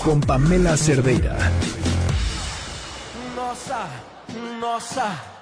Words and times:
con 0.04 0.20
Pamela 0.20 0.76
Cerdeira. 0.76 1.38
Nossa, 3.38 3.88
nossa, 4.60 5.31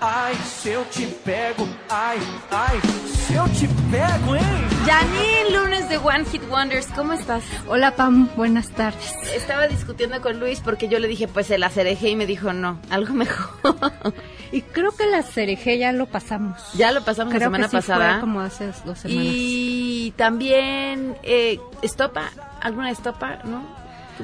Ay, 0.00 0.34
si 0.36 0.70
yo 0.70 0.82
te 0.82 1.06
pego, 1.24 1.66
ay, 1.90 2.18
ay, 2.52 2.78
si 3.16 3.34
yo 3.34 3.44
te 3.46 3.66
pego, 3.90 4.36
¿eh? 4.36 4.40
Janine, 4.86 5.50
lunes 5.50 5.88
de 5.88 5.96
One 5.96 6.24
Hit 6.24 6.42
Wonders, 6.48 6.86
¿cómo 6.94 7.14
estás? 7.14 7.42
Hola 7.66 7.96
Pam, 7.96 8.28
buenas 8.36 8.68
tardes. 8.70 9.12
Estaba 9.34 9.66
discutiendo 9.66 10.20
con 10.20 10.38
Luis 10.38 10.60
porque 10.60 10.86
yo 10.86 11.00
le 11.00 11.08
dije, 11.08 11.26
pues 11.26 11.50
el 11.50 11.64
acereje 11.64 12.10
y 12.10 12.16
me 12.16 12.26
dijo, 12.26 12.52
no, 12.52 12.78
algo 12.90 13.12
mejor. 13.12 13.50
y 14.52 14.62
creo 14.62 14.92
que 14.92 15.06
la 15.06 15.18
acereje 15.18 15.78
ya 15.78 15.90
lo 15.90 16.06
pasamos. 16.06 16.60
Ya 16.74 16.92
lo 16.92 17.04
pasamos 17.04 17.34
la 17.34 17.40
semana 17.40 17.68
pasada. 17.68 18.12
Fue 18.12 18.20
como 18.20 18.40
hace 18.40 18.66
dos 18.84 19.00
semanas. 19.00 19.04
Y 19.10 20.14
también, 20.16 21.16
eh, 21.24 21.58
Estopa, 21.82 22.30
alguna 22.60 22.92
Estopa, 22.92 23.40
¿no? 23.42 23.77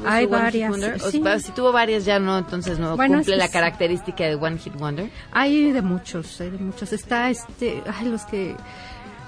Hay 0.04 0.26
varias. 0.26 0.74
Sí. 1.10 1.22
si 1.40 1.52
tuvo 1.52 1.72
varias 1.72 2.04
ya 2.04 2.18
no, 2.18 2.38
entonces 2.38 2.78
no 2.78 2.96
cumple 2.96 3.36
la 3.36 3.48
característica 3.48 4.24
de 4.24 4.34
One 4.34 4.58
Hit 4.58 4.74
Wonder. 4.76 5.10
Hay 5.32 5.72
de 5.72 5.82
muchos, 5.82 6.40
hay 6.40 6.50
de 6.50 6.58
muchos. 6.58 6.92
Está 6.92 7.30
este, 7.30 7.82
ay, 7.86 8.08
los 8.08 8.22
que 8.24 8.56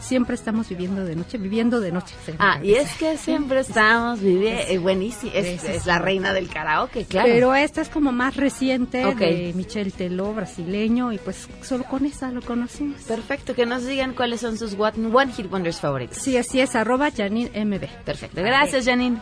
siempre 0.01 0.35
estamos 0.35 0.69
viviendo 0.69 1.05
de 1.05 1.17
noche, 1.17 1.39
viviendo 1.39 1.81
de 1.81 1.93
noche. 1.93 2.15
Ah, 2.39 2.61
y 2.63 2.75
es 2.75 2.93
que 2.95 3.17
siempre 3.17 3.61
estamos 3.61 4.21
viviendo, 4.21 4.63
es, 4.69 4.81
buenísimo, 4.81 5.33
es, 5.35 5.87
la 5.87 5.99
reina 5.99 6.33
del 6.33 6.49
karaoke, 6.49 7.05
claro. 7.05 7.29
Pero 7.29 7.55
esta 7.55 7.81
es 7.81 7.89
como 7.89 8.13
más 8.13 8.37
reciente 8.37 8.99
de 8.99 9.53
Michelle 9.55 9.91
Teló, 9.91 10.33
brasileño, 10.33 11.13
y 11.13 11.19
pues 11.19 11.49
solo 11.63 11.85
con 11.85 12.05
esa 12.07 12.31
lo 12.31 12.43
conocimos. 12.43 13.03
Perfecto, 13.03 13.55
que 13.55 13.67
nos 13.67 13.85
digan 13.85 14.15
cuáles 14.15 14.41
son 14.41 14.59
sus 14.59 14.75
One 14.79 15.33
Hit 15.33 15.51
Wonders 15.51 15.81
favoritos. 15.81 16.19
Sí, 16.19 16.37
así 16.37 16.61
es, 16.61 16.75
arroba 16.75 17.11
Janine 17.11 17.65
MB. 17.65 18.05
Perfecto, 18.05 18.43
gracias 18.43 18.85
Janine. 18.85 19.19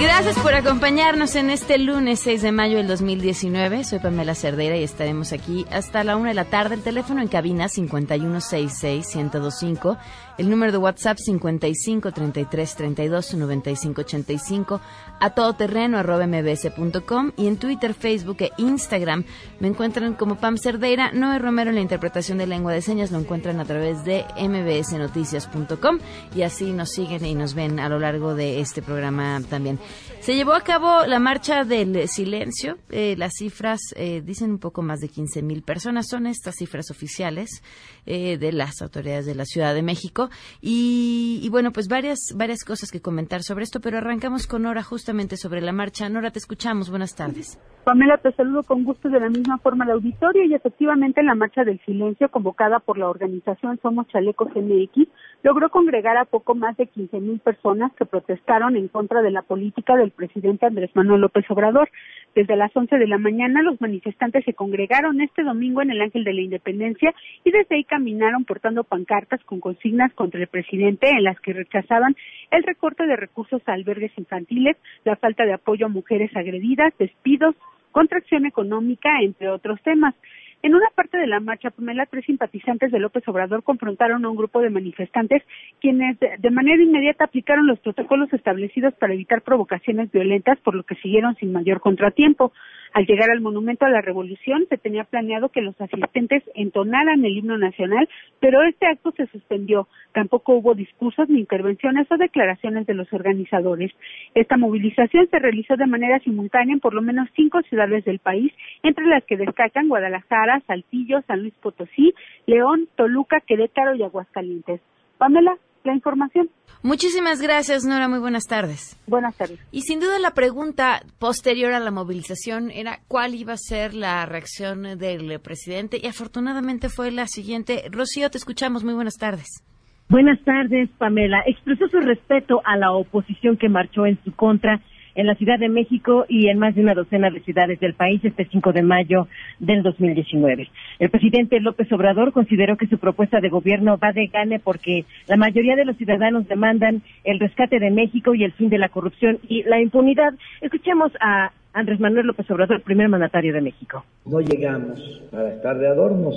Gracias 0.00 0.38
por 0.38 0.54
acompañarnos 0.54 1.36
en 1.36 1.50
este 1.50 1.76
lunes 1.76 2.20
6 2.20 2.40
de 2.42 2.52
mayo 2.52 2.78
del 2.78 2.86
2019. 2.86 3.84
Soy 3.84 3.98
Pamela 3.98 4.34
Cerdeira 4.34 4.74
y 4.76 4.82
estaremos 4.82 5.32
aquí 5.32 5.66
hasta 5.70 6.04
la 6.04 6.16
una 6.16 6.30
de 6.30 6.34
la 6.34 6.46
tarde. 6.46 6.74
El 6.74 6.82
teléfono 6.82 7.20
en 7.20 7.28
cabina 7.28 7.66
5166-1025. 7.66 9.98
El 10.40 10.48
número 10.48 10.72
de 10.72 10.78
WhatsApp 10.78 11.18
55 11.18 12.12
33 12.12 12.74
32 12.74 13.34
95 13.34 14.00
85 14.00 14.80
a 15.20 15.30
todoterreno 15.34 15.98
arroba 15.98 16.26
mbs.com 16.26 17.32
y 17.36 17.46
en 17.46 17.58
Twitter, 17.58 17.92
Facebook 17.92 18.38
e 18.40 18.50
Instagram 18.56 19.24
me 19.58 19.68
encuentran 19.68 20.14
como 20.14 20.36
Pam 20.36 20.56
Cerdeira. 20.56 21.12
Noé 21.12 21.38
Romero 21.38 21.68
en 21.68 21.76
la 21.76 21.82
interpretación 21.82 22.38
de 22.38 22.46
lengua 22.46 22.72
de 22.72 22.80
señas 22.80 23.10
lo 23.10 23.18
encuentran 23.18 23.60
a 23.60 23.66
través 23.66 24.02
de 24.06 24.24
mbsnoticias.com 24.40 25.98
y 26.34 26.40
así 26.40 26.72
nos 26.72 26.88
siguen 26.88 27.26
y 27.26 27.34
nos 27.34 27.52
ven 27.52 27.78
a 27.78 27.90
lo 27.90 27.98
largo 27.98 28.34
de 28.34 28.60
este 28.60 28.80
programa 28.80 29.42
también. 29.50 29.78
Se 30.20 30.34
llevó 30.34 30.52
a 30.52 30.60
cabo 30.60 31.06
la 31.06 31.18
marcha 31.18 31.64
del 31.64 32.06
silencio. 32.06 32.76
Eh, 32.90 33.14
las 33.16 33.32
cifras 33.38 33.80
eh, 33.96 34.20
dicen 34.20 34.50
un 34.50 34.58
poco 34.58 34.82
más 34.82 35.00
de 35.00 35.08
15 35.08 35.42
mil 35.42 35.62
personas. 35.62 36.08
Son 36.10 36.26
estas 36.26 36.56
cifras 36.56 36.90
oficiales 36.90 37.62
eh, 38.04 38.36
de 38.36 38.52
las 38.52 38.82
autoridades 38.82 39.24
de 39.24 39.34
la 39.34 39.46
Ciudad 39.46 39.74
de 39.74 39.82
México. 39.82 40.28
Y, 40.60 41.48
bueno, 41.50 41.72
pues 41.72 41.88
varias, 41.88 42.18
varias 42.36 42.64
cosas 42.64 42.90
que 42.90 43.00
comentar 43.00 43.42
sobre 43.42 43.64
esto, 43.64 43.80
pero 43.80 43.96
arrancamos 43.96 44.46
con 44.46 44.64
Nora 44.64 44.82
justamente 44.82 45.38
sobre 45.38 45.62
la 45.62 45.72
marcha. 45.72 46.06
Nora, 46.10 46.30
te 46.30 46.38
escuchamos. 46.38 46.90
Buenas 46.90 47.16
tardes. 47.16 47.58
Pamela, 47.84 48.18
te 48.18 48.30
saludo 48.32 48.62
con 48.62 48.84
gusto 48.84 49.08
de 49.08 49.20
la 49.20 49.30
misma 49.30 49.56
forma 49.56 49.84
al 49.84 49.92
auditorio 49.92 50.44
y 50.44 50.52
efectivamente 50.52 51.22
la 51.22 51.34
marcha 51.34 51.64
del 51.64 51.80
silencio 51.86 52.28
convocada 52.28 52.78
por 52.78 52.98
la 52.98 53.08
organización 53.08 53.80
Somos 53.80 54.06
Chalecos 54.08 54.48
MX 54.54 55.08
logró 55.42 55.70
congregar 55.70 56.16
a 56.16 56.24
poco 56.24 56.54
más 56.54 56.76
de 56.76 56.86
15 56.86 57.20
mil 57.20 57.40
personas 57.40 57.92
que 57.94 58.04
protestaron 58.04 58.76
en 58.76 58.88
contra 58.88 59.22
de 59.22 59.30
la 59.30 59.42
política 59.42 59.96
del 59.96 60.10
presidente 60.10 60.66
Andrés 60.66 60.90
Manuel 60.94 61.22
López 61.22 61.44
Obrador. 61.50 61.88
Desde 62.34 62.56
las 62.56 62.76
11 62.76 62.98
de 62.98 63.06
la 63.06 63.18
mañana 63.18 63.62
los 63.62 63.80
manifestantes 63.80 64.44
se 64.44 64.54
congregaron 64.54 65.20
este 65.20 65.42
domingo 65.42 65.82
en 65.82 65.90
el 65.90 66.00
Ángel 66.00 66.24
de 66.24 66.34
la 66.34 66.42
Independencia 66.42 67.14
y 67.44 67.50
desde 67.50 67.76
ahí 67.76 67.84
caminaron 67.84 68.44
portando 68.44 68.84
pancartas 68.84 69.42
con 69.44 69.60
consignas 69.60 70.12
contra 70.14 70.40
el 70.40 70.46
presidente 70.46 71.10
en 71.10 71.24
las 71.24 71.40
que 71.40 71.52
rechazaban 71.52 72.14
el 72.50 72.62
recorte 72.62 73.06
de 73.06 73.16
recursos 73.16 73.62
a 73.66 73.72
albergues 73.72 74.12
infantiles, 74.16 74.76
la 75.04 75.16
falta 75.16 75.44
de 75.44 75.54
apoyo 75.54 75.86
a 75.86 75.88
mujeres 75.88 76.34
agredidas, 76.36 76.92
despidos, 76.98 77.56
contracción 77.90 78.46
económica, 78.46 79.20
entre 79.20 79.48
otros 79.48 79.80
temas. 79.82 80.14
En 80.62 80.74
una 80.74 80.88
parte 80.94 81.16
de 81.16 81.26
la 81.26 81.40
marcha, 81.40 81.70
Pamela, 81.70 82.04
tres 82.04 82.26
simpatizantes 82.26 82.92
de 82.92 82.98
López 82.98 83.26
Obrador 83.28 83.62
confrontaron 83.62 84.24
a 84.24 84.28
un 84.28 84.36
grupo 84.36 84.60
de 84.60 84.68
manifestantes 84.68 85.42
quienes 85.80 86.18
de 86.20 86.50
manera 86.50 86.82
inmediata 86.82 87.24
aplicaron 87.24 87.66
los 87.66 87.78
protocolos 87.78 88.30
establecidos 88.34 88.92
para 88.94 89.14
evitar 89.14 89.40
provocaciones 89.40 90.12
violentas, 90.12 90.58
por 90.60 90.74
lo 90.74 90.82
que 90.82 90.96
siguieron 90.96 91.34
sin 91.36 91.52
mayor 91.52 91.80
contratiempo. 91.80 92.52
Al 92.92 93.06
llegar 93.06 93.30
al 93.30 93.40
Monumento 93.40 93.84
a 93.84 93.90
la 93.90 94.00
Revolución 94.00 94.66
se 94.68 94.76
tenía 94.76 95.04
planeado 95.04 95.48
que 95.50 95.62
los 95.62 95.80
asistentes 95.80 96.42
entonaran 96.54 97.24
el 97.24 97.36
himno 97.36 97.56
nacional, 97.56 98.08
pero 98.40 98.62
este 98.62 98.86
acto 98.86 99.12
se 99.12 99.28
suspendió. 99.28 99.86
Tampoco 100.12 100.54
hubo 100.54 100.74
discursos 100.74 101.28
ni 101.28 101.38
intervenciones 101.38 102.10
o 102.10 102.16
declaraciones 102.16 102.86
de 102.86 102.94
los 102.94 103.10
organizadores. 103.12 103.92
Esta 104.34 104.56
movilización 104.56 105.28
se 105.30 105.38
realizó 105.38 105.76
de 105.76 105.86
manera 105.86 106.18
simultánea 106.18 106.74
en 106.74 106.80
por 106.80 106.94
lo 106.94 107.00
menos 107.00 107.28
cinco 107.36 107.62
ciudades 107.62 108.04
del 108.04 108.18
país, 108.18 108.52
entre 108.82 109.06
las 109.06 109.24
que 109.24 109.36
destacan 109.36 109.88
Guadalajara, 109.88 110.49
Saltillo, 110.66 111.22
San 111.28 111.42
Luis 111.42 111.54
Potosí, 111.62 112.12
León, 112.46 112.88
Toluca, 112.96 113.40
Querétaro 113.46 113.94
y 113.94 114.02
Aguascalientes. 114.02 114.80
Pamela, 115.18 115.56
la 115.84 115.94
información. 115.94 116.50
Muchísimas 116.82 117.40
gracias, 117.40 117.84
Nora. 117.84 118.08
Muy 118.08 118.18
buenas 118.18 118.44
tardes. 118.44 118.98
Buenas 119.06 119.36
tardes. 119.36 119.60
Y 119.70 119.82
sin 119.82 120.00
duda 120.00 120.18
la 120.18 120.32
pregunta 120.32 121.02
posterior 121.18 121.72
a 121.72 121.80
la 121.80 121.90
movilización 121.90 122.70
era 122.70 123.00
cuál 123.06 123.34
iba 123.34 123.52
a 123.52 123.58
ser 123.58 123.94
la 123.94 124.24
reacción 124.26 124.98
del 124.98 125.40
presidente 125.40 125.98
y 126.02 126.06
afortunadamente 126.06 126.88
fue 126.88 127.10
la 127.10 127.26
siguiente. 127.26 127.84
Rocío, 127.90 128.30
te 128.30 128.38
escuchamos. 128.38 128.82
Muy 128.82 128.94
buenas 128.94 129.16
tardes. 129.16 129.62
Buenas 130.08 130.40
tardes, 130.42 130.88
Pamela. 130.98 131.42
Expresó 131.46 131.86
su 131.88 132.00
respeto 132.00 132.60
a 132.64 132.76
la 132.76 132.92
oposición 132.92 133.56
que 133.56 133.68
marchó 133.68 134.06
en 134.06 134.18
su 134.24 134.34
contra 134.34 134.80
en 135.20 135.26
la 135.26 135.34
Ciudad 135.34 135.58
de 135.58 135.68
México 135.68 136.24
y 136.28 136.48
en 136.48 136.58
más 136.58 136.74
de 136.74 136.80
una 136.80 136.94
docena 136.94 137.28
de 137.28 137.40
ciudades 137.40 137.78
del 137.78 137.92
país 137.92 138.24
este 138.24 138.46
5 138.46 138.72
de 138.72 138.82
mayo 138.82 139.28
del 139.58 139.82
2019. 139.82 140.70
El 140.98 141.10
presidente 141.10 141.60
López 141.60 141.92
Obrador 141.92 142.32
consideró 142.32 142.78
que 142.78 142.86
su 142.86 142.96
propuesta 142.96 143.38
de 143.40 143.50
gobierno 143.50 143.98
va 143.98 144.12
de 144.12 144.28
gane 144.28 144.60
porque 144.60 145.04
la 145.28 145.36
mayoría 145.36 145.76
de 145.76 145.84
los 145.84 145.98
ciudadanos 145.98 146.48
demandan 146.48 147.02
el 147.24 147.38
rescate 147.38 147.78
de 147.78 147.90
México 147.90 148.34
y 148.34 148.44
el 148.44 148.52
fin 148.52 148.70
de 148.70 148.78
la 148.78 148.88
corrupción 148.88 149.38
y 149.46 149.62
la 149.64 149.78
impunidad. 149.78 150.32
Escuchemos 150.62 151.12
a 151.20 151.52
Andrés 151.72 152.00
Manuel 152.00 152.26
López 152.26 152.50
Obrador, 152.50 152.82
primer 152.82 153.08
mandatario 153.08 153.52
de 153.52 153.60
México. 153.60 154.04
No 154.26 154.40
llegamos 154.40 155.22
para 155.30 155.54
estar 155.54 155.78
de 155.78 155.86
adornos 155.86 156.34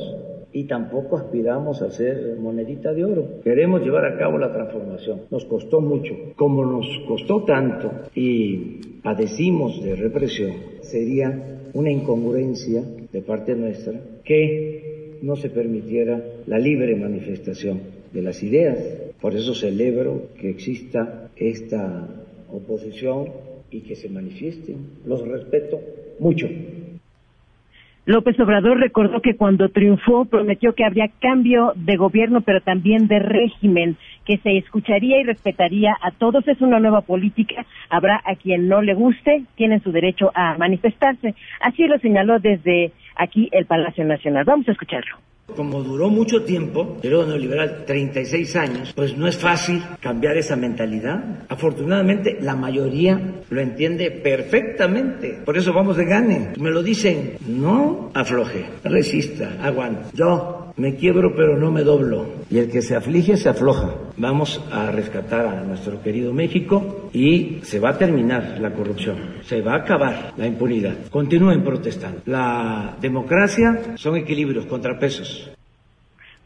y 0.52 0.66
tampoco 0.66 1.18
aspiramos 1.18 1.82
a 1.82 1.90
ser 1.90 2.38
monedita 2.40 2.94
de 2.94 3.04
oro. 3.04 3.42
Queremos 3.44 3.82
llevar 3.82 4.06
a 4.06 4.18
cabo 4.18 4.38
la 4.38 4.54
transformación. 4.54 5.22
Nos 5.32 5.46
costó 5.46 5.82
mucho. 5.82 6.14
Como 6.36 6.64
nos 6.64 6.88
costó 7.08 7.44
tanto 7.44 7.92
y 8.14 9.00
padecimos 9.02 9.84
de 9.84 9.96
represión, 9.96 10.52
sería 10.82 11.62
una 11.74 11.90
incongruencia 11.90 12.84
de 13.12 13.22
parte 13.24 13.56
nuestra 13.56 14.00
que 14.24 15.18
no 15.24 15.36
se 15.36 15.50
permitiera 15.50 16.22
la 16.46 16.60
libre 16.60 16.96
manifestación 16.96 17.82
de 18.12 18.22
las 18.22 18.44
ideas. 18.44 18.78
Por 19.20 19.34
eso 19.34 19.56
celebro 19.56 20.28
que 20.40 20.52
exista 20.52 21.32
esta 21.36 22.08
oposición 22.52 23.53
y 23.74 23.82
que 23.82 23.96
se 23.96 24.10
manifiesten. 24.10 24.88
Los 25.06 25.28
respeto 25.28 25.80
mucho. 26.20 26.48
López 28.06 28.38
Obrador 28.40 28.80
recordó 28.80 29.22
que 29.22 29.38
cuando 29.38 29.70
triunfó 29.70 30.26
prometió 30.26 30.76
que 30.76 30.84
habría 30.84 31.08
cambio 31.22 31.72
de 31.76 31.96
gobierno, 31.96 32.42
pero 32.42 32.60
también 32.60 33.08
de 33.08 33.20
régimen, 33.20 33.96
que 34.26 34.38
se 34.40 34.58
escucharía 34.58 35.22
y 35.22 35.24
respetaría 35.24 35.96
a 36.02 36.12
todos. 36.12 36.46
Es 36.48 36.60
una 36.60 36.80
nueva 36.80 37.02
política. 37.02 37.66
Habrá 37.90 38.22
a 38.26 38.36
quien 38.36 38.68
no 38.68 38.82
le 38.82 38.94
guste, 38.94 39.46
tienen 39.56 39.82
su 39.82 39.94
derecho 39.94 40.32
a 40.36 40.58
manifestarse. 40.58 41.34
Así 41.62 41.88
lo 41.88 41.98
señaló 42.00 42.40
desde 42.40 42.92
aquí 43.16 43.48
el 43.54 43.66
Palacio 43.66 44.04
Nacional. 44.04 44.44
Vamos 44.44 44.68
a 44.68 44.74
escucharlo. 44.74 45.18
Como 45.56 45.84
duró 45.84 46.10
mucho 46.10 46.44
tiempo, 46.44 46.98
periodo 47.02 47.28
neoliberal, 47.28 47.84
36 47.86 48.56
años, 48.56 48.94
pues 48.96 49.18
no 49.18 49.28
es 49.28 49.38
fácil 49.38 49.84
cambiar 50.00 50.38
esa 50.38 50.56
mentalidad. 50.56 51.44
Afortunadamente, 51.50 52.38
la 52.42 52.56
mayoría 52.56 53.20
lo 53.50 53.62
entiende 53.62 54.10
perfectamente. 54.10 55.42
Por 55.46 55.58
eso 55.58 55.74
vamos 55.74 55.98
de 55.98 56.06
gane. 56.06 56.54
Me 56.58 56.72
lo 56.72 56.82
dicen, 56.82 57.34
no 57.46 58.10
afloje, 58.14 58.66
resista, 58.84 59.58
aguante. 59.62 60.10
Yo 60.14 60.63
me 60.78 60.96
quiebro 60.96 61.36
pero 61.36 61.58
no 61.58 61.72
me 61.72 61.84
doblo. 61.84 62.26
Y 62.50 62.58
el 62.60 62.70
que 62.70 62.82
se 62.82 62.96
aflige 62.96 63.38
se 63.38 63.50
afloja. 63.50 63.96
Vamos 64.18 64.62
a 64.72 64.92
rescatar 64.92 65.46
a 65.46 65.64
nuestro 65.64 66.02
querido 66.02 66.34
México 66.34 67.10
y 67.14 67.60
se 67.64 67.80
va 67.80 67.90
a 67.90 67.98
terminar 67.98 68.58
la 68.60 68.74
corrupción. 68.74 69.18
Se 69.44 69.62
va 69.62 69.74
a 69.74 69.78
acabar 69.78 70.34
la 70.38 70.48
impunidad. 70.48 70.96
Continúen 71.10 71.64
protestando. 71.64 72.22
La 72.26 72.96
democracia 73.02 73.96
son 73.96 74.18
equilibrios, 74.18 74.66
contrapesos. 74.66 75.52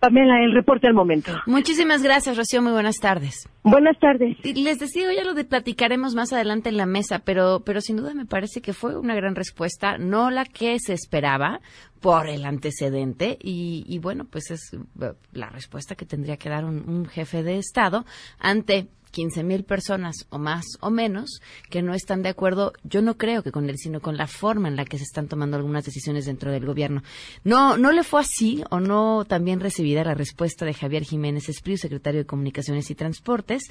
Pamela, 0.07 0.41
el 0.41 0.53
reporte 0.53 0.87
al 0.87 0.93
momento. 0.93 1.33
Muchísimas 1.45 2.01
gracias, 2.01 2.37
Rocío. 2.37 2.61
Muy 2.61 2.71
buenas 2.71 2.95
tardes. 2.95 3.49
Buenas 3.63 3.99
tardes. 3.99 4.37
Les 4.43 4.79
decía, 4.79 5.13
ya 5.13 5.25
lo 5.25 5.33
de 5.33 5.43
platicaremos 5.43 6.15
más 6.15 6.31
adelante 6.31 6.69
en 6.69 6.77
la 6.77 6.85
mesa, 6.85 7.19
pero, 7.19 7.61
pero 7.65 7.81
sin 7.81 7.97
duda 7.97 8.13
me 8.13 8.25
parece 8.25 8.61
que 8.61 8.71
fue 8.71 8.97
una 8.97 9.15
gran 9.15 9.35
respuesta, 9.35 9.97
no 9.97 10.31
la 10.31 10.45
que 10.45 10.79
se 10.79 10.93
esperaba 10.93 11.59
por 11.99 12.29
el 12.29 12.45
antecedente 12.45 13.37
y, 13.41 13.83
y 13.85 13.99
bueno, 13.99 14.23
pues 14.31 14.49
es 14.49 14.73
eh, 14.73 15.11
la 15.33 15.49
respuesta 15.49 15.95
que 15.95 16.05
tendría 16.05 16.37
que 16.37 16.47
dar 16.47 16.63
un, 16.63 16.89
un 16.89 17.05
jefe 17.07 17.43
de 17.43 17.57
Estado 17.57 18.05
ante 18.39 18.87
15 19.17 19.43
mil 19.43 19.63
personas 19.63 20.27
o 20.29 20.37
más 20.37 20.63
o 20.79 20.91
menos 20.91 21.41
que 21.71 21.81
no 21.81 21.95
están 21.95 22.21
de 22.21 22.29
acuerdo, 22.29 22.73
yo 22.83 23.01
no 23.01 23.17
creo 23.17 23.41
que 23.41 23.51
con 23.51 23.67
él, 23.67 23.75
sino 23.79 23.99
con 23.99 24.15
la 24.15 24.27
forma 24.27 24.67
en 24.67 24.75
la 24.75 24.85
que 24.85 24.99
se 24.99 25.05
están 25.05 25.27
tomando 25.27 25.57
algunas 25.57 25.83
decisiones 25.83 26.27
dentro 26.27 26.51
del 26.51 26.67
gobierno. 26.67 27.01
No, 27.43 27.77
no 27.77 27.91
le 27.91 28.03
fue 28.03 28.21
así 28.21 28.63
o 28.69 28.79
no 28.79 29.25
también 29.25 29.59
recibida 29.59 30.03
la 30.03 30.13
respuesta 30.13 30.65
de 30.65 30.75
Javier 30.75 31.03
Jiménez 31.03 31.49
Espriu, 31.49 31.77
secretario 31.77 32.19
de 32.19 32.27
Comunicaciones 32.27 32.91
y 32.91 32.95
Transportes, 32.95 33.63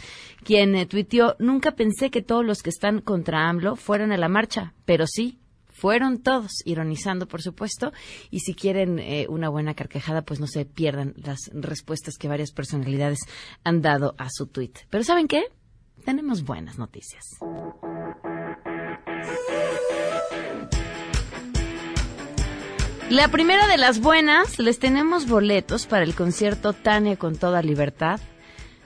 quien 0.43 0.75
eh, 0.75 0.85
tuiteó, 0.85 1.37
nunca 1.39 1.77
pensé 1.77 2.11
que 2.11 2.23
todos 2.23 2.45
los 2.45 2.65
que 2.65 2.71
están 2.71 3.01
contra 3.01 3.49
AMLO 3.49 3.77
fueran 3.77 4.11
a 4.11 4.17
la 4.17 4.29
marcha, 4.29 4.75
pero 4.85 5.07
sí, 5.07 5.39
fueron 5.77 6.23
todos, 6.23 6.63
ironizando 6.65 7.29
por 7.29 7.43
supuesto, 7.43 7.93
y 8.31 8.41
si 8.41 8.55
quieren 8.55 8.99
eh, 8.99 9.27
una 9.29 9.51
buena 9.51 9.75
carcajada, 9.75 10.23
pues 10.23 10.41
no 10.41 10.47
se 10.47 10.65
pierdan 10.65 11.13
las 11.17 11.51
respuestas 11.53 12.17
que 12.17 12.29
varias 12.29 12.51
personalidades 12.51 13.19
han 13.63 13.83
dado 13.83 14.15
a 14.17 14.31
su 14.31 14.47
tweet. 14.47 14.73
Pero 14.89 15.05
¿saben 15.05 15.29
qué? 15.29 15.45
Tenemos 16.05 16.45
buenas 16.45 16.79
noticias. 16.79 17.25
La 23.11 23.29
primera 23.29 23.67
de 23.69 23.77
las 23.77 24.01
buenas, 24.01 24.59
les 24.59 24.79
tenemos 24.79 25.29
boletos 25.29 25.87
para 25.87 26.05
el 26.05 26.15
concierto 26.15 26.73
Tania 26.73 27.17
con 27.17 27.37
toda 27.37 27.61
libertad. 27.63 28.19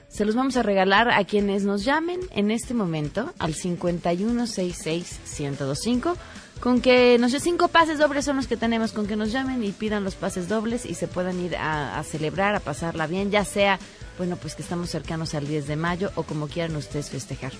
Se 0.09 0.25
los 0.25 0.35
vamos 0.35 0.57
a 0.57 0.63
regalar 0.63 1.09
a 1.09 1.23
quienes 1.23 1.63
nos 1.63 1.85
llamen 1.85 2.19
en 2.31 2.51
este 2.51 2.73
momento 2.73 3.33
al 3.39 3.55
5166-1025 3.55 6.17
con 6.61 6.79
que 6.79 7.17
nos 7.19 7.31
cinco 7.31 7.67
pases 7.67 7.97
dobles 7.97 8.23
son 8.23 8.37
los 8.37 8.47
que 8.47 8.55
tenemos, 8.55 8.91
con 8.91 9.07
que 9.07 9.15
nos 9.15 9.31
llamen 9.31 9.63
y 9.63 9.71
pidan 9.71 10.03
los 10.03 10.15
pases 10.15 10.47
dobles 10.47 10.85
y 10.85 10.93
se 10.93 11.07
puedan 11.07 11.43
ir 11.43 11.55
a, 11.55 11.99
a, 11.99 12.03
celebrar, 12.03 12.55
a 12.55 12.59
pasarla 12.59 13.07
bien, 13.07 13.31
ya 13.31 13.43
sea, 13.43 13.79
bueno, 14.17 14.37
pues 14.37 14.55
que 14.55 14.61
estamos 14.61 14.89
cercanos 14.91 15.33
al 15.33 15.47
10 15.47 15.67
de 15.67 15.75
mayo 15.75 16.11
o 16.15 16.23
como 16.23 16.47
quieran 16.47 16.75
ustedes 16.75 17.09
festejar. 17.09 17.51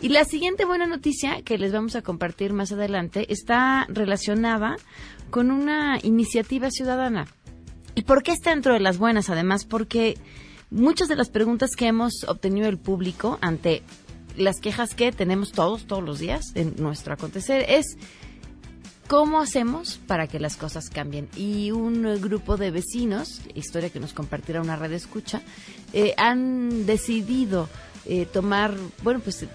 Y 0.00 0.08
la 0.08 0.24
siguiente 0.24 0.64
buena 0.64 0.86
noticia 0.86 1.42
que 1.42 1.58
les 1.58 1.72
vamos 1.72 1.94
a 1.94 2.02
compartir 2.02 2.52
más 2.52 2.72
adelante 2.72 3.30
está 3.32 3.84
relacionada 3.88 4.76
con 5.30 5.50
una 5.50 5.98
iniciativa 6.02 6.70
ciudadana. 6.70 7.26
¿Y 7.96 8.02
por 8.02 8.22
qué 8.22 8.32
está 8.32 8.50
dentro 8.50 8.72
de 8.72 8.80
las 8.80 8.96
buenas? 8.96 9.28
Además, 9.28 9.64
porque 9.64 10.16
muchas 10.70 11.08
de 11.08 11.16
las 11.16 11.30
preguntas 11.30 11.76
que 11.76 11.88
hemos 11.88 12.24
obtenido 12.28 12.66
del 12.66 12.78
público 12.78 13.38
ante 13.40 13.82
las 14.36 14.60
quejas 14.60 14.94
que 14.94 15.10
tenemos 15.10 15.52
todos, 15.52 15.86
todos 15.86 16.04
los 16.04 16.20
días 16.20 16.52
en 16.54 16.76
nuestro 16.78 17.12
acontecer 17.12 17.66
es 17.68 17.98
¿Cómo 19.08 19.40
hacemos 19.40 19.98
para 20.06 20.26
que 20.26 20.38
las 20.38 20.58
cosas 20.58 20.90
cambien? 20.90 21.30
Y 21.34 21.70
un 21.70 22.20
grupo 22.20 22.58
de 22.58 22.70
vecinos, 22.70 23.40
historia 23.54 23.88
que 23.88 24.00
nos 24.00 24.12
compartirá 24.12 24.60
una 24.60 24.76
red 24.76 24.92
escucha, 24.92 25.40
eh, 25.94 26.12
han 26.18 26.84
decidido 26.84 27.70
eh, 28.04 28.26
tomar, 28.26 28.74
bueno, 29.02 29.20
pues 29.20 29.46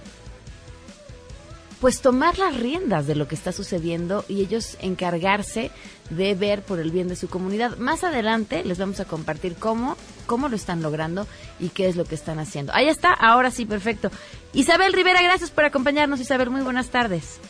pues 1.80 2.02
tomar 2.02 2.40
las 2.40 2.56
riendas 2.56 3.08
de 3.08 3.16
lo 3.16 3.28
que 3.28 3.36
está 3.36 3.52
sucediendo 3.52 4.24
y 4.30 4.40
ellos 4.40 4.78
encargarse 4.80 5.70
de 6.10 6.34
ver 6.34 6.62
por 6.62 6.80
el 6.80 6.92
bien 6.92 7.10
de 7.10 7.18
su 7.18 7.28
comunidad. 7.28 7.78
Más 7.78 8.06
adelante 8.06 8.64
les 8.64 8.80
vamos 8.80 9.02
a 9.02 9.06
compartir 9.06 9.56
cómo, 9.56 9.98
cómo 10.26 10.48
lo 10.48 10.56
están 10.56 10.82
logrando 10.82 11.28
y 11.60 11.70
qué 11.70 11.90
es 11.90 11.98
lo 11.98 12.06
que 12.06 12.16
están 12.16 12.40
haciendo. 12.40 12.74
Ahí 12.74 12.88
está, 12.88 13.12
ahora 13.12 13.52
sí, 13.52 13.66
perfecto. 13.66 14.10
Isabel 14.54 14.94
Rivera, 14.94 15.22
gracias 15.22 15.52
por 15.52 15.66
acompañarnos. 15.66 16.22
Isabel, 16.22 16.50
muy 16.50 16.62
buenas 16.62 16.88
tardes. 16.88 17.42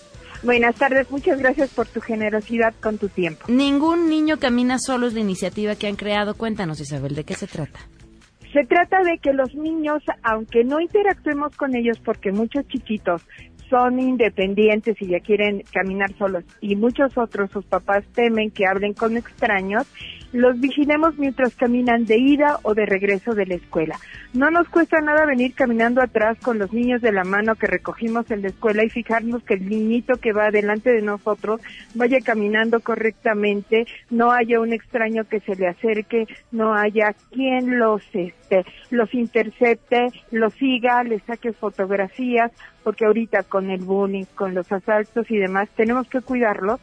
Buenas 0.43 0.75
tardes, 0.75 1.09
muchas 1.09 1.39
gracias 1.39 1.69
por 1.73 1.87
tu 1.87 2.01
generosidad 2.01 2.73
con 2.81 2.97
tu 2.97 3.07
tiempo. 3.07 3.45
Ningún 3.47 4.09
niño 4.09 4.39
camina 4.39 4.77
solo 4.77 5.07
es 5.07 5.13
la 5.13 5.21
iniciativa 5.21 5.75
que 5.75 5.87
han 5.87 5.95
creado. 5.95 6.35
Cuéntanos, 6.35 6.81
Isabel, 6.81 7.15
¿de 7.15 7.23
qué 7.23 7.33
se 7.33 7.47
trata? 7.47 7.79
Se 8.51 8.63
trata 8.65 9.01
de 9.03 9.17
que 9.19 9.33
los 9.33 9.55
niños, 9.55 10.03
aunque 10.21 10.63
no 10.63 10.81
interactuemos 10.81 11.55
con 11.55 11.75
ellos 11.75 11.97
porque 12.03 12.31
muchos 12.31 12.67
chiquitos 12.67 13.23
son 13.69 13.99
independientes 13.99 15.01
y 15.01 15.07
ya 15.07 15.19
quieren 15.21 15.63
caminar 15.71 16.15
solos 16.17 16.43
y 16.61 16.75
muchos 16.75 17.17
otros 17.17 17.49
sus 17.49 17.65
papás 17.65 18.03
temen 18.13 18.51
que 18.51 18.67
hablen 18.67 18.93
con 18.93 19.17
extraños, 19.17 19.87
los 20.33 20.59
vigilemos 20.59 21.17
mientras 21.17 21.55
caminan 21.55 22.05
de 22.05 22.17
ida 22.17 22.59
o 22.63 22.73
de 22.73 22.85
regreso 22.85 23.33
de 23.35 23.45
la 23.45 23.55
escuela. 23.55 23.95
No 24.33 24.49
nos 24.49 24.67
cuesta 24.67 24.99
nada 24.99 25.25
venir 25.25 25.53
caminando 25.53 26.01
atrás 26.01 26.37
con 26.41 26.57
los 26.57 26.73
niños 26.73 27.01
de 27.01 27.11
la 27.11 27.23
mano 27.23 27.55
que 27.55 27.67
recogimos 27.67 28.29
en 28.31 28.41
la 28.41 28.47
escuela 28.47 28.83
y 28.83 28.89
fijarnos 28.89 29.43
que 29.43 29.53
el 29.53 29.69
niñito 29.69 30.15
que 30.15 30.33
va 30.33 30.49
delante 30.49 30.91
de 30.91 31.03
nosotros 31.03 31.61
vaya 31.93 32.19
caminando 32.19 32.79
correctamente, 32.79 33.85
no 34.09 34.31
haya 34.31 34.59
un 34.59 34.73
extraño 34.73 35.23
que 35.25 35.39
se 35.39 35.55
le 35.55 35.67
acerque, 35.67 36.25
no 36.51 36.73
haya 36.73 37.13
quien 37.31 37.77
los 37.77 38.03
este 38.13 38.65
los 38.89 39.13
intercepte, 39.13 40.09
los 40.31 40.53
siga, 40.53 41.03
les 41.03 41.23
saque 41.23 41.53
fotografías, 41.53 42.51
porque 42.83 43.05
ahorita 43.05 43.43
con 43.43 43.69
el 43.69 43.81
bullying, 43.81 44.25
con 44.35 44.53
los 44.53 44.71
asaltos 44.71 45.29
y 45.29 45.37
demás 45.37 45.69
tenemos 45.75 46.07
que 46.07 46.21
cuidarlos 46.21 46.79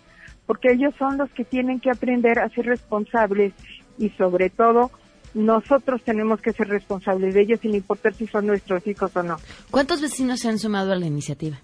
porque 0.50 0.73
ellos 0.73 0.92
son 0.99 1.16
los 1.16 1.30
que 1.30 1.45
tienen 1.45 1.78
que 1.78 1.92
aprender 1.92 2.40
a 2.40 2.49
ser 2.49 2.66
responsables 2.66 3.52
y 3.99 4.09
sobre 4.19 4.50
todo 4.50 4.90
nosotros 5.33 6.02
tenemos 6.02 6.40
que 6.40 6.52
ser 6.52 6.66
responsables 6.66 7.35
de 7.35 7.42
ellos 7.42 7.61
sin 7.61 7.73
importar 7.73 8.14
si 8.14 8.26
son 8.26 8.49
nuestros 8.49 8.85
hijos 8.85 9.14
o 9.14 9.23
no. 9.23 9.37
¿Cuántos 9.71 10.00
vecinos 10.00 10.40
se 10.40 10.49
han 10.49 10.59
sumado 10.59 10.90
a 10.90 10.97
la 10.97 11.07
iniciativa? 11.07 11.61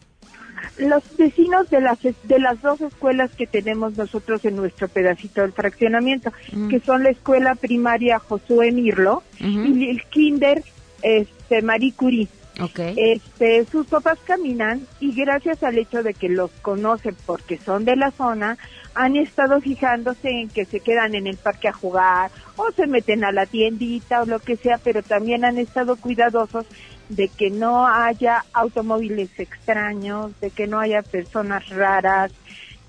Los 0.78 1.02
vecinos 1.16 1.69
de 1.69 1.81
las 1.81 1.99
de 2.00 2.38
las 2.38 2.62
dos 2.62 2.81
escuelas 2.81 3.35
que 3.35 3.49
tenemos 3.49 3.97
nosotros 3.97 4.45
en 4.45 4.55
nuestro 4.55 4.87
pedacito 4.87 5.40
del 5.40 5.50
fraccionamiento, 5.50 6.31
mm. 6.52 6.69
que 6.69 6.78
son 6.78 7.02
la 7.02 7.11
escuela 7.11 7.57
primaria 7.57 8.21
Josué 8.21 8.71
Mirlo 8.71 9.25
uh 9.40 9.45
-huh. 9.45 9.76
y 9.78 9.90
el 9.90 10.05
kinder 10.05 10.62
este 11.02 11.61
Marie 11.61 11.93
Curie. 11.93 12.28
Okay. 12.59 12.95
Este, 12.97 13.67
sus 13.67 13.87
papás 13.87 14.19
caminan 14.25 14.87
y 14.99 15.15
gracias 15.15 15.63
al 15.63 15.77
hecho 15.77 16.03
de 16.03 16.15
que 16.15 16.31
los 16.31 16.51
conocen 16.63 17.15
porque 17.27 17.59
son 17.59 17.85
de 17.85 17.97
la 17.97 18.11
zona, 18.11 18.57
han 18.95 19.17
estado 19.17 19.61
fijándose 19.61 20.31
en 20.31 20.49
que 20.49 20.65
se 20.65 20.81
quedan 20.81 21.15
en 21.15 21.27
el 21.27 21.37
parque 21.37 21.69
a 21.69 21.75
jugar 21.75 22.31
o 22.57 22.71
se 22.73 22.87
meten 22.87 23.25
a 23.25 23.33
la 23.33 23.45
tiendita 23.45 24.23
o 24.23 24.27
lo 24.27 24.39
que 24.39 24.57
sea, 24.57 24.79
pero 24.79 25.03
también 25.03 25.45
han 25.45 25.59
estado 25.59 25.97
cuidadosos 25.97 26.65
de 27.11 27.29
que 27.29 27.51
no 27.51 27.87
haya 27.87 28.45
automóviles 28.55 29.39
extraños, 29.39 30.33
de 30.41 30.51
que 30.51 30.67
no 30.67 30.81
haya 30.81 31.03
personas 31.03 31.69
raras 31.69 32.33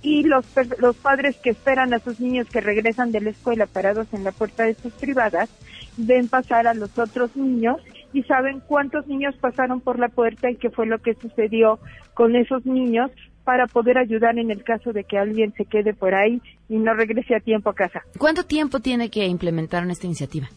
y 0.01 0.23
los, 0.23 0.45
los 0.79 0.95
padres 0.95 1.35
que 1.37 1.49
esperan 1.49 1.93
a 1.93 1.99
sus 1.99 2.21
niños 2.21 2.47
que 2.47 2.61
regresan 2.61 3.11
de 3.11 3.19
la 3.19 3.31
escuela 3.31 3.65
parados 3.65 4.07
en 4.13 4.23
la 4.23 4.31
puerta 4.31 4.63
de 4.63 4.75
sus 4.75 4.93
privadas, 4.93 5.49
ven 5.97 6.29
pasar 6.29 6.67
a 6.67 6.73
los 6.73 6.97
otros 6.97 7.35
niños 7.35 7.77
y 8.17 8.23
saben 8.23 8.61
cuántos 8.65 9.05
niños 9.05 9.35
pasaron 9.39 9.79
por 9.79 9.99
la 9.99 10.09
puerta 10.09 10.49
y 10.49 10.55
qué 10.55 10.71
fue 10.71 10.87
lo 10.87 10.97
que 10.97 11.13
sucedió 11.13 11.77
con 12.15 12.35
esos 12.35 12.65
niños 12.65 13.11
para 13.43 13.67
poder 13.67 13.99
ayudar 13.99 14.39
en 14.39 14.49
el 14.49 14.63
caso 14.63 14.91
de 14.91 15.03
que 15.03 15.19
alguien 15.19 15.53
se 15.53 15.65
quede 15.65 15.93
por 15.93 16.15
ahí 16.15 16.41
y 16.67 16.77
no 16.77 16.95
regrese 16.95 17.35
a 17.35 17.39
tiempo 17.39 17.69
a 17.69 17.75
casa. 17.75 18.01
¿Cuánto 18.17 18.43
tiempo 18.43 18.79
tiene 18.79 19.11
que 19.11 19.27
implementar 19.27 19.87
esta 19.87 20.07
iniciativa? 20.07 20.47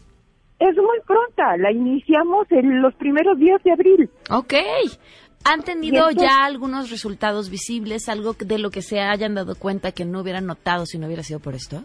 Es 0.57 0.75
muy 0.75 0.99
pronta, 1.05 1.55
la 1.57 1.71
iniciamos 1.71 2.47
en 2.49 2.81
los 2.81 2.95
primeros 2.95 3.37
días 3.37 3.61
de 3.63 3.73
abril. 3.73 4.09
Ok. 4.31 4.55
¿Han 5.43 5.61
tenido 5.61 6.09
ya 6.09 6.43
algunos 6.43 6.89
resultados 6.89 7.51
visibles, 7.51 8.09
algo 8.09 8.33
de 8.33 8.57
lo 8.57 8.71
que 8.71 8.81
se 8.81 9.01
hayan 9.01 9.35
dado 9.35 9.53
cuenta 9.55 9.91
que 9.91 10.03
no 10.03 10.21
hubieran 10.21 10.47
notado 10.47 10.87
si 10.87 10.97
no 10.97 11.05
hubiera 11.05 11.21
sido 11.21 11.39
por 11.39 11.53
esto? 11.53 11.83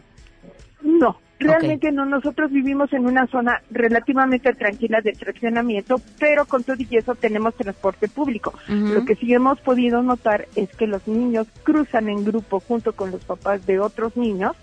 No, 0.81 1.19
realmente 1.39 1.93
no. 1.93 2.05
Nosotros 2.07 2.51
vivimos 2.51 2.93
en 2.93 3.07
una 3.07 3.27
zona 3.27 3.63
relativamente 3.71 4.53
tranquila 4.53 5.01
de 5.01 5.15
fraccionamiento, 5.15 6.01
pero 6.19 6.45
con 6.45 6.63
todo 6.65 6.77
y 6.79 6.97
eso 6.97 7.15
tenemos 7.15 7.55
transporte 7.55 8.09
público. 8.09 8.55
Lo 8.69 9.05
que 9.05 9.15
sí 9.17 9.33
hemos 9.33 9.61
podido 9.61 10.03
notar 10.03 10.47
es 10.57 10.71
que 10.77 10.87
los 10.87 11.07
niños 11.09 11.47
cruzan 11.63 12.09
en 12.09 12.25
grupo 12.25 12.61
junto 12.61 12.93
con 12.93 13.11
los 13.11 13.25
papás 13.25 13.67
de 13.67 13.81
otros 13.81 14.17
niños 14.17 14.57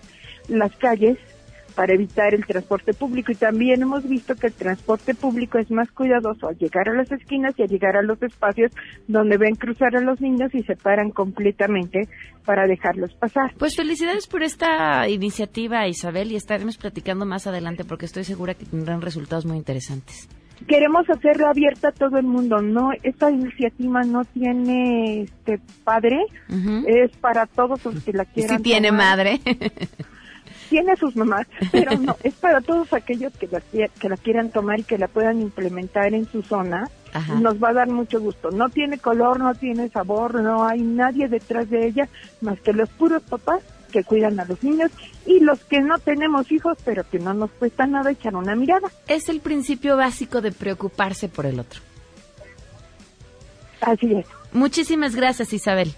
las 0.48 0.76
calles 0.76 1.18
para 1.76 1.94
evitar 1.94 2.34
el 2.34 2.46
transporte 2.46 2.94
público 2.94 3.32
y 3.32 3.36
también 3.36 3.82
hemos 3.82 4.08
visto 4.08 4.36
que 4.36 4.48
el 4.48 4.54
transporte 4.54 5.14
público 5.14 5.58
es 5.58 5.70
más 5.72 5.92
cuidadoso 5.92 6.48
al 6.48 6.58
llegar 6.58 6.90
a 6.90 6.94
las 6.94 7.12
esquinas 7.12 7.54
y 7.58 7.64
al 7.64 7.70
llegar 7.70 7.98
a 7.98 8.02
los 8.02 8.22
espacios 8.22 8.72
donde 9.08 9.38
ven 9.38 9.56
cruzar 9.56 9.96
a 9.96 10.02
los 10.02 10.22
niños 10.22 10.54
y 10.54 10.64
se 10.64 10.76
paran 10.76 11.12
completamente 11.12 12.08
para 12.46 12.68
dejarlos 12.68 13.14
pasar. 13.14 13.54
Pues 13.58 13.76
felicidades 13.76 14.28
por 14.28 14.44
esta 14.44 15.08
iniciativa 15.08 15.88
Isabel 15.88 16.32
y 16.32 16.36
estaremos 16.36 16.78
platicando 16.78 17.26
más 17.26 17.48
adelante 17.48 17.84
porque 17.84 18.06
estoy 18.06 18.24
segura 18.24 18.54
que 18.54 18.66
tendrán 18.66 19.02
resultados 19.02 19.46
muy 19.46 19.58
interesantes. 19.58 20.28
Queremos 20.68 21.10
hacerla 21.10 21.50
abierta 21.50 21.90
a 21.90 21.92
todo 21.92 22.18
el 22.18 22.26
mundo, 22.26 22.62
no 22.62 22.92
esta 23.02 23.30
iniciativa 23.30 24.02
no 24.04 24.24
tiene 24.24 25.24
este 25.24 25.60
padre, 25.84 26.22
es 26.88 27.12
para 27.18 27.48
todos 27.48 27.84
los 27.84 28.02
que 28.04 28.14
la 28.14 28.24
quieran. 28.24 28.58
Sí 28.58 28.64
tiene 28.64 28.92
madre. 28.92 29.42
tiene 30.74 30.96
sus 30.96 31.16
mamás, 31.16 31.46
pero 31.72 31.96
no, 32.00 32.18
es 32.24 32.34
para 32.34 32.60
todos 32.60 32.92
aquellos 32.94 33.32
que 33.34 33.48
la, 33.48 33.62
que 33.62 34.10
la 34.10 34.18
quieran 34.18 34.50
tomar 34.50 34.80
y 34.80 34.84
que 34.84 34.98
la 34.98 35.08
puedan 35.08 35.40
implementar 35.40 36.16
en 36.16 36.26
su 36.26 36.42
zona. 36.42 36.90
Nos 37.40 37.64
va 37.64 37.70
a 37.70 37.74
dar 37.74 37.90
mucho 37.90 38.20
gusto. 38.20 38.50
No 38.50 38.70
tiene 38.70 38.98
color, 38.98 39.40
no 39.40 39.54
tiene 39.54 39.88
sabor, 39.90 40.42
no 40.42 40.66
hay 40.66 40.82
nadie 40.82 41.28
detrás 41.28 41.70
de 41.70 41.86
ella 41.86 42.10
más 42.42 42.60
que 42.60 42.74
los 42.74 42.90
puros 42.90 43.22
papás 43.22 43.62
que 43.92 44.04
cuidan 44.04 44.40
a 44.40 44.46
los 44.46 44.64
niños 44.64 44.90
y 45.28 45.40
los 45.42 45.64
que 45.66 45.80
no 45.80 46.00
tenemos 46.00 46.52
hijos, 46.52 46.76
pero 46.84 47.08
que 47.08 47.20
no 47.20 47.36
nos 47.36 47.52
cuesta 47.52 47.86
nada 47.86 48.10
echar 48.10 48.36
una 48.36 48.56
mirada. 48.56 48.90
Es 49.08 49.30
el 49.30 49.42
principio 49.42 49.96
básico 49.96 50.42
de 50.42 50.52
preocuparse 50.52 51.30
por 51.30 51.46
el 51.46 51.60
otro. 51.60 51.82
Así 53.82 54.12
es. 54.12 54.26
Muchísimas 54.52 55.16
gracias, 55.16 55.54
Isabel. 55.54 55.94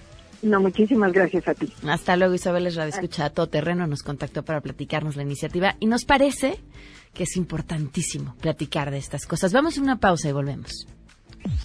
No, 0.46 0.62
muchísimas 0.62 1.12
gracias 1.12 1.48
a 1.48 1.56
ti. 1.56 1.74
Hasta 1.88 2.16
luego, 2.16 2.36
Isabel 2.36 2.68
es 2.68 2.76
Radio 2.76 2.92
Escucha 2.92 3.26
a 3.26 3.30
Todo 3.32 3.48
Terreno. 3.48 3.88
Nos 3.88 4.04
contactó 4.04 4.46
para 4.46 4.62
platicarnos 4.62 5.16
la 5.16 5.24
iniciativa 5.24 5.76
y 5.80 5.88
nos 5.88 6.06
parece 6.06 6.60
que 7.16 7.24
es 7.24 7.36
importantísimo 7.36 8.36
platicar 8.36 8.92
de 8.92 9.00
estas 9.00 9.26
cosas. 9.26 9.52
Vamos 9.54 9.80
a 9.80 9.82
una 9.82 9.98
pausa 9.98 10.30
y 10.30 10.34
volvemos. 10.34 10.88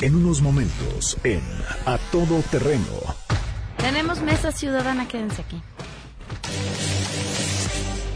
En 0.01 0.15
unos 0.15 0.41
momentos, 0.41 1.19
en 1.25 1.43
A 1.85 1.99
Todo 2.11 2.41
Terreno. 2.51 2.87
Tenemos 3.77 4.23
mesa 4.23 4.51
ciudadana, 4.51 5.07
quédense 5.07 5.43
aquí. 5.43 5.61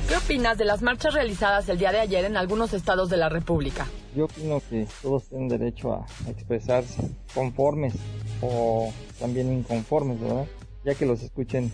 ¿Qué 0.08 0.16
opinas 0.18 0.58
de 0.58 0.66
las 0.66 0.82
marchas 0.82 1.14
realizadas 1.14 1.66
el 1.70 1.78
día 1.78 1.90
de 1.90 1.98
ayer 1.98 2.26
en 2.26 2.36
algunos 2.36 2.74
estados 2.74 3.08
de 3.08 3.16
la 3.16 3.30
República? 3.30 3.88
Yo 4.14 4.26
opino 4.26 4.60
que 4.68 4.86
todos 5.00 5.24
tienen 5.24 5.48
derecho 5.48 5.94
a 5.94 6.06
expresarse 6.28 7.00
conformes 7.32 7.94
o 8.42 8.92
también 9.18 9.50
inconformes, 9.50 10.20
¿verdad? 10.20 10.46
Ya 10.84 10.94
que 10.94 11.06
los 11.06 11.22
escuchen 11.22 11.72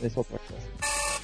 es 0.00 0.16
otra 0.16 0.38
cosa. 0.38 0.62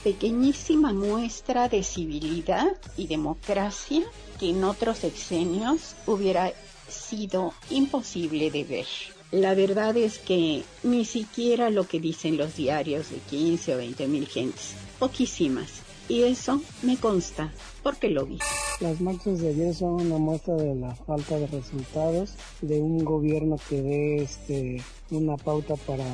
Pequeñísima 0.03 0.93
muestra 0.93 1.69
de 1.69 1.85
civilidad 1.85 2.77
y 2.97 3.07
democracia 3.07 4.03
que 4.41 4.51
en 4.51 4.65
otros 4.65 4.99
sexenios 4.99 5.95
hubiera 6.07 6.53
sido 6.89 7.55
imposible 7.71 8.51
de 8.51 8.65
ver. 8.65 8.87
La 9.31 9.55
verdad 9.55 9.97
es 9.97 10.19
que 10.19 10.65
ni 10.83 11.05
siquiera 11.05 11.71
lo 11.71 11.87
que 11.87 12.01
dicen 12.01 12.37
los 12.37 12.57
diarios 12.57 13.11
de 13.11 13.19
15 13.19 13.75
o 13.75 13.79
20 13.79 14.09
mil 14.09 14.27
gentes, 14.27 14.75
poquísimas. 14.99 15.88
Y 16.09 16.23
eso 16.23 16.63
me 16.83 16.97
consta, 16.97 17.53
porque 17.83 18.09
lo 18.09 18.25
vi. 18.25 18.39
Las 18.81 19.01
marchas 19.01 19.41
de 19.41 19.49
ayer 19.49 19.75
son 19.75 20.01
una 20.01 20.17
muestra 20.17 20.55
de 20.55 20.75
la 20.75 20.95
falta 20.95 21.39
de 21.39 21.47
resultados 21.49 22.35
de 22.63 22.81
un 22.81 23.05
gobierno 23.05 23.59
que 23.69 23.83
dé 23.83 24.23
este, 24.23 24.83
una 25.11 25.37
pauta 25.37 25.75
para 25.77 26.05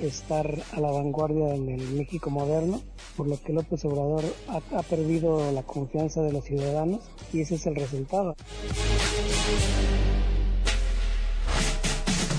estar 0.00 0.46
a 0.72 0.80
la 0.80 0.90
vanguardia 0.90 1.54
en 1.54 1.70
el 1.70 1.80
México 1.92 2.28
moderno, 2.28 2.82
por 3.16 3.26
lo 3.26 3.40
que 3.42 3.54
López 3.54 3.84
Obrador 3.86 4.24
ha, 4.48 4.60
ha 4.76 4.82
perdido 4.82 5.50
la 5.52 5.62
confianza 5.62 6.20
de 6.20 6.32
los 6.32 6.44
ciudadanos 6.44 7.00
y 7.32 7.40
ese 7.40 7.54
es 7.54 7.66
el 7.66 7.76
resultado. 7.76 8.36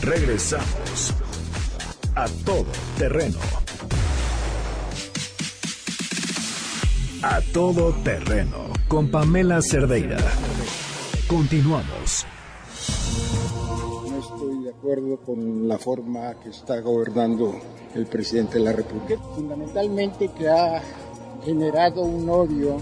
Regresamos 0.01 1.13
a 2.15 2.27
todo 2.45 2.65
terreno. 2.97 3.39
A 7.21 7.41
todo 7.53 7.91
terreno 8.01 8.69
con 8.87 9.11
Pamela 9.11 9.61
Cerdeira. 9.61 10.17
Continuamos. 11.27 12.25
No 14.09 14.19
estoy 14.19 14.63
de 14.63 14.69
acuerdo 14.69 15.17
con 15.17 15.67
la 15.67 15.77
forma 15.77 16.33
que 16.41 16.49
está 16.49 16.79
gobernando 16.79 17.59
el 17.93 18.05
presidente 18.05 18.59
de 18.59 18.63
la 18.63 18.71
República. 18.71 19.21
Fundamentalmente 19.35 20.29
que 20.29 20.47
ha 20.47 20.81
generado 21.43 22.03
un 22.03 22.29
odio 22.29 22.77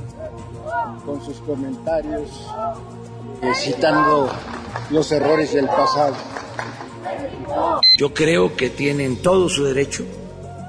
con 1.03 1.25
sus 1.25 1.38
comentarios 1.39 2.48
eh, 3.41 3.51
citando 3.56 4.29
los 4.91 5.12
errores 5.12 5.51
del 5.51 5.65
pasado. 5.65 6.15
Yo 7.98 8.13
creo 8.13 8.56
que 8.56 8.70
tienen 8.70 9.20
todo 9.24 9.50
su 9.50 9.63
derecho 9.63 10.06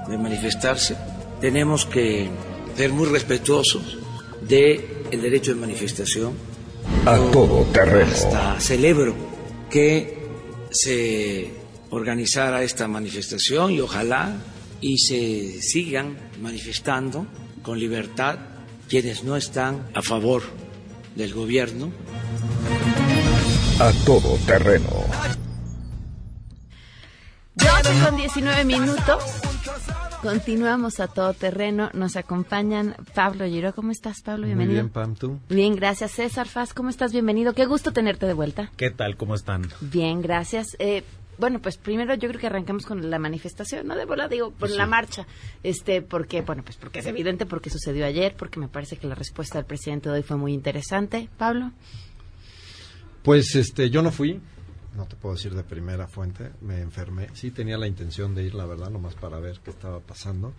de 0.09 0.17
manifestarse. 0.17 0.97
Tenemos 1.39 1.85
que 1.85 2.31
ser 2.79 2.93
muy 2.93 3.09
respetuosos 3.09 3.99
del 4.41 4.85
el 5.11 5.21
derecho 5.21 5.53
de 5.53 5.61
manifestación. 5.61 6.33
A 7.07 7.17
todo 7.33 7.65
terreno. 7.73 8.07
Hasta 8.07 8.61
celebro 8.61 9.17
que 9.69 10.17
se 10.71 11.51
organizara 11.91 12.63
esta 12.63 12.87
manifestación 12.87 13.73
y 13.73 13.81
ojalá 13.81 14.37
y 14.81 14.99
se 14.99 15.61
sigan 15.61 16.17
manifestando 16.41 17.27
con 17.63 17.81
libertad 17.81 18.39
quienes 18.89 19.25
no 19.25 19.37
están 19.37 19.89
a 19.95 20.01
favor 20.01 20.45
del 21.17 21.35
gobierno. 21.35 21.91
A 23.81 23.91
todo 24.07 24.39
terreno. 24.47 25.05
12 27.57 28.05
con 28.05 28.17
19 28.17 28.65
minutos. 28.65 29.25
Continuamos 30.23 30.99
a 30.99 31.07
todo 31.07 31.33
terreno. 31.33 31.91
Nos 31.95 32.17
acompañan 32.17 32.97
Pablo 33.15 33.47
Giro. 33.47 33.73
¿Cómo 33.73 33.93
estás, 33.93 34.21
Pablo? 34.21 34.47
Bienvenido. 34.47 34.83
Muy 34.83 34.83
bien, 34.83 34.93
Pam, 34.93 35.15
¿tú? 35.15 35.39
Bien, 35.49 35.77
gracias. 35.77 36.11
César 36.11 36.49
Faz, 36.49 36.75
¿cómo 36.75 36.89
estás? 36.91 37.13
Bienvenido. 37.13 37.55
Qué 37.55 37.67
gusto 37.67 37.93
tenerte 37.93 38.27
de 38.27 38.33
vuelta. 38.33 38.73
¿Qué 38.77 38.91
tal? 38.91 39.17
¿Cómo 39.17 39.37
están? 39.37 39.69
Bien, 39.81 40.21
gracias. 40.21 40.77
Eh, 40.81 41.05
bueno, 41.39 41.61
pues 41.63 41.77
primero 41.77 42.15
yo 42.15 42.29
creo 42.29 42.41
que 42.41 42.49
arrancamos 42.49 42.85
con 42.85 43.09
la 43.09 43.21
manifestación, 43.21 43.87
no 43.87 43.95
de 43.95 44.07
bola, 44.07 44.27
digo, 44.27 44.51
por 44.51 44.71
la 44.71 44.87
marcha. 44.87 45.25
Este, 45.63 46.03
porque, 46.03 46.41
bueno, 46.41 46.65
pues 46.65 46.77
porque 46.77 46.99
es 46.99 47.07
evidente, 47.07 47.47
porque 47.47 47.71
sucedió 47.71 48.05
ayer, 48.05 48.35
porque 48.37 48.59
me 48.59 48.67
parece 48.67 48.97
que 48.97 49.07
la 49.07 49.15
respuesta 49.15 49.59
del 49.59 49.67
presidente 49.67 50.09
de 50.09 50.17
hoy 50.17 50.23
fue 50.25 50.37
muy 50.37 50.53
interesante. 50.53 51.29
Pablo. 51.39 51.71
Pues, 53.23 53.55
este, 53.55 53.89
yo 53.89 54.03
no 54.03 54.11
fui, 54.11 54.41
no 54.99 55.07
te 55.07 55.17
puedo 55.17 55.35
decir 55.37 55.55
de 55.55 55.63
primera 55.63 56.07
fuente, 56.09 56.51
me 56.61 56.81
enfermé. 56.83 57.29
Sí 57.33 57.51
tenía 57.51 57.79
la 57.79 57.87
intención 57.87 58.35
de 58.35 58.43
ir, 58.43 58.55
la 58.55 58.67
verdad, 58.67 58.91
nomás 58.91 59.15
para 59.15 59.39
ver 59.39 59.61
qué 59.65 59.71
estaba 59.71 60.01
pasando, 60.01 60.53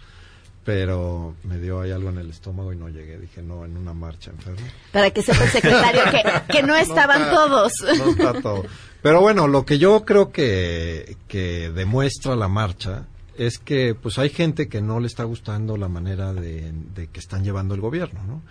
pero 0.64 1.36
me 1.44 1.58
dio 1.60 1.82
ahí 1.82 1.92
algo 1.92 2.10
en 2.10 2.18
el 2.18 2.30
estómago 2.30 2.74
y 2.74 2.76
no 2.78 2.90
llegué. 2.90 3.18
Dije, 3.18 3.42
no, 3.42 3.66
en 3.66 3.78
una 3.78 3.94
marcha 3.94 4.32
enfermo. 4.32 4.66
Para 4.92 5.12
que 5.12 5.22
sepa 5.22 5.44
el 5.44 5.50
secretario 5.50 6.02
que, 6.12 6.54
que 6.54 6.64
no 6.64 6.76
estaban 6.88 7.22
está- 7.22 7.34
todos. 7.34 7.74
No 7.98 8.10
está 8.12 8.42
todo. 8.42 8.66
Pero 9.02 9.22
bueno, 9.22 9.48
lo 9.48 9.66
que 9.66 9.78
yo 9.80 10.04
creo 10.06 10.32
que, 10.32 11.18
que 11.28 11.70
demuestra 11.72 12.36
la 12.36 12.48
marcha 12.48 13.06
es 13.38 13.58
que 13.58 13.96
pues 13.96 14.20
hay 14.20 14.30
gente 14.30 14.68
que 14.68 14.82
no 14.82 15.00
le 15.00 15.08
está 15.08 15.24
gustando 15.24 15.78
la 15.78 15.88
manera 15.88 16.34
de, 16.34 16.74
de 16.94 17.08
que 17.08 17.20
están 17.20 17.44
llevando 17.44 17.74
el 17.76 17.82
gobierno, 17.82 18.22
¿no? 18.28 18.42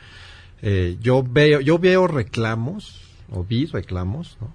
Eh, 0.62 0.96
yo 1.00 1.22
veo, 1.22 1.60
yo 1.60 1.78
veo 1.78 2.06
reclamos, 2.06 3.02
o 3.30 3.44
vi 3.44 3.66
reclamos, 3.66 4.38
¿no? 4.40 4.52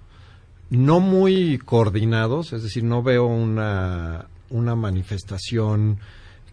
No 0.70 1.00
muy 1.00 1.58
coordinados, 1.58 2.52
es 2.52 2.62
decir, 2.62 2.84
no 2.84 3.02
veo 3.02 3.26
una, 3.26 4.26
una 4.50 4.74
manifestación 4.74 5.98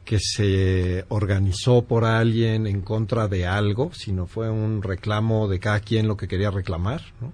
que 0.06 0.20
se 0.20 1.06
organizó 1.10 1.84
por 1.84 2.06
alguien 2.06 2.68
en 2.68 2.82
contra 2.82 3.28
de 3.28 3.46
algo, 3.46 3.92
sino 3.94 4.26
fue 4.26 4.50
un 4.50 4.82
reclamo 4.84 5.48
de 5.48 5.60
cada 5.60 5.80
quien 5.80 6.08
lo 6.08 6.18
que 6.18 6.28
quería 6.28 6.52
reclamar, 6.52 7.02
¿no? 7.22 7.32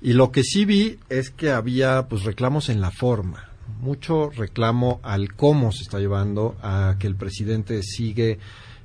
Y 0.00 0.12
lo 0.12 0.30
que 0.30 0.42
sí 0.42 0.64
vi 0.64 0.98
es 1.08 1.30
que 1.30 1.50
había 1.50 2.06
pues 2.08 2.24
reclamos 2.24 2.68
en 2.68 2.80
la 2.80 2.90
forma. 2.90 3.50
mucho 3.80 4.30
reclamo 4.30 5.00
al 5.02 5.34
cómo 5.34 5.72
se 5.72 5.82
está 5.82 5.98
llevando, 5.98 6.54
a 6.62 6.96
que 6.98 7.06
el 7.06 7.16
presidente 7.16 7.82
sigue, 7.82 8.38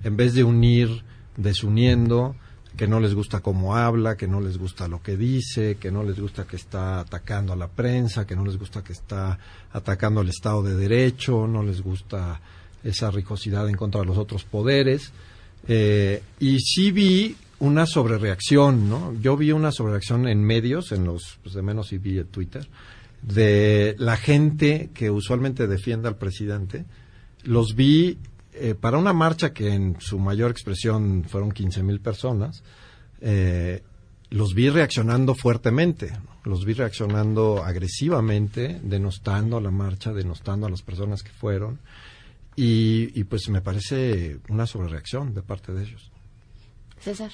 en 0.04 0.18
vez 0.18 0.34
de 0.34 0.44
unir, 0.44 1.04
desuniendo, 1.38 2.36
que 2.76 2.88
no 2.88 3.00
les 3.00 3.14
gusta 3.14 3.42
cómo 3.42 3.76
habla, 3.76 4.16
que 4.16 4.28
no 4.28 4.40
les 4.40 4.58
gusta 4.58 4.88
lo 4.88 5.02
que 5.02 5.18
dice, 5.18 5.76
que 5.76 5.92
no 5.92 6.04
les 6.04 6.20
gusta 6.20 6.46
que 6.46 6.56
está 6.56 7.02
atacando 7.02 7.54
a 7.54 7.56
la 7.56 7.68
prensa, 7.68 8.26
que 8.26 8.36
no 8.36 8.46
les 8.46 8.58
gusta 8.58 8.84
que 8.84 8.94
está 8.94 9.38
atacando 9.72 10.22
al 10.22 10.30
Estado 10.30 10.64
de 10.64 10.76
Derecho, 10.76 11.48
no 11.48 11.64
les 11.64 11.82
gusta 11.82 12.40
esa 12.84 13.12
ricosidad 13.12 13.70
en 13.70 13.76
contra 13.76 14.02
de 14.02 14.08
los 14.08 14.18
otros 14.18 14.44
poderes. 14.44 15.12
Eh, 15.68 16.24
y 16.40 16.60
sí 16.60 16.92
vi 16.92 17.36
una 17.60 17.86
sobrereacción, 17.86 18.90
¿no? 18.90 19.14
Yo 19.22 19.38
vi 19.38 19.52
una 19.52 19.72
sobrereacción 19.72 20.28
en 20.28 20.44
medios, 20.44 20.92
en 20.92 21.06
los, 21.06 21.38
pues 21.44 21.54
de 21.54 21.62
menos 21.62 21.94
y 21.94 22.00
vi 22.00 22.18
en 22.18 22.28
Twitter, 22.28 22.68
de 23.22 23.96
la 24.00 24.18
gente 24.18 24.90
que 24.94 25.12
usualmente 25.12 25.68
defiende 25.68 26.08
al 26.08 26.16
presidente. 26.16 26.86
Los 27.44 27.76
vi 27.76 28.18
eh, 28.54 28.76
para 28.76 28.98
una 28.98 29.14
marcha 29.14 29.54
que 29.54 29.74
en 29.74 30.00
su 30.00 30.20
mayor 30.20 30.52
expresión 30.52 31.26
fueron 31.28 31.52
15 31.52 31.84
mil 31.84 32.00
personas. 32.00 32.64
Eh, 33.22 33.84
los 34.30 34.54
vi 34.54 34.70
reaccionando 34.70 35.36
fuertemente, 35.36 36.12
los 36.44 36.66
vi 36.66 36.74
reaccionando 36.74 37.64
agresivamente, 37.64 38.80
denostando 38.84 39.60
la 39.60 39.72
marcha, 39.72 40.14
denostando 40.14 40.68
a 40.68 40.70
las 40.70 40.82
personas 40.82 41.24
que 41.24 41.32
fueron. 41.32 41.80
Y, 42.56 43.12
y 43.20 43.24
pues 43.24 43.48
me 43.50 43.62
parece 43.62 44.40
una 44.50 44.66
sobrereacción 44.66 45.34
de 45.34 45.42
parte 45.42 45.74
de 45.74 45.84
ellos. 45.84 46.12
César. 47.00 47.32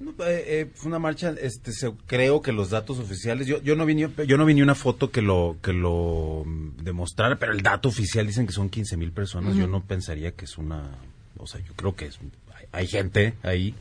No, 0.00 0.12
eh, 0.24 0.44
eh, 0.46 0.70
fue 0.74 0.88
una 0.88 0.98
marcha, 1.00 1.34
este, 1.40 1.72
se- 1.72 1.92
creo 2.06 2.40
que 2.40 2.52
los 2.52 2.70
datos 2.70 2.98
oficiales, 3.00 3.46
yo, 3.48 3.60
yo 3.62 3.74
no 3.74 3.84
vi 3.84 3.96
ni, 3.96 4.06
yo 4.26 4.36
no 4.36 4.44
vi 4.44 4.54
ni 4.54 4.62
una 4.62 4.76
foto 4.76 5.10
que 5.10 5.22
lo 5.22 5.56
que 5.60 5.72
lo 5.72 6.44
mm, 6.46 6.84
demostrara, 6.84 7.36
pero 7.38 7.52
el 7.52 7.62
dato 7.62 7.88
oficial 7.88 8.26
dicen 8.26 8.46
que 8.46 8.52
son 8.52 8.68
15 8.70 8.96
mil 8.96 9.10
personas. 9.10 9.56
Yo 9.56 9.66
no 9.66 9.82
pensaría 9.82 10.32
que 10.32 10.44
es 10.44 10.56
una, 10.56 10.88
o 11.36 11.46
sea, 11.48 11.60
yo 11.66 11.72
creo 11.74 11.96
que 11.96 12.06
es, 12.06 12.18
hay, 12.54 12.66
hay 12.70 12.86
gente 12.86 13.34
ahí. 13.42 13.74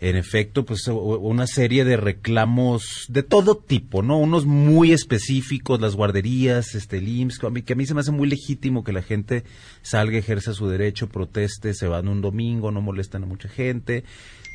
En 0.00 0.16
efecto, 0.16 0.64
pues 0.64 0.86
una 0.88 1.46
serie 1.46 1.84
de 1.84 1.96
reclamos 1.96 3.06
de 3.08 3.22
todo 3.22 3.56
tipo, 3.56 4.02
¿no? 4.02 4.18
Unos 4.18 4.44
muy 4.44 4.92
específicos, 4.92 5.80
las 5.80 5.94
guarderías, 5.94 6.74
este, 6.74 6.98
el 6.98 7.08
IMSS, 7.08 7.38
que 7.38 7.46
a 7.46 7.50
mí- 7.50 7.62
que 7.62 7.72
a 7.72 7.76
mí 7.76 7.86
se 7.86 7.94
me 7.94 8.00
hace 8.00 8.10
muy 8.10 8.28
legítimo 8.28 8.84
que 8.84 8.92
la 8.92 9.02
gente 9.02 9.44
salga, 9.82 10.18
ejerza 10.18 10.52
su 10.52 10.68
derecho, 10.68 11.08
proteste, 11.08 11.72
se 11.74 11.86
van 11.86 12.08
un 12.08 12.20
domingo, 12.20 12.70
no 12.70 12.80
molestan 12.80 13.22
a 13.22 13.26
mucha 13.26 13.48
gente. 13.48 14.04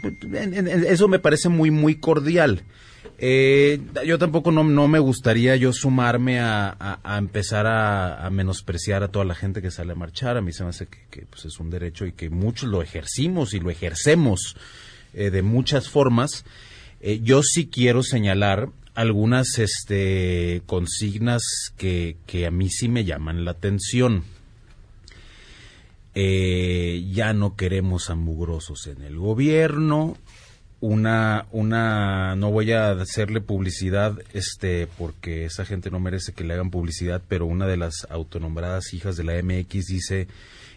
En- 0.04 0.54
en- 0.54 0.68
en- 0.68 0.86
Eso 0.86 1.08
me 1.08 1.20
parece 1.20 1.50
muy, 1.50 1.72
muy 1.72 1.96
cordial. 1.96 2.64
Eh, 3.18 3.82
yo 4.06 4.18
tampoco 4.18 4.52
no, 4.52 4.64
no 4.64 4.88
me 4.88 5.00
gustaría 5.00 5.56
yo 5.56 5.74
sumarme 5.74 6.40
a, 6.40 6.76
a- 7.04 7.18
empezar 7.18 7.66
a, 7.68 8.26
a 8.26 8.30
menospreciar 8.30 9.04
a 9.04 9.08
toda 9.10 9.26
la 9.26 9.36
gente 9.36 9.62
que 9.62 9.72
sale 9.72 9.94
a 9.94 9.96
marchar. 9.96 10.38
A 10.38 10.42
mí 10.42 10.52
se 10.54 10.64
me 10.64 10.70
hace 10.70 10.88
que, 10.88 11.00
que, 11.10 11.26
pues, 11.26 11.46
es 11.46 11.60
un 11.60 11.70
derecho 11.70 12.06
y 12.06 12.12
que 12.14 12.30
muchos 12.30 12.70
lo 12.70 12.82
ejercimos 12.82 13.54
y 13.54 13.60
lo 13.60 13.70
ejercemos 13.72 14.56
eh, 15.14 15.30
de 15.30 15.42
muchas 15.42 15.90
formas. 15.90 16.46
Eh, 17.02 17.20
yo 17.24 17.44
sí 17.44 17.68
quiero 17.68 18.04
señalar 18.04 18.70
algunas 18.96 19.60
este, 19.60 20.62
consignas 20.66 21.44
que, 21.78 22.18
que 22.26 22.46
a 22.46 22.52
mí 22.52 22.70
sí 22.70 22.90
me 22.90 23.06
llaman 23.06 23.46
la 23.46 23.52
atención. 23.52 24.24
Eh, 26.16 27.06
ya 27.12 27.34
no 27.34 27.56
queremos 27.56 28.10
a 28.10 28.16
en 28.88 29.04
el 29.04 29.18
gobierno. 29.18 30.18
Una, 30.82 31.46
una, 31.52 32.36
no 32.36 32.52
voy 32.52 32.72
a 32.72 32.92
hacerle 32.92 33.42
publicidad, 33.42 34.18
este, 34.34 34.88
porque 34.98 35.46
esa 35.46 35.66
gente 35.66 35.92
no 35.92 36.00
merece 36.00 36.34
que 36.34 36.46
le 36.46 36.54
hagan 36.54 36.72
publicidad, 36.72 37.22
pero 37.28 37.46
una 37.46 37.68
de 37.68 37.78
las 37.78 38.08
autonombradas 38.10 38.94
hijas 38.94 39.18
de 39.18 39.26
la 39.26 39.42
MX 39.42 39.86
dice 39.88 40.28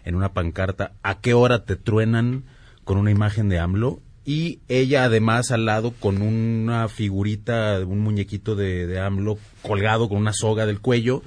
en 0.05 0.17
una 0.17 0.33
pancarta, 0.33 0.93
¿a 1.03 1.21
qué 1.21 1.35
hora 1.35 1.65
te 1.65 1.77
truenan 1.77 2.45
con 2.85 2.99
una 2.99 3.13
imagen 3.13 3.49
de 3.49 3.61
AMLO? 3.61 4.01
Y 4.25 4.61
ella 4.69 5.05
además 5.05 5.51
al 5.51 5.65
lado 5.65 5.93
con 5.99 6.23
una 6.23 6.89
figurita, 6.89 7.81
un 7.87 8.01
muñequito 8.01 8.55
de, 8.55 8.87
de 8.87 9.01
AMLO 9.01 9.37
colgado 9.63 10.09
con 10.09 10.19
una 10.19 10.33
soga 10.33 10.65
del 10.67 10.81
cuello. 10.81 11.23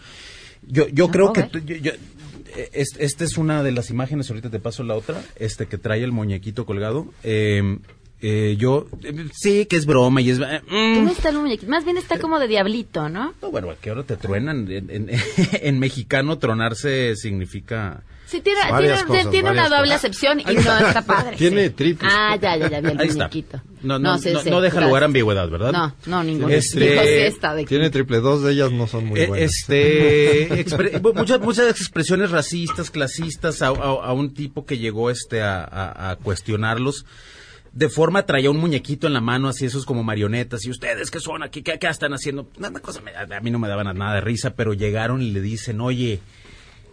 Yo, 0.67 0.87
yo 0.87 1.09
creo 1.09 1.33
que 1.33 1.47
yo- 1.65 1.75
yo- 1.75 1.91
es- 2.71 2.95
esta 2.97 3.25
es 3.25 3.37
una 3.37 3.63
de 3.63 3.73
las 3.73 3.89
imágenes, 3.89 4.29
ahorita 4.29 4.49
te 4.49 4.59
paso 4.59 4.83
la 4.83 4.95
otra, 4.95 5.21
este 5.37 5.65
que 5.65 5.77
trae 5.77 6.03
el 6.03 6.13
muñequito 6.13 6.65
colgado. 6.65 7.07
Eh, 7.23 7.79
eh, 8.21 8.55
yo, 8.57 8.87
eh, 9.03 9.25
sí, 9.33 9.65
que 9.65 9.75
es 9.75 9.85
broma 9.85 10.21
y 10.21 10.29
es... 10.29 10.39
eh, 10.39 10.61
mm. 10.65 10.95
¿Dónde 10.95 11.11
está 11.11 11.29
el 11.29 11.37
muñequito? 11.37 11.69
Más 11.69 11.83
bien 11.83 11.97
está 11.97 12.17
como 12.17 12.39
de 12.39 12.47
diablito, 12.47 13.09
¿no? 13.09 13.33
No, 13.41 13.51
bueno, 13.51 13.69
¿a 13.71 13.75
qué 13.75 13.91
hora 13.91 14.03
te 14.03 14.15
truenan? 14.15 14.71
En, 14.71 14.89
en- 14.89 15.09
en 15.61 15.79
mexicano 15.79 16.37
tronarse 16.37 17.15
significa... 17.17 18.03
Sí, 18.27 18.41
tiene, 18.41 18.59
Varias 18.71 19.05
tiene, 19.05 19.07
cosas, 19.19 19.31
tiene 19.31 19.51
una 19.51 19.63
doble 19.69 19.83
cosas. 19.83 19.95
acepción 19.97 20.39
y 20.39 20.43
no 20.45 20.51
está. 20.59 21.03
padre. 21.05 21.35
Tiene 21.37 21.65
sí. 21.67 21.73
triples. 21.75 22.11
Ah, 22.13 22.35
ya, 22.41 22.57
ya, 22.57 22.69
ya 22.69 22.81
vi 22.81 22.89
el 22.91 22.99
Ahí 22.99 23.07
está. 23.07 23.25
muñequito. 23.25 23.61
No, 23.83 23.99
no, 23.99 24.13
no, 24.13 24.17
sí, 24.17 24.31
no, 24.33 24.39
sí, 24.41 24.49
no 24.49 24.61
deja 24.61 24.73
gracias. 24.75 24.89
lugar 24.89 25.03
a 25.03 25.05
ambigüedad, 25.05 25.47
¿verdad? 25.49 25.71
No, 25.71 25.95
no, 26.07 26.23
ninguno. 26.23 26.49
Este- 26.49 26.79
de 26.79 27.65
Tiene 27.67 27.89
triple, 27.91 28.19
dos 28.21 28.41
de 28.41 28.53
ellas 28.53 28.71
no 28.71 28.87
son 28.87 29.05
muy 29.05 29.19
Eh, 29.19 29.27
buenas. 29.27 29.51
Este, 29.51 30.49
expre- 30.65 30.99
muchas, 31.15 31.39
muchas 31.39 31.69
expresiones 31.69 32.31
racistas, 32.31 32.89
clasistas 32.89 33.61
a, 33.61 33.67
a- 33.67 33.71
a 33.71 34.13
un 34.13 34.33
tipo 34.33 34.65
que 34.65 34.79
llegó 34.79 35.11
este 35.11 35.43
a, 35.43 35.63
a- 35.63 36.09
a 36.11 36.15
cuestionarlos. 36.15 37.05
De 37.73 37.89
forma 37.89 38.25
traía 38.25 38.49
un 38.49 38.57
muñequito 38.57 39.05
en 39.05 39.13
la 39.13 39.21
mano, 39.21 39.49
así 39.49 39.65
esos 39.65 39.85
como 39.85 40.01
marionetas. 40.03 40.65
Y 40.65 40.71
ustedes 40.71 41.11
qué 41.11 41.19
son 41.19 41.43
aquí, 41.43 41.61
qué, 41.61 41.77
qué 41.77 41.87
están 41.87 42.13
haciendo. 42.13 42.49
Nada 42.57 42.79
cosa 42.79 43.01
me- 43.01 43.11
a 43.15 43.39
mí 43.41 43.51
no 43.51 43.59
me 43.59 43.67
daban 43.67 43.95
nada 43.97 44.15
de 44.15 44.21
risa, 44.21 44.55
pero 44.55 44.73
llegaron 44.73 45.21
y 45.21 45.29
le 45.31 45.41
dicen, 45.41 45.79
oye, 45.81 46.21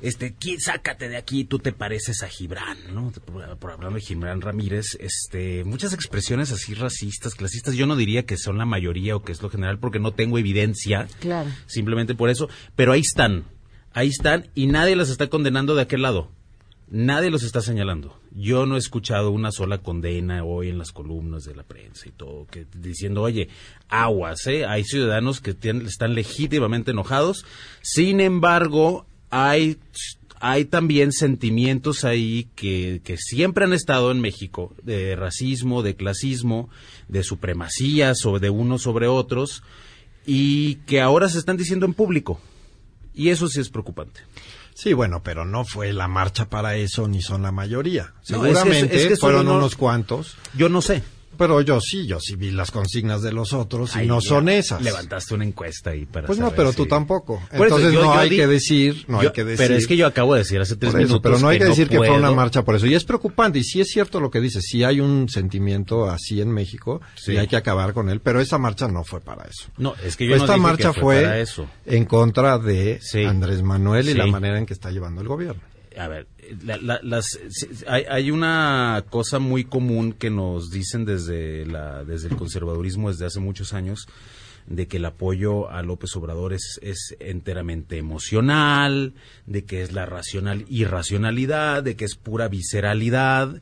este, 0.03 0.35
¿quién, 0.35 0.61
sácate 0.61 1.09
de 1.09 1.17
aquí, 1.17 1.45
tú 1.45 1.59
te 1.59 1.73
pareces 1.73 2.23
a 2.23 2.29
Gibran, 2.29 2.77
¿no? 2.93 3.11
Por, 3.25 3.57
por 3.57 3.71
hablando 3.71 3.97
de 3.97 4.03
Gibran 4.05 4.41
Ramírez, 4.43 4.99
este, 5.01 5.65
muchas 5.65 5.95
expresiones 5.95 6.53
así 6.53 6.75
racistas, 6.75 7.35
clasistas, 7.35 7.75
yo 7.75 7.87
no 7.87 7.97
diría 7.97 8.27
que 8.27 8.37
son 8.37 8.59
la 8.59 8.67
mayoría 8.67 9.17
o 9.17 9.23
que 9.23 9.33
es 9.33 9.41
lo 9.41 9.49
general 9.49 9.79
porque 9.79 9.99
no 10.01 10.13
tengo 10.13 10.39
evidencia, 10.39 11.07
Claro. 11.21 11.49
simplemente 11.67 12.15
por 12.15 12.29
eso, 12.29 12.49
pero 12.77 12.93
ahí 12.93 13.01
están, 13.01 13.45
ahí 13.95 14.09
están 14.09 14.49
y 14.55 14.67
nadie 14.67 14.97
las 14.97 15.09
está 15.09 15.29
condenando 15.29 15.75
de 15.75 15.83
aquel 15.83 16.03
lado. 16.03 16.31
Nadie 16.95 17.31
los 17.31 17.43
está 17.43 17.63
señalando. 17.63 18.21
Yo 18.33 18.67
no 18.67 18.75
he 18.75 18.79
escuchado 18.79 19.31
una 19.31 19.51
sola 19.51 19.79
condena 19.79 20.45
hoy 20.45 20.69
en 20.69 20.77
las 20.77 20.93
columnas 20.93 21.45
de 21.45 21.55
la 21.55 21.63
prensa 21.63 22.07
y 22.07 22.13
todo, 22.13 22.47
que 22.51 22.67
diciendo, 22.77 23.23
oye, 23.23 23.49
aguas, 23.89 24.47
¿eh? 24.47 24.67
Hay 24.67 24.85
ciudadanos 24.85 25.41
que 25.41 25.55
tienen- 25.55 25.87
están 25.87 26.15
legítimamente 26.15 26.91
enojados. 26.91 27.47
Sin 27.81 28.21
embargo, 28.21 29.07
hay, 29.33 29.79
hay 30.41 30.67
también 30.67 31.11
sentimientos 31.11 32.05
ahí 32.05 32.49
que, 32.55 33.01
que 33.03 33.17
siempre 33.17 33.65
han 33.65 33.73
estado 33.73 34.13
en 34.13 34.21
México, 34.21 34.75
de 34.83 35.17
racismo, 35.17 35.83
de 35.83 35.97
clasismo, 35.97 36.69
de 37.09 37.23
supremacía 37.25 38.15
sobre 38.15 38.41
de 38.43 38.51
unos 38.51 38.83
sobre 38.83 39.09
otros, 39.09 39.63
y 40.27 40.77
que 40.87 41.01
ahora 41.01 41.29
se 41.29 41.39
están 41.39 41.57
diciendo 41.57 41.87
en 41.87 41.95
público. 41.95 42.41
Y 43.15 43.31
eso 43.31 43.49
sí 43.49 43.61
es 43.61 43.69
preocupante. 43.71 44.21
Sí, 44.75 44.93
bueno, 44.93 45.23
pero 45.23 45.45
no 45.45 45.65
fue 45.65 45.93
la 45.93 46.09
marcha 46.09 46.49
para 46.49 46.77
eso 46.77 47.09
ni 47.09 47.21
son 47.23 47.43
la 47.43 47.53
mayoría. 47.53 48.05
No, 48.05 48.13
es 48.19 48.21
que- 48.21 48.27
Seguramente 48.55 48.97
es 48.97 49.07
que 49.09 49.17
solo 49.17 49.21
fueron 49.39 49.47
no- 49.47 49.57
unos 49.59 49.77
cuantos. 49.77 50.37
Yo 50.57 50.69
no 50.69 50.81
sé. 50.83 51.03
Pero 51.39 51.61
yo 51.63 51.81
sí, 51.81 52.07
yo 52.07 52.21
sí 52.21 52.37
vi 52.37 52.51
las 52.51 52.71
consignas 52.71 53.23
de 53.23 53.33
los 53.33 53.53
otros 53.53 53.97
y 53.97 54.01
Ay, 54.01 54.07
no 54.07 54.21
son 54.21 54.49
esas. 54.49 54.83
Levantaste 54.83 55.35
una 55.35 55.45
encuesta 55.45 55.91
ahí 55.91 56.05
para 56.07 56.27
Pues 56.27 56.39
no, 56.39 56.51
pero 56.53 56.71
si- 56.71 56.77
tú 56.77 56.87
tampoco. 56.87 57.43
Por 57.57 57.67
eso, 57.67 57.77
Entonces 57.79 57.93
yo- 57.95 58.01
no 58.03 58.15
yo 58.15 58.21
hay 58.21 58.31
di- 58.31 58.37
que 58.37 58.47
decir, 58.47 59.05
no 59.09 59.23
yo- 59.23 59.29
hay 59.31 59.33
que 59.35 59.45
decir. 59.45 59.67
Pero 59.67 59.79
es 59.79 59.87
que 59.87 59.97
yo 59.97 60.07
acabo 60.07 60.35
de 60.35 60.41
decir 60.41 60.61
hace 60.61 60.77
tres 60.77 60.91
eso, 60.91 60.99
minutos 60.99 61.21
pero 61.23 61.39
no 61.39 61.49
hay 61.49 61.59
que, 61.59 61.65
que 61.65 61.71
decir 61.71 61.89
que 61.89 61.97
fue 61.97 62.11
una 62.11 62.31
marcha 62.33 62.65
por 62.65 62.77
eso. 62.77 62.87
Y 62.87 62.95
es 62.95 63.05
preocupante. 63.05 63.59
Y 63.59 63.65
sí 63.65 63.81
es 63.81 63.89
cierto 63.89 64.21
lo 64.21 64.31
que 64.31 64.41
dices. 64.41 64.65
Sí 64.67 64.85
hay 64.85 65.01
un 65.01 65.29
sentimiento 65.29 66.09
así 66.09 66.41
en 66.41 66.51
México 66.53 67.01
Sí. 67.17 67.33
y 67.33 67.37
hay 67.39 67.49
que 67.49 67.57
acabar 67.57 67.93
con 67.95 68.09
él. 68.11 68.21
Pero 68.21 68.41
esa 68.41 68.59
marcha 68.59 68.87
no 68.89 69.03
fue 69.05 69.21
para 69.21 69.45
eso. 69.45 69.69
No, 69.79 69.95
es 70.05 70.17
que 70.17 70.25
yo 70.27 70.37
no 70.37 70.43
Esta 70.43 70.55
dije 70.55 70.63
marcha 70.63 70.93
que 70.93 71.01
fue 71.01 71.17
fue 71.17 71.23
para 71.23 71.41
eso. 71.41 71.67
en 71.87 72.05
contra 72.05 72.59
de 72.59 73.01
Andrés 73.27 73.63
Manuel 73.63 74.09
y 74.09 74.13
Sí. 74.13 74.19
la 74.19 74.27
manera 74.27 74.59
en 74.59 74.67
que 74.67 74.75
está 74.75 74.91
llevando 74.91 75.21
el 75.23 75.29
gobierno. 75.29 75.63
A 75.99 76.09
ver, 76.09 76.27
la- 76.65 76.77
la- 76.79 77.01
las, 77.03 77.27
hay, 77.87 78.05
hay 78.09 78.31
una 78.31 79.05
cosa 79.11 79.39
muy 79.39 79.65
común 79.65 80.13
que 80.13 80.31
nos 80.31 80.71
dicen 80.71 81.05
desde, 81.05 81.67
la, 81.67 82.05
desde 82.05 82.29
el 82.29 82.37
conservadurismo 82.37 83.11
desde 83.11 83.27
hace 83.27 83.41
muchos 83.41 83.73
años, 83.73 84.07
de 84.67 84.87
que 84.87 84.99
el 84.99 85.05
apoyo 85.05 85.71
a 85.71 85.83
López 85.83 86.15
Obrador 86.17 86.53
es, 86.53 86.79
es 86.83 87.17
enteramente 87.19 87.99
emocional, 87.99 89.15
de 89.47 89.65
que 89.65 89.83
es 89.83 89.93
la 89.93 90.07
racional 90.07 90.65
irracionalidad, 90.69 91.83
de 91.83 91.97
que 91.97 92.05
es 92.05 92.15
pura 92.15 92.49
visceralidad, 92.49 93.61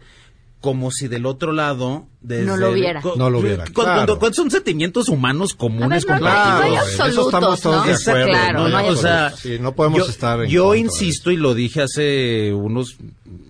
como 0.61 0.91
si 0.91 1.09
del 1.09 1.27
otro 1.27 1.53
lado... 1.53 2.07
Desde 2.21 2.45
No 2.45 2.57
lo 2.59 2.71
hubiera. 2.73 3.01
cu- 3.01 3.15
No 3.17 3.31
lo 3.31 3.41
claro. 3.41 4.19
cuando- 4.19 4.35
son 4.35 4.51
sentimientos 4.51 5.09
humanos 5.09 5.55
comunes, 5.55 6.05
ver, 6.05 6.21
no, 6.21 6.27
compartidos. 6.27 6.59
no 6.59 6.65
hay 6.65 6.73
en 6.75 7.11
eso 7.13 7.25
estamos 7.27 7.61
todos 7.63 7.77
¿no? 7.77 7.85
de 7.85 7.95
acuerdo. 7.95 8.27
claro, 8.27 8.59
no, 8.59 8.69
no 8.69 8.77
hay 8.77 8.89
o 8.91 8.97
sea. 8.97 9.31
Sí, 9.37 9.57
no 9.59 9.75
podemos 9.75 10.01
yo, 10.01 10.07
estar 10.11 10.45
en 10.45 10.51
yo 10.51 10.75
insisto 10.75 11.31
y 11.31 11.37
lo 11.39 11.55
dije 11.55 11.81
hace 11.81 12.53
unos 12.53 12.97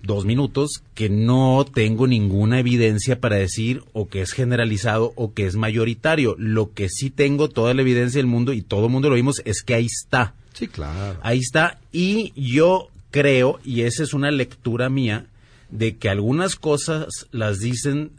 dos 0.03 0.23
minutos 0.23 0.83
que 0.95 1.09
no 1.09 1.65
tengo 1.73 2.07
ninguna 2.07 2.59
evidencia 2.59 3.19
para 3.19 3.35
decir 3.35 3.83
o 3.91 4.07
que 4.07 4.21
es 4.21 4.31
generalizado 4.31 5.11
o 5.17 5.33
que 5.33 5.45
es 5.47 5.57
mayoritario. 5.57 6.35
Lo 6.37 6.71
que 6.73 6.87
sí 6.87 7.09
tengo 7.09 7.49
toda 7.49 7.73
la 7.73 7.81
evidencia 7.81 8.19
del 8.19 8.27
mundo 8.27 8.53
y 8.53 8.61
todo 8.61 8.85
el 8.85 8.91
mundo 8.91 9.09
lo 9.09 9.15
vimos 9.15 9.41
es 9.43 9.63
que 9.63 9.73
ahí 9.75 9.85
está. 9.87 10.33
Sí, 10.53 10.67
claro. 10.69 11.19
Ahí 11.23 11.39
está. 11.39 11.77
Y 11.91 12.31
yo 12.35 12.87
creo, 13.11 13.59
y 13.65 13.81
esa 13.81 14.03
es 14.03 14.13
una 14.13 14.31
lectura 14.31 14.89
mía, 14.89 15.25
de 15.71 15.97
que 15.97 16.09
algunas 16.09 16.55
cosas 16.55 17.27
las 17.31 17.59
dicen 17.59 18.11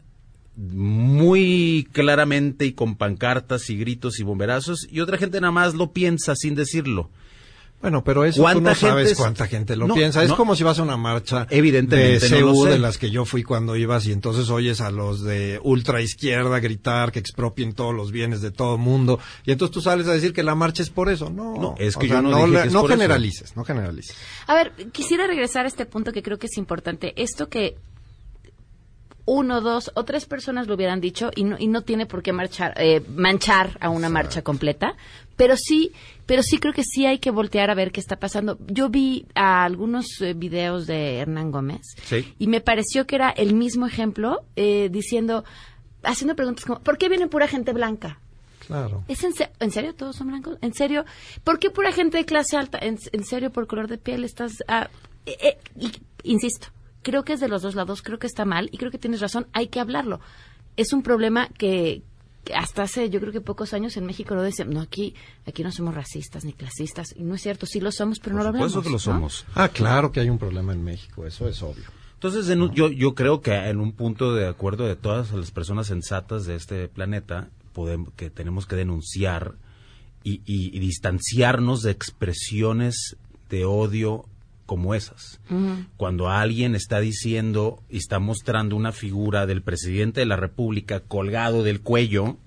muy 0.55 1.87
claramente 1.91 2.65
y 2.65 2.73
con 2.73 2.95
pancartas 2.95 3.69
y 3.69 3.77
gritos 3.77 4.19
y 4.19 4.23
bomberazos 4.23 4.87
y 4.91 4.99
otra 4.99 5.17
gente 5.17 5.41
nada 5.41 5.51
más 5.51 5.73
lo 5.73 5.93
piensa 5.93 6.35
sin 6.35 6.55
decirlo. 6.55 7.09
Bueno, 7.83 8.03
pero 8.03 8.25
eso 8.25 8.43
tú 8.53 8.61
no 8.61 8.73
sabes 8.73 9.13
cuánta 9.15 9.45
gente 9.45 9.75
lo 9.75 9.93
piensa. 9.93 10.23
Es 10.23 10.33
como 10.33 10.55
si 10.55 10.63
vas 10.63 10.79
a 10.79 10.83
una 10.83 10.97
marcha 10.97 11.45
Evidentemente, 11.51 12.27
de 12.29 12.39
no 12.41 12.51
CU 12.53 12.63
sé. 12.63 12.69
de 12.71 12.79
las 12.79 12.97
que 12.97 13.11
yo 13.11 13.25
fui 13.25 13.43
cuando 13.43 13.75
ibas 13.75 14.07
y 14.07 14.11
entonces 14.13 14.49
oyes 14.49 14.81
a 14.81 14.89
los 14.89 15.21
de 15.21 15.59
ultra 15.61 16.01
izquierda 16.01 16.59
gritar 16.59 17.11
que 17.11 17.19
expropien 17.19 17.73
todos 17.73 17.93
los 17.93 18.11
bienes 18.11 18.41
de 18.41 18.49
todo 18.51 18.77
mundo 18.77 19.19
y 19.45 19.51
entonces 19.51 19.73
tú 19.73 19.81
sales 19.81 20.07
a 20.07 20.13
decir 20.13 20.33
que 20.33 20.41
la 20.43 20.55
marcha 20.55 20.81
es 20.81 20.89
por 20.89 21.09
eso. 21.09 21.29
No, 21.29 21.55
No, 21.59 21.75
es 21.77 21.95
o 21.95 21.99
que 21.99 22.07
sea, 22.07 22.21
no 22.21 22.29
dije 22.37 22.47
le- 22.47 22.61
que 22.61 22.67
es 22.69 22.73
no 22.73 22.81
por 22.81 22.89
eso. 22.91 22.97
generalices, 22.99 23.55
no 23.57 23.63
generalices. 23.65 24.15
A 24.47 24.55
ver, 24.55 24.71
quisiera 24.93 25.27
regresar 25.27 25.65
a 25.65 25.67
este 25.67 25.85
punto 25.85 26.11
que 26.13 26.23
creo 26.23 26.39
que 26.39 26.47
es 26.47 26.57
importante. 26.57 27.13
Esto 27.21 27.49
que 27.49 27.75
uno, 29.25 29.61
dos 29.61 29.89
o 29.95 30.03
tres 30.03 30.25
personas 30.25 30.67
lo 30.67 30.75
hubieran 30.75 30.99
dicho 30.99 31.31
y 31.35 31.45
no, 31.45 31.55
y 31.57 31.67
no 31.67 31.81
tiene 31.83 32.05
por 32.05 32.21
qué 32.23 32.33
marchar, 32.33 32.73
eh, 32.77 33.01
manchar 33.15 33.77
a 33.79 33.89
una 33.89 34.09
marcha 34.09 34.41
completa, 34.41 34.95
pero 35.37 35.55
sí, 35.55 35.93
pero 36.25 36.41
sí 36.43 36.57
creo 36.57 36.73
que 36.73 36.83
sí 36.83 37.05
hay 37.05 37.19
que 37.19 37.31
voltear 37.31 37.69
a 37.69 37.75
ver 37.75 37.91
qué 37.91 37.99
está 37.99 38.17
pasando. 38.17 38.57
Yo 38.67 38.89
vi 38.89 39.25
a 39.35 39.63
algunos 39.63 40.05
eh, 40.21 40.33
videos 40.33 40.87
de 40.87 41.17
Hernán 41.17 41.51
Gómez 41.51 41.81
Sí. 42.05 42.33
y 42.39 42.47
me 42.47 42.61
pareció 42.61 43.05
que 43.05 43.15
era 43.15 43.29
el 43.29 43.53
mismo 43.55 43.85
ejemplo 43.87 44.41
eh, 44.55 44.89
diciendo, 44.91 45.43
haciendo 46.03 46.35
preguntas 46.35 46.65
como, 46.65 46.79
¿por 46.81 46.97
qué 46.97 47.09
viene 47.09 47.27
pura 47.27 47.47
gente 47.47 47.73
blanca? 47.73 48.19
Claro. 48.65 49.03
¿Es 49.09 49.23
en, 49.25 49.33
se- 49.33 49.51
en 49.59 49.71
serio 49.71 49.93
todos 49.93 50.15
son 50.15 50.27
blancos? 50.27 50.57
¿En 50.61 50.73
serio? 50.73 51.03
¿Por 51.43 51.59
qué 51.59 51.69
pura 51.69 51.91
gente 51.91 52.17
de 52.17 52.25
clase 52.25 52.55
alta? 52.55 52.77
¿En, 52.81 52.97
en 53.11 53.23
serio 53.25 53.51
por 53.51 53.67
color 53.67 53.87
de 53.89 53.97
piel 53.97 54.23
estás...? 54.23 54.63
ah, 54.69 54.89
eh, 55.25 55.35
eh, 55.41 55.57
y- 55.77 55.91
insisto, 56.31 56.67
creo 57.01 57.23
que 57.25 57.33
es 57.33 57.41
de 57.41 57.49
los 57.49 57.61
dos 57.61 57.75
lados, 57.75 58.01
creo 58.01 58.19
que 58.19 58.27
está 58.27 58.45
mal 58.45 58.69
y 58.71 58.77
creo 58.77 58.89
que 58.91 58.97
tienes 58.97 59.19
razón, 59.19 59.47
hay 59.51 59.67
que 59.67 59.81
hablarlo. 59.81 60.21
Es 60.77 60.93
un 60.93 61.03
problema 61.03 61.49
que 61.57 62.03
hasta 62.55 62.83
hace 62.83 63.09
yo 63.09 63.19
creo 63.19 63.31
que 63.31 63.41
pocos 63.41 63.73
años 63.73 63.95
en 63.97 64.05
México 64.05 64.35
lo 64.35 64.41
decían, 64.41 64.69
no, 64.71 64.81
aquí, 64.81 65.13
aquí 65.45 65.63
no 65.63 65.71
somos 65.71 65.93
racistas 65.95 66.43
ni 66.45 66.53
clasistas, 66.53 67.13
y 67.15 67.23
no 67.23 67.35
es 67.35 67.41
cierto, 67.41 67.65
sí 67.65 67.79
lo 67.79 67.91
somos, 67.91 68.19
pero 68.19 68.35
no 68.35 68.43
lo 68.43 68.49
hablamos. 68.49 68.71
supuesto 68.71 68.89
que 68.89 68.91
lo 68.91 69.13
¿no? 69.13 69.19
somos. 69.19 69.45
Ah, 69.55 69.69
claro 69.69 70.11
que 70.11 70.19
hay 70.19 70.29
un 70.29 70.37
problema 70.39 70.73
en 70.73 70.83
México, 70.83 71.25
eso 71.25 71.47
es 71.47 71.61
obvio. 71.61 71.85
Entonces, 72.15 72.49
en 72.49 72.61
un- 72.61 72.71
yo, 72.73 72.89
yo 72.89 73.15
creo 73.15 73.41
que 73.41 73.53
en 73.53 73.79
un 73.79 73.91
punto 73.91 74.33
de 74.33 74.47
acuerdo 74.47 74.85
de 74.87 74.95
todas 74.95 75.31
las 75.33 75.51
personas 75.51 75.87
sensatas 75.87 76.45
de 76.45 76.55
este 76.55 76.87
planeta, 76.87 77.49
podemos, 77.73 78.13
que 78.15 78.29
tenemos 78.29 78.65
que 78.65 78.75
denunciar 78.77 79.55
y, 80.23 80.35
y- 80.45 80.75
y 80.75 80.79
distanciarnos 80.79 81.81
de 81.81 81.91
expresiones 81.91 83.17
de 83.49 83.65
odio 83.65 84.25
como 84.73 84.95
esas. 84.95 85.39
Cuando 85.97 86.29
alguien 86.29 86.73
está 86.73 86.99
diciendo 86.99 87.83
y 87.91 87.97
está 87.97 88.17
mostrando 88.17 88.75
una 88.75 88.91
figura 88.91 89.45
del 89.45 89.61
presidente 89.61 90.21
de 90.21 90.25
la 90.25 90.35
República 90.35 91.01
colgado 91.01 91.61
del 91.61 91.81
cuello, 91.81 92.37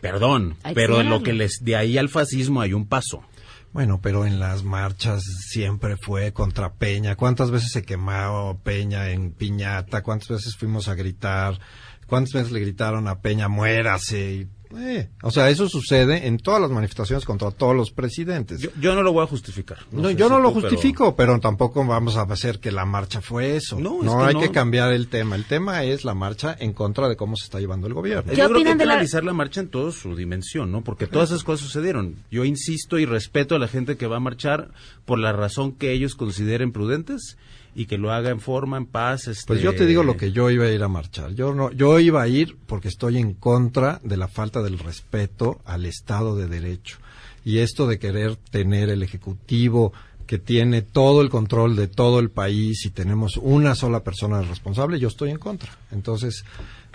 perdón, 0.00 0.54
Hay 0.62 0.76
pero 0.76 1.02
lo 1.02 1.24
que 1.24 1.32
les 1.32 1.58
de 1.64 1.74
ahí 1.74 1.98
al 1.98 2.08
fascismo 2.08 2.60
hay 2.60 2.72
un 2.72 2.86
paso. 2.86 3.24
Bueno, 3.72 4.00
pero 4.00 4.26
en 4.26 4.38
las 4.38 4.62
marchas 4.62 5.24
siempre 5.50 5.96
fue 5.96 6.32
contra 6.32 6.74
Peña. 6.74 7.16
¿Cuántas 7.16 7.50
veces 7.50 7.72
se 7.72 7.82
quemó 7.82 8.60
Peña 8.62 9.10
en 9.10 9.32
piñata? 9.32 10.04
¿Cuántas 10.04 10.28
veces 10.28 10.56
fuimos 10.56 10.86
a 10.86 10.94
gritar? 10.94 11.58
¿Cuántas 12.06 12.34
veces 12.34 12.52
le 12.52 12.60
gritaron 12.60 13.08
a 13.08 13.18
Peña, 13.18 13.48
muérase? 13.48 14.32
Y, 14.32 14.48
eh, 14.76 15.08
o 15.22 15.30
sea, 15.30 15.48
eso 15.50 15.68
sucede 15.68 16.26
en 16.26 16.38
todas 16.38 16.60
las 16.60 16.70
manifestaciones 16.70 17.24
contra 17.24 17.50
todos 17.50 17.74
los 17.74 17.90
presidentes. 17.90 18.60
Yo, 18.60 18.70
yo 18.80 18.94
no 18.94 19.02
lo 19.02 19.12
voy 19.12 19.24
a 19.24 19.26
justificar. 19.26 19.78
No, 19.92 20.08
sé 20.08 20.16
yo 20.16 20.26
si 20.26 20.32
no 20.32 20.38
lo 20.40 20.52
tú, 20.52 20.60
justifico, 20.60 21.14
pero... 21.14 21.38
tampoco 21.40 21.84
vamos 21.84 22.16
a 22.16 22.22
hacer 22.22 22.58
que 22.58 22.72
la 22.72 22.84
marcha 22.84 23.20
fue 23.20 23.56
eso. 23.56 23.78
No, 23.78 24.02
No, 24.02 24.20
es 24.20 24.22
que 24.22 24.28
hay 24.28 24.34
no. 24.34 24.40
que 24.40 24.50
cambiar 24.50 24.92
el 24.92 25.08
tema. 25.08 25.36
El 25.36 25.44
tema 25.44 25.84
es 25.84 26.04
la 26.04 26.14
marcha 26.14 26.56
en 26.58 26.72
contra 26.72 27.08
de 27.08 27.16
cómo 27.16 27.36
se 27.36 27.44
está 27.44 27.60
llevando 27.60 27.86
el 27.86 27.94
gobierno. 27.94 28.32
Yo 28.32 28.48
creo 28.48 28.62
que 28.62 28.70
hay 28.70 28.76
que 28.76 28.82
analizar 28.82 29.24
la 29.24 29.32
marcha 29.32 29.60
en 29.60 29.68
toda 29.68 29.92
su 29.92 30.16
dimensión, 30.16 30.72
¿no? 30.72 30.82
Porque 30.82 31.06
todas 31.06 31.30
esas 31.30 31.44
cosas 31.44 31.66
sucedieron. 31.66 32.16
Yo 32.30 32.44
insisto 32.44 32.98
y 32.98 33.04
respeto 33.04 33.54
a 33.54 33.58
la 33.58 33.68
gente 33.68 33.96
que 33.96 34.06
va 34.06 34.16
a 34.16 34.20
marchar 34.20 34.70
por 35.04 35.18
la 35.18 35.32
razón 35.32 35.72
que 35.72 35.92
ellos 35.92 36.14
consideren 36.14 36.72
prudentes 36.72 37.36
y 37.76 37.84
que 37.84 37.98
lo 37.98 38.10
haga 38.10 38.30
en 38.30 38.40
forma, 38.40 38.78
en 38.78 38.86
paz. 38.86 39.28
Este... 39.28 39.46
Pues 39.46 39.60
yo 39.60 39.74
te 39.74 39.84
digo 39.84 40.02
lo 40.02 40.16
que 40.16 40.32
yo 40.32 40.50
iba 40.50 40.64
a 40.64 40.70
ir 40.70 40.82
a 40.82 40.88
marchar. 40.88 41.34
Yo 41.34 41.54
no, 41.54 41.70
yo 41.70 42.00
iba 42.00 42.22
a 42.22 42.26
ir 42.26 42.56
porque 42.66 42.88
estoy 42.88 43.18
en 43.18 43.34
contra 43.34 44.00
de 44.02 44.16
la 44.16 44.28
falta 44.28 44.62
del 44.62 44.78
respeto 44.78 45.60
al 45.66 45.84
Estado 45.84 46.34
de 46.36 46.48
Derecho 46.48 46.96
y 47.44 47.58
esto 47.58 47.86
de 47.86 47.98
querer 47.98 48.36
tener 48.36 48.88
el 48.88 49.02
ejecutivo 49.02 49.92
que 50.26 50.38
tiene 50.38 50.80
todo 50.80 51.20
el 51.20 51.28
control 51.28 51.76
de 51.76 51.86
todo 51.86 52.18
el 52.18 52.30
país 52.30 52.84
y 52.86 52.90
tenemos 52.90 53.36
una 53.36 53.74
sola 53.74 54.02
persona 54.02 54.40
responsable, 54.40 54.98
yo 54.98 55.08
estoy 55.08 55.30
en 55.30 55.38
contra. 55.38 55.70
Entonces, 55.92 56.44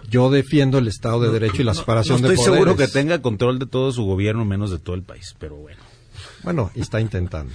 yo 0.10 0.30
defiendo 0.32 0.80
el 0.80 0.88
Estado 0.88 1.22
de 1.22 1.30
Derecho 1.30 1.62
y 1.62 1.66
la 1.66 1.76
separación 1.76 2.22
no 2.22 2.28
de 2.28 2.34
estoy 2.34 2.48
poderes. 2.48 2.66
seguro 2.66 2.76
que 2.76 2.92
tenga 2.92 3.22
control 3.22 3.60
de 3.60 3.68
todo 3.68 3.92
su 3.92 4.04
gobierno, 4.04 4.44
menos 4.46 4.72
de 4.72 4.80
todo 4.80 4.96
el 4.96 5.04
país, 5.04 5.36
pero 5.40 5.56
bueno. 5.56 5.80
Bueno, 6.44 6.72
y 6.76 6.82
está 6.82 7.00
intentando. 7.00 7.54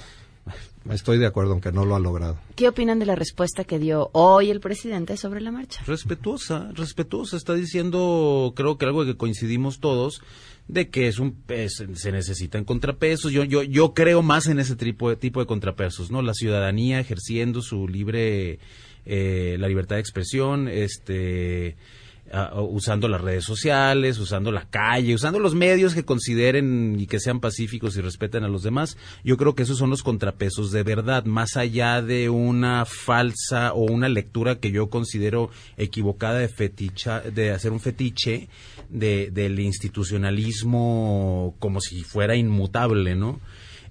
Estoy 0.91 1.19
de 1.19 1.27
acuerdo, 1.27 1.53
aunque 1.53 1.73
no 1.73 1.85
lo 1.85 1.97
ha 1.97 1.99
logrado. 2.01 2.39
¿Qué 2.55 2.69
opinan 2.69 2.99
de 2.99 3.07
la 3.07 3.15
respuesta 3.15 3.65
que 3.65 3.79
dio 3.79 4.11
hoy 4.13 4.51
el 4.51 4.61
presidente 4.61 5.17
sobre 5.17 5.41
la 5.41 5.51
marcha? 5.51 5.83
Respetuosa, 5.87 6.71
respetuosa. 6.75 7.37
Está 7.37 7.55
diciendo, 7.55 8.53
creo 8.57 8.79
que 8.79 8.85
algo 8.87 9.05
que 9.05 9.17
coincidimos 9.17 9.81
todos, 9.81 10.21
de 10.69 10.89
que 10.91 11.09
es 11.09 11.19
un 11.19 11.37
es- 11.49 11.85
se 11.95 12.13
necesitan 12.13 12.65
contrapesos. 12.65 13.33
Yo, 13.33 13.45
yo, 13.45 13.63
yo 13.63 13.95
creo 13.95 14.23
más 14.23 14.47
en 14.47 14.59
ese 14.59 14.77
tipo 14.77 15.11
de, 15.11 15.17
tipo 15.17 15.41
de 15.41 15.47
contrapesos, 15.47 16.11
¿no? 16.11 16.23
La 16.23 16.35
ciudadanía 16.35 16.99
ejerciendo 17.01 17.63
su 17.63 17.89
libre, 17.89 18.59
eh, 19.05 19.57
la 19.59 19.69
libertad 19.69 19.97
de 19.97 20.01
expresión, 20.01 20.69
este, 20.69 21.77
a- 22.33 22.61
usando 22.61 23.09
las 23.09 23.21
redes 23.21 23.45
sociales, 23.45 24.19
usando 24.19 24.51
la 24.53 24.69
calle, 24.69 25.15
usando 25.15 25.39
los 25.39 25.55
medios 25.55 25.95
que 25.95 26.05
consideren 26.05 26.97
y 26.99 27.07
que 27.07 27.21
sean 27.21 27.41
pacíficos 27.41 27.97
y 27.97 28.01
respeten 28.01 28.45
a 28.45 28.49
los 28.49 28.63
demás. 28.63 28.97
Yo 29.25 29.37
creo 29.37 29.55
que 29.55 29.63
esos 29.63 29.79
son 29.79 29.91
los 29.91 30.03
contrapesos 30.03 30.71
de 30.73 30.83
verdad, 30.83 31.25
más 31.25 31.57
allá 31.57 32.03
de 32.03 32.29
una 32.29 32.85
falsa 32.85 33.73
o 33.73 33.85
una 33.85 34.09
lectura 34.09 34.59
que 34.59 34.71
yo 34.71 34.89
considero 34.91 35.51
equivocada 35.77 36.39
de 36.39 36.49
feticha, 36.49 37.21
de 37.21 37.51
hacer 37.53 37.73
un 37.73 37.81
fetiche 37.81 38.49
de, 38.89 39.31
del 39.31 39.59
institucionalismo 39.61 41.55
como 41.59 41.81
si 41.81 42.03
fuera 42.03 42.37
inmutable, 42.37 43.15
¿no? 43.17 43.41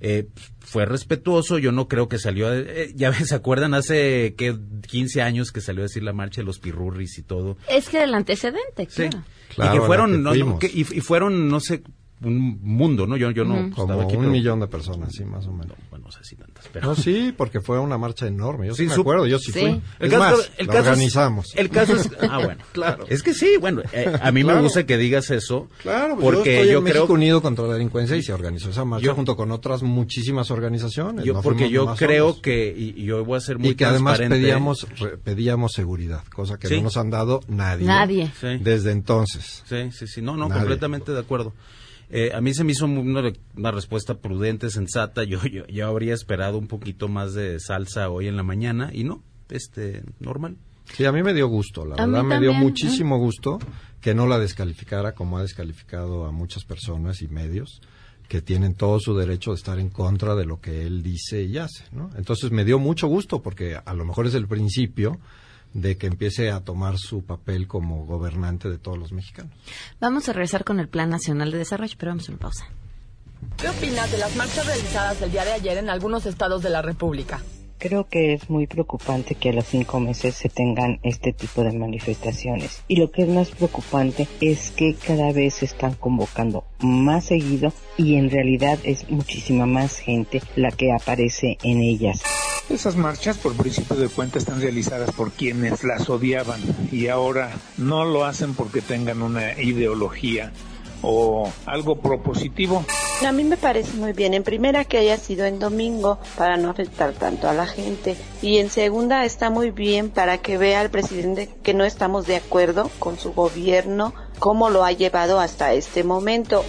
Eh, 0.08 0.28
fue 0.60 0.86
respetuoso, 0.86 1.58
yo 1.58 1.72
no 1.72 1.88
creo 1.88 2.08
que 2.08 2.20
salió, 2.20 2.48
a- 2.48 2.56
eh, 2.60 2.92
ya 2.94 3.10
ves, 3.10 3.30
¿se 3.30 3.34
acuerdan 3.36 3.74
hace 3.74 4.36
que 4.38 4.56
15 4.88 5.24
años 5.24 5.52
que 5.52 5.62
salió 5.62 5.82
a 5.82 5.88
decir 5.88 6.04
la 6.04 6.14
marcha 6.14 6.42
de 6.42 6.46
los 6.46 6.60
pirurris 6.60 7.18
y 7.18 7.24
todo? 7.24 7.58
Es 7.68 7.90
que 7.90 8.04
el 8.04 8.14
antecedente, 8.14 8.86
claro. 8.86 9.24
Claro, 9.56 9.76
y 9.76 9.80
que 9.80 9.86
fueron, 9.86 10.12
que 10.12 10.18
no, 10.20 10.24
no, 10.24 10.30
fuimos. 10.32 10.60
que- 10.60 10.68
y, 10.68 10.82
y 10.82 11.02
fueron, 11.02 11.48
no 11.48 11.60
sé, 11.60 11.82
un 12.26 12.60
mundo, 12.62 13.08
¿no? 13.08 13.16
Yo, 13.18 13.32
yo 13.32 13.44
no 13.46 13.70
Como 13.72 14.02
aquí, 14.02 14.16
un 14.16 14.22
pero- 14.24 14.32
millón 14.32 14.60
de 14.60 14.68
personas, 14.68 15.12
sí, 15.14 15.24
más 15.26 15.46
o 15.48 15.52
menos. 15.54 15.76
bueno, 15.90 16.06
no 16.06 16.12
sé 16.12 16.20
si 16.24 16.36
tantas, 16.36 16.68
pero... 16.72 16.88
No, 16.88 16.96
sí, 16.96 17.34
porque 17.36 17.62
fue 17.62 17.80
una 17.80 17.98
marcha 17.98 18.28
enorme. 18.28 18.68
Yo 18.68 18.74
sí, 18.76 18.84
Sí, 18.84 18.90
me 18.90 18.96
su- 18.96 19.02
acuerdo, 19.02 19.26
yo 19.28 19.40
sí, 19.40 19.52
Sí. 19.52 19.60
fui. 19.60 19.70
El 20.00 20.08
Es 20.08 20.10
caso- 20.20 20.38
más, 20.38 20.52
el 20.58 20.68
caso 20.68 20.80
es- 20.80 20.88
organizamos. 20.88 21.56
el 21.56 21.70
caso 21.70 21.96
es... 21.96 22.10
Ah, 22.30 22.38
bueno. 22.44 22.64
Claro. 22.74 23.06
Es 23.10 23.24
que 23.24 23.34
sí, 23.34 23.58
bueno, 23.60 23.82
eh, 23.94 24.12
a 24.22 24.32
mí 24.32 24.42
Claro. 24.44 24.58
me 24.60 24.64
gusta 24.64 24.86
que 24.86 24.98
digas 24.98 25.30
eso. 25.32 25.70
Claro, 25.82 26.16
pues 26.16 26.36
porque 26.36 26.50
yo 26.56 26.60
estoy 26.62 26.72
yo 26.74 26.78
en 26.80 26.84
México 26.84 27.06
creo... 27.06 27.16
Unido 27.16 27.42
contra 27.42 27.66
la 27.68 27.74
Delincuencia 27.74 28.16
y 28.18 28.24
se 28.24 28.34
organizó 28.34 28.70
esa 28.70 28.86
marcha 28.86 29.06
Yo- 29.06 29.16
junto 29.16 29.36
con 29.36 29.52
otras 29.52 29.82
muchísimas 29.84 30.52
organizaciones. 30.52 31.24
Yo, 31.26 31.34
no 31.34 31.42
porque 31.42 31.70
yo 31.70 31.96
creo 31.96 32.30
solos. 32.30 32.42
que, 32.42 32.74
y, 32.78 33.02
y 33.02 33.06
yo 33.06 33.24
voy 33.26 33.38
a 33.38 33.42
ser 33.42 33.58
muy 33.60 33.70
y 33.70 33.76
que 33.76 33.86
además 33.86 34.20
pedíamos 34.20 34.88
re- 35.00 35.18
pedíamos 35.18 35.72
seguridad, 35.74 36.24
cosa 36.34 36.58
que 36.60 36.68
Sí. 36.68 36.78
no 36.78 36.84
nos 36.84 36.98
han 36.98 37.10
dado 37.10 37.42
nadie. 37.48 37.86
Nadie. 37.88 38.32
Desde 38.62 38.92
entonces. 38.92 39.64
Sí, 39.68 39.92
sí, 39.92 40.08
sí. 40.08 40.22
No, 40.22 40.36
no, 40.38 40.50
completamente 40.50 41.12
de 41.12 41.20
acuerdo. 41.20 41.54
Eh, 42.10 42.32
a 42.34 42.42
mí 42.42 42.54
se 42.54 42.64
me 42.64 42.72
hizo 42.72 42.86
una, 42.86 43.32
una 43.56 43.72
respuesta 43.72 44.16
prudente, 44.20 44.70
sensata. 44.70 45.24
Yo, 45.24 45.44
yo, 45.46 45.66
yo 45.68 45.88
habría 45.88 46.14
esperado 46.14 46.58
un 46.58 46.68
poquito 46.68 47.08
más 47.08 47.34
de 47.34 47.60
salsa 47.60 48.10
hoy 48.10 48.28
en 48.28 48.36
la 48.38 48.44
mañana 48.44 48.90
y 48.94 49.04
no, 49.04 49.24
este, 49.50 50.04
normal. 50.20 50.58
Sí, 50.94 51.06
a 51.06 51.12
mí 51.12 51.24
me 51.24 51.34
dio 51.34 51.48
gusto, 51.48 51.86
la 51.86 51.96
A 51.96 52.06
verdad 52.06 52.24
me 52.24 52.40
dio 52.40 52.52
también, 52.52 52.60
muchísimo 52.60 53.18
gusto 53.18 53.60
que 54.02 54.14
no 54.14 54.28
la 54.28 54.38
descalificara 54.38 55.14
como 55.14 55.38
ha 55.38 55.42
descalificado 55.42 56.26
a 56.26 56.32
muchas 56.32 56.64
personas 56.64 57.22
y 57.22 57.28
medios 57.28 57.82
que 58.28 58.42
tienen 58.42 58.76
todo 58.76 59.00
su 59.00 59.16
derecho 59.16 59.52
de 59.52 59.58
estar 59.58 59.80
en 59.80 59.90
contra 59.90 60.36
de 60.36 60.46
lo 60.46 60.60
que 60.60 60.86
él 60.86 61.04
dice 61.04 61.44
y 61.44 61.58
hace, 61.58 61.86
¿no? 61.92 62.10
Entonces 62.18 62.52
me 62.52 62.66
dio 62.66 62.80
mucho 62.80 63.08
gusto 63.08 63.42
porque 63.42 63.78
a 63.84 63.94
lo 63.94 64.06
mejor 64.06 64.28
es 64.28 64.34
el 64.36 64.48
principio 64.48 65.20
de 65.76 65.98
que 65.98 66.08
empiece 66.08 66.50
a 66.52 66.62
tomar 66.62 66.98
su 66.98 67.24
papel 67.24 67.68
como 67.68 68.06
gobernante 68.06 68.70
de 68.70 68.80
todos 68.80 68.98
los 68.98 69.12
mexicanos. 69.12 69.52
Vamos 70.00 70.28
a 70.30 70.34
regresar 70.34 70.64
con 70.64 70.80
el 70.80 70.88
Plan 70.88 71.10
Nacional 71.10 71.52
de 71.52 71.60
Desarrollo, 71.60 71.96
pero 72.00 72.12
vamos 72.12 72.30
a 72.30 72.32
una 72.32 72.40
pausa. 72.40 72.66
¿Qué 73.58 73.68
opinas 73.68 74.10
de 74.10 74.18
las 74.18 74.36
marchas 74.38 74.66
realizadas 74.66 75.22
el 75.22 75.32
día 75.32 75.44
de 75.44 75.52
ayer 75.52 75.78
en 75.78 75.90
algunos 75.90 76.26
estados 76.26 76.64
de 76.64 76.70
la 76.70 76.82
República? 76.82 77.42
Creo 77.78 78.08
que 78.08 78.34
es 78.34 78.50
muy 78.50 78.68
preocupante 78.68 79.36
que 79.36 79.50
a 79.50 79.54
los 79.54 79.66
cinco 79.66 80.00
meses 80.00 80.36
se 80.36 80.48
tengan 80.48 81.02
este 81.04 81.34
tipo 81.34 81.62
de 81.62 81.74
manifestaciones. 81.74 82.82
Y 82.88 82.96
lo 82.96 83.12
que 83.12 83.24
es 83.24 83.28
más 83.28 83.50
preocupante 83.50 84.30
es 84.40 84.72
que 84.72 84.96
cada 84.96 85.34
vez 85.34 85.56
se 85.56 85.66
están 85.66 85.94
convocando 85.96 86.64
más 86.80 87.26
seguido 87.26 87.74
y 87.98 88.16
en 88.16 88.30
realidad 88.30 88.80
es 88.84 89.10
muchísima 89.10 89.66
más 89.66 90.00
gente 90.00 90.42
la 90.56 90.72
que 90.72 90.94
aparece 90.94 91.58
en 91.64 91.82
ellas. 91.82 92.24
Esas 92.70 92.96
marchas, 92.96 93.38
por 93.38 93.54
principio 93.54 93.96
de 93.96 94.10
cuenta, 94.10 94.40
están 94.40 94.60
realizadas 94.60 95.12
por 95.12 95.32
quienes 95.32 95.84
las 95.84 96.10
odiaban 96.10 96.60
y 96.92 97.08
ahora 97.08 97.52
no 97.78 98.06
lo 98.06 98.26
hacen 98.26 98.56
porque 98.56 98.82
tengan 98.82 99.22
una 99.22 99.54
ideología 99.62 100.52
o 101.04 101.52
algo 101.68 102.00
propositivo. 102.00 102.84
A 103.26 103.32
mí 103.32 103.44
me 103.44 103.56
parece 103.56 103.96
muy 103.98 104.14
bien. 104.14 104.34
En 104.34 104.44
primera 104.44 104.84
que 104.84 104.98
haya 104.98 105.18
sido 105.18 105.46
en 105.46 105.60
domingo 105.60 106.20
para 106.38 106.58
no 106.58 106.72
afectar 106.72 107.14
tanto 107.14 107.48
a 107.48 107.54
la 107.54 107.68
gente. 107.68 108.18
Y 108.42 108.58
en 108.58 108.72
segunda 108.72 109.26
está 109.26 109.52
muy 109.52 109.70
bien 109.70 110.10
para 110.10 110.40
que 110.40 110.58
vea 110.58 110.82
al 110.82 110.90
presidente 110.90 111.50
que 111.62 111.76
no 111.76 111.86
estamos 111.86 112.26
de 112.26 112.38
acuerdo 112.38 112.90
con 112.98 113.20
su 113.20 113.34
gobierno, 113.34 114.14
cómo 114.40 114.72
lo 114.72 114.84
ha 114.84 114.92
llevado 114.92 115.40
hasta 115.40 115.74
este 115.74 116.04
momento. 116.04 116.66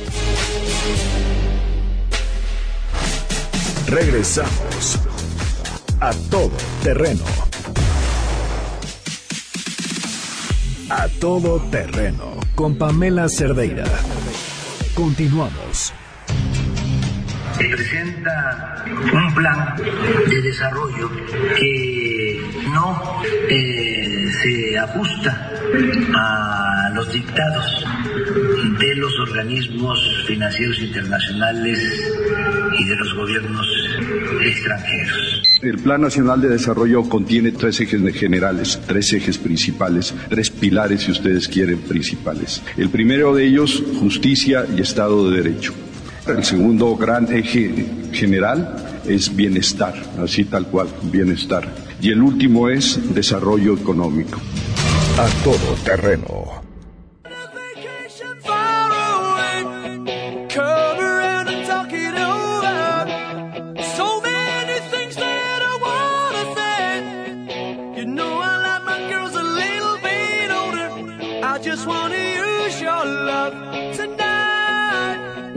Regresamos 3.89 4.99
a 6.01 6.13
todo 6.31 6.53
terreno. 6.83 7.25
A 10.91 11.09
todo 11.21 11.61
terreno 11.71 12.37
con 12.55 12.77
Pamela 12.77 13.29
Cerdeira. 13.29 13.85
Continuamos. 14.95 15.93
Se 17.59 17.65
presenta 17.69 18.85
un 19.13 19.35
plan 19.35 19.77
de 20.29 20.43
desarrollo 20.43 21.11
que 21.57 22.41
no 22.73 23.23
eh, 23.49 24.31
se 24.43 24.79
ajusta 24.79 25.51
a 26.15 26.91
los 26.95 27.13
dictados 27.13 27.87
de 28.17 28.97
los 28.97 29.13
organismos 29.21 29.99
financieros 30.27 30.79
internacionales 30.81 31.79
y 32.79 32.85
de 32.85 32.97
los 32.97 33.15
gobiernos 33.15 33.67
extranjeros. 34.45 35.43
El 35.63 35.79
Plan 35.79 36.03
Nacional 36.03 36.41
de 36.41 36.49
Desarrollo 36.49 37.09
contiene 37.09 37.53
tres 37.53 37.81
ejes 37.81 38.01
generales, 38.15 38.81
tres 38.87 39.13
ejes 39.13 39.39
principales, 39.39 40.15
tres 40.29 40.51
pilares, 40.51 41.03
si 41.03 41.13
ustedes 41.13 41.49
quieren, 41.49 41.79
principales. 41.79 42.63
El 42.77 42.91
primero 42.91 43.35
de 43.35 43.47
ellos, 43.47 43.83
justicia 43.99 44.67
y 44.77 44.81
Estado 44.81 45.31
de 45.31 45.43
Derecho. 45.43 45.75
El 46.27 46.45
segundo 46.45 46.97
gran 46.97 47.33
eje 47.33 47.87
general 48.13 49.01
es 49.07 49.35
bienestar, 49.35 49.95
así 50.23 50.45
tal 50.45 50.67
cual, 50.67 50.89
bienestar. 51.05 51.73
Y 52.03 52.11
el 52.11 52.21
último 52.21 52.69
es 52.69 53.15
desarrollo 53.15 53.75
económico. 53.75 54.41
A 55.19 55.45
todo 55.45 55.75
terreno. 55.85 56.66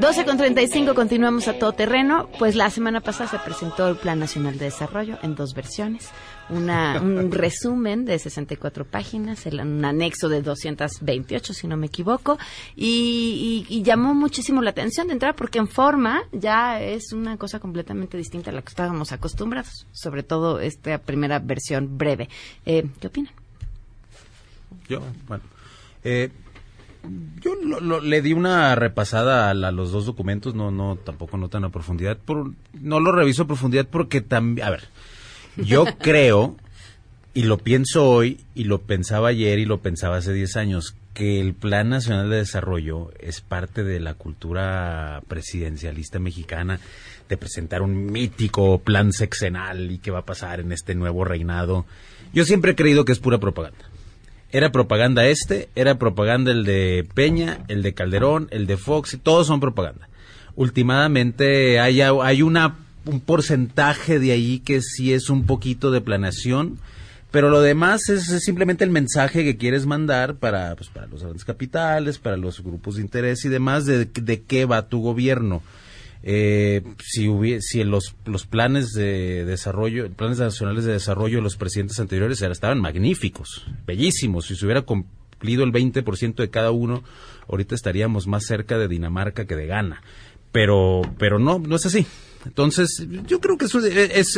Con 0.09 0.37
35 0.37 0.95
continuamos 0.95 1.47
a 1.47 1.59
todo 1.59 1.73
terreno. 1.73 2.29
Pues 2.39 2.55
la 2.55 2.71
semana 2.71 2.99
pasada 2.99 3.29
se 3.29 3.37
presentó 3.37 3.87
el 3.87 3.95
Plan 3.95 4.17
Nacional 4.17 4.57
de 4.57 4.65
Desarrollo 4.65 5.19
en 5.21 5.35
dos 5.35 5.53
versiones. 5.53 6.09
Una, 6.49 6.99
un 6.99 7.31
resumen 7.31 8.05
de 8.05 8.17
64 8.17 8.85
páginas, 8.85 9.45
el, 9.45 9.61
un 9.61 9.85
anexo 9.85 10.27
de 10.27 10.41
228, 10.41 11.53
si 11.53 11.67
no 11.67 11.77
me 11.77 11.85
equivoco, 11.85 12.39
y, 12.75 13.67
y, 13.69 13.83
llamó 13.83 14.15
muchísimo 14.15 14.63
la 14.63 14.71
atención 14.71 15.07
de 15.07 15.13
entrada 15.13 15.35
porque 15.35 15.59
en 15.59 15.67
forma 15.67 16.23
ya 16.31 16.81
es 16.81 17.13
una 17.13 17.37
cosa 17.37 17.59
completamente 17.59 18.17
distinta 18.17 18.49
a 18.49 18.53
la 18.53 18.63
que 18.63 18.69
estábamos 18.69 19.11
acostumbrados, 19.11 19.85
sobre 19.91 20.23
todo 20.23 20.59
esta 20.59 20.97
primera 20.97 21.37
versión 21.37 21.99
breve. 21.99 22.29
Eh, 22.65 22.89
¿Qué 22.99 23.07
opinan? 23.07 23.33
Yo, 24.87 25.01
bueno. 25.27 25.43
Eh, 26.03 26.31
yo 27.41 27.55
le 28.01 28.21
di 28.21 28.33
una 28.33 28.75
repasada 28.75 29.49
a, 29.49 29.53
los 29.53 29.91
dos 29.91 30.05
documentos, 30.05 30.55
no, 30.55 30.71
no, 30.71 30.97
tampoco 30.97 31.37
no 31.37 31.49
tan 31.49 31.63
a 31.63 31.69
profundidad, 31.69 32.17
por, 32.17 32.51
no 32.73 32.99
lo 32.99 33.11
reviso 33.11 33.43
a 33.43 33.47
profundidad 33.47 33.87
porque 33.89 34.21
también, 34.21 34.67
a 34.67 34.71
ver, 34.71 34.89
yo 35.57 35.85
creo, 35.99 36.57
y 37.33 37.43
lo 37.43 37.57
pienso 37.57 38.09
hoy, 38.09 38.39
y 38.55 38.65
lo 38.65 38.81
pensaba 38.81 39.29
ayer, 39.29 39.59
y 39.59 39.65
lo 39.65 39.79
pensaba 39.79 40.17
hace 40.17 40.33
10 40.33 40.57
años, 40.57 40.95
que 41.13 41.39
el 41.39 41.53
Plan 41.53 41.89
Nacional 41.89 42.29
de 42.29 42.37
Desarrollo 42.37 43.11
es 43.19 43.41
parte 43.41 43.83
de 43.83 43.99
la 43.99 44.13
cultura 44.13 45.21
presidencialista 45.27 46.19
mexicana 46.19 46.79
de 47.27 47.37
presentar 47.37 47.81
un 47.81 48.05
mítico 48.05 48.79
plan 48.79 49.11
sexenal 49.11 49.91
y 49.91 49.99
qué 49.99 50.11
va 50.11 50.19
a 50.19 50.25
pasar 50.25 50.61
en 50.61 50.71
este 50.71 50.95
nuevo 50.95 51.25
reinado. 51.25 51.85
Yo 52.33 52.45
siempre 52.45 52.71
he 52.71 52.75
creído 52.75 53.05
que 53.05 53.11
es 53.11 53.19
pura 53.19 53.37
propaganda. 53.37 53.88
Era 54.51 54.71
propaganda 54.71 55.27
este, 55.27 55.69
era 55.75 55.99
propaganda 55.99 56.51
el 56.51 56.65
de 56.65 57.07
Peña, 57.13 57.59
el 57.67 57.83
de 57.83 57.93
Calderón, 57.93 58.47
el 58.51 58.65
de 58.65 58.77
Fox, 58.77 59.19
todos 59.21 59.47
son 59.47 59.59
propaganda. 59.59 60.09
Últimamente 60.55 61.79
hay, 61.79 62.01
hay 62.01 62.41
una, 62.41 62.75
un 63.05 63.19
porcentaje 63.19 64.19
de 64.19 64.31
ahí 64.31 64.59
que 64.59 64.81
sí 64.81 65.13
es 65.13 65.29
un 65.29 65.45
poquito 65.45 65.91
de 65.91 66.01
planeación, 66.01 66.79
pero 67.31 67.49
lo 67.49 67.61
demás 67.61 68.09
es, 68.09 68.25
simplemente 68.43 68.83
el 68.83 68.89
mensaje 68.89 69.43
que 69.43 69.55
quieres 69.55 69.85
mandar 69.85 70.35
para, 70.35 70.75
pues, 70.75 70.89
para 70.89 71.05
los 71.05 71.21
grandes 71.21 71.45
capitales, 71.45 72.17
para 72.17 72.35
los 72.35 72.63
grupos 72.63 72.95
de 72.95 73.03
interés 73.03 73.45
y 73.45 73.49
demás 73.49 73.85
de, 73.85 74.05
de 74.05 74.41
qué 74.41 74.65
va 74.65 74.89
tu 74.89 75.01
gobierno 75.01 75.61
eh, 76.21 76.81
si 77.01 77.29
si 77.61 77.83
los, 77.83 78.15
los 78.25 78.45
planes 78.45 78.91
de 78.91 79.45
desarrollo, 79.45 80.11
planes 80.11 80.39
nacionales 80.39 80.85
de 80.85 80.93
desarrollo 80.93 81.37
de 81.37 81.43
los 81.43 81.55
presidentes 81.55 81.99
anteriores 81.99 82.41
estaban 82.41 82.81
magníficos, 82.81 83.65
bellísimos, 83.85 84.47
si 84.47 84.55
se 84.55 84.65
hubiera 84.65 84.81
cumplido 84.81 85.63
el 85.63 85.71
20% 85.71 86.35
de 86.35 86.49
cada 86.49 86.71
uno, 86.71 87.03
ahorita 87.47 87.75
estaríamos 87.75 88.27
más 88.27 88.45
cerca 88.45 88.77
de 88.77 88.87
Dinamarca 88.87 89.45
que 89.45 89.55
de 89.55 89.67
Ghana. 89.67 90.01
Pero, 90.51 91.01
pero 91.17 91.39
no, 91.39 91.59
no 91.59 91.75
es 91.75 91.85
así. 91.85 92.05
Entonces, 92.45 93.05
yo 93.27 93.41
creo 93.41 93.57
que 93.57 93.65
eso 93.65 93.79
es, 93.79 94.37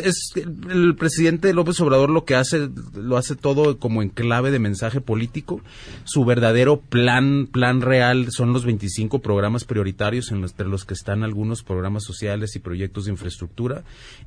el 0.70 0.96
presidente 0.96 1.54
López 1.54 1.80
Obrador 1.82 2.10
lo 2.10 2.26
que 2.26 2.36
hace, 2.36 2.70
lo 2.96 3.18
hace 3.18 3.36
todo 3.36 3.78
como 3.78 4.02
en 4.02 4.10
clave 4.10 4.52
de 4.52 4.60
mensaje 4.60 5.02
político. 5.02 5.62
Su 6.04 6.26
verdadero 6.26 6.80
plan, 6.80 7.48
plan 7.52 7.82
real 7.82 8.32
son 8.32 8.54
los 8.54 8.66
25 8.66 9.20
programas 9.20 9.66
prioritarios 9.66 10.32
entre 10.32 10.68
los 10.68 10.86
que 10.86 10.94
están 10.94 11.24
algunos 11.24 11.64
programas 11.64 12.04
sociales 12.04 12.56
y 12.56 12.60
proyectos 12.60 13.06
de 13.06 13.12
infraestructura. 13.12 13.84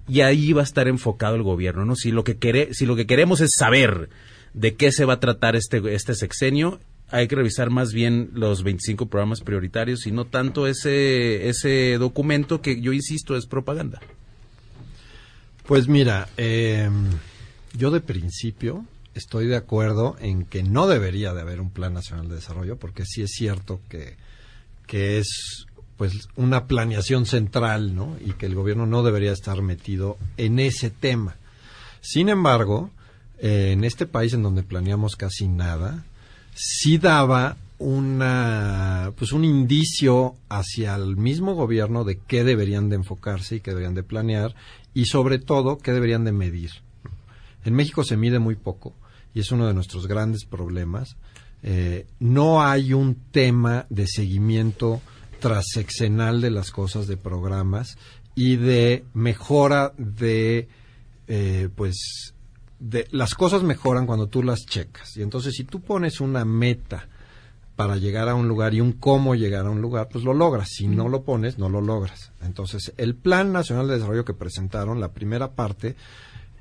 Y 0.09 0.21
ahí 0.21 0.53
va 0.53 0.61
a 0.61 0.65
estar 0.65 0.87
enfocado 0.87 1.35
el 1.35 1.43
gobierno, 1.43 1.85
¿no? 1.85 1.97
Si 1.97 2.13
lo 2.13 2.23
que 2.25 2.35
si 2.73 2.87
lo 2.87 2.97
que 2.97 3.07
queremos 3.07 3.41
es 3.41 3.55
saber 3.55 4.09
de 4.53 4.75
qué 4.77 4.93
se 4.93 5.05
va 5.05 5.15
a 5.15 5.21
tratar 5.21 5.57
este, 5.57 5.95
este 5.95 6.15
sexenio, 6.15 6.79
hay 7.15 7.29
que 7.29 7.37
revisar 7.37 7.71
más 7.71 7.93
bien 7.93 8.31
los 8.33 8.65
25 8.65 9.07
programas 9.07 9.41
prioritarios 9.41 10.05
y 10.09 10.11
no 10.11 10.25
tanto 10.25 10.67
ese, 10.67 11.49
ese 11.49 11.97
documento 11.97 12.61
que 12.61 12.81
yo 12.81 12.93
insisto 12.93 13.37
es 13.37 13.47
propaganda. 13.47 14.01
Pues 15.65 15.87
mira, 15.87 16.29
em, 16.37 17.07
yo 17.73 17.93
de 17.93 18.01
principio 18.01 18.85
estoy 19.15 19.47
de 19.47 19.55
acuerdo 19.55 20.17
en 20.19 20.45
que 20.45 20.65
no 20.65 20.89
debería 20.89 21.33
de 21.33 21.41
haber 21.41 21.61
un 21.61 21.71
plan 21.71 21.95
nacional 21.95 22.29
de 22.29 22.35
desarrollo 22.35 22.79
porque 22.79 23.05
sí 23.07 23.23
es 23.23 23.31
cierto 23.31 23.81
que, 23.89 24.17
que 24.89 25.19
es 25.19 25.67
pues 25.97 26.29
una 26.35 26.67
planeación 26.67 27.27
central, 27.27 27.95
¿no? 27.95 28.17
Y 28.27 28.33
que 28.33 28.47
el 28.47 28.57
gobierno 28.57 28.87
no 28.87 29.05
debería 29.05 29.31
estar 29.31 29.63
metido 29.63 30.19
en 30.37 30.59
ese 30.59 30.91
tema. 30.91 31.37
Sin 32.01 32.29
embargo, 32.29 32.91
eh, 33.39 33.71
en 33.71 33.85
este 33.85 34.07
país 34.07 34.35
en 34.35 34.43
donde 34.43 34.65
planeamos 34.65 35.15
casi 35.15 35.47
nada, 35.47 36.05
sí 36.55 36.99
daba 36.99 37.57
una 37.79 39.13
pues 39.17 39.33
un 39.33 39.45
indicio 39.45 40.37
hacia 40.49 40.95
el 40.95 41.17
mismo 41.17 41.55
gobierno 41.55 42.05
de 42.05 42.19
qué 42.19 42.45
deberían 42.45 42.89
de 42.89 42.97
enfocarse 42.97 43.57
y 43.57 43.61
qué 43.61 43.73
deberían 43.73 43.95
de 43.95 44.03
planear 44.03 44.55
y 44.95 45.07
sobre 45.07 45.39
todo 45.39 45.79
qué 45.79 45.93
deberían 45.93 46.25
de 46.25 46.33
medir. 46.33 46.71
En 47.65 47.75
México 47.75 48.05
se 48.05 48.17
mide 48.17 48.39
muy 48.39 48.55
poco 48.55 48.95
y 49.35 49.41
es 49.41 49.51
uno 49.51 49.67
de 49.67 49.75
nuestros 49.75 50.07
grandes 50.07 50.45
problemas. 50.45 51.17
Eh, 51.63 52.07
no 52.21 52.63
hay 52.63 52.93
un 52.93 53.17
tema 53.33 53.87
de 53.91 54.07
seguimiento 54.07 55.01
transeccional 55.41 56.41
de 56.41 56.51
las 56.51 56.71
cosas, 56.71 57.07
de 57.07 57.17
programas 57.17 57.99
y 58.35 58.57
de 58.57 59.05
mejora 59.15 59.93
de 59.97 60.69
eh, 61.27 61.69
pues 61.75 62.34
las 63.11 63.35
cosas 63.35 63.63
mejoran 63.63 64.07
cuando 64.07 64.29
tú 64.29 64.43
las 64.43 64.67
checas. 64.67 65.17
Y 65.17 65.23
entonces 65.23 65.55
si 65.55 65.65
tú 65.65 65.81
pones 65.81 66.21
una 66.21 66.45
meta 66.45 67.09
para 67.77 67.97
llegar 67.97 68.29
a 68.29 68.35
un 68.35 68.47
lugar 68.47 68.75
y 68.75 68.81
un 68.81 68.93
cómo 68.93 69.35
llegar 69.35 69.67
a 69.67 69.71
un 69.71 69.81
lugar, 69.81 70.09
pues 70.11 70.25
lo 70.25 70.33
logras. 70.33 70.69
Si 70.71 70.87
no 70.87 71.09
lo 71.09 71.25
pones, 71.25 71.59
no 71.59 71.69
lo 71.69 71.81
logras. 71.81 72.33
Entonces, 72.43 72.93
el 72.97 73.17
Plan 73.17 73.53
Nacional 73.53 73.89
de 73.89 73.95
Desarrollo 73.95 74.25
que 74.25 74.35
presentaron, 74.35 75.01
la 75.01 75.13
primera 75.13 75.53
parte, 75.55 75.97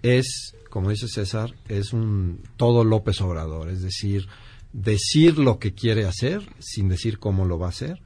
es, 0.01 0.55
como 0.69 0.89
dice 0.89 1.07
César, 1.07 1.53
es 1.67 1.93
un 1.93 2.41
todo 2.57 2.83
López 2.83 3.21
Obrador, 3.21 3.69
es 3.69 3.81
decir, 3.81 4.27
decir 4.71 5.37
lo 5.37 5.59
que 5.59 5.73
quiere 5.73 6.05
hacer 6.05 6.41
sin 6.59 6.89
decir 6.89 7.19
cómo 7.19 7.45
lo 7.45 7.59
va 7.59 7.67
a 7.67 7.69
hacer. 7.69 8.01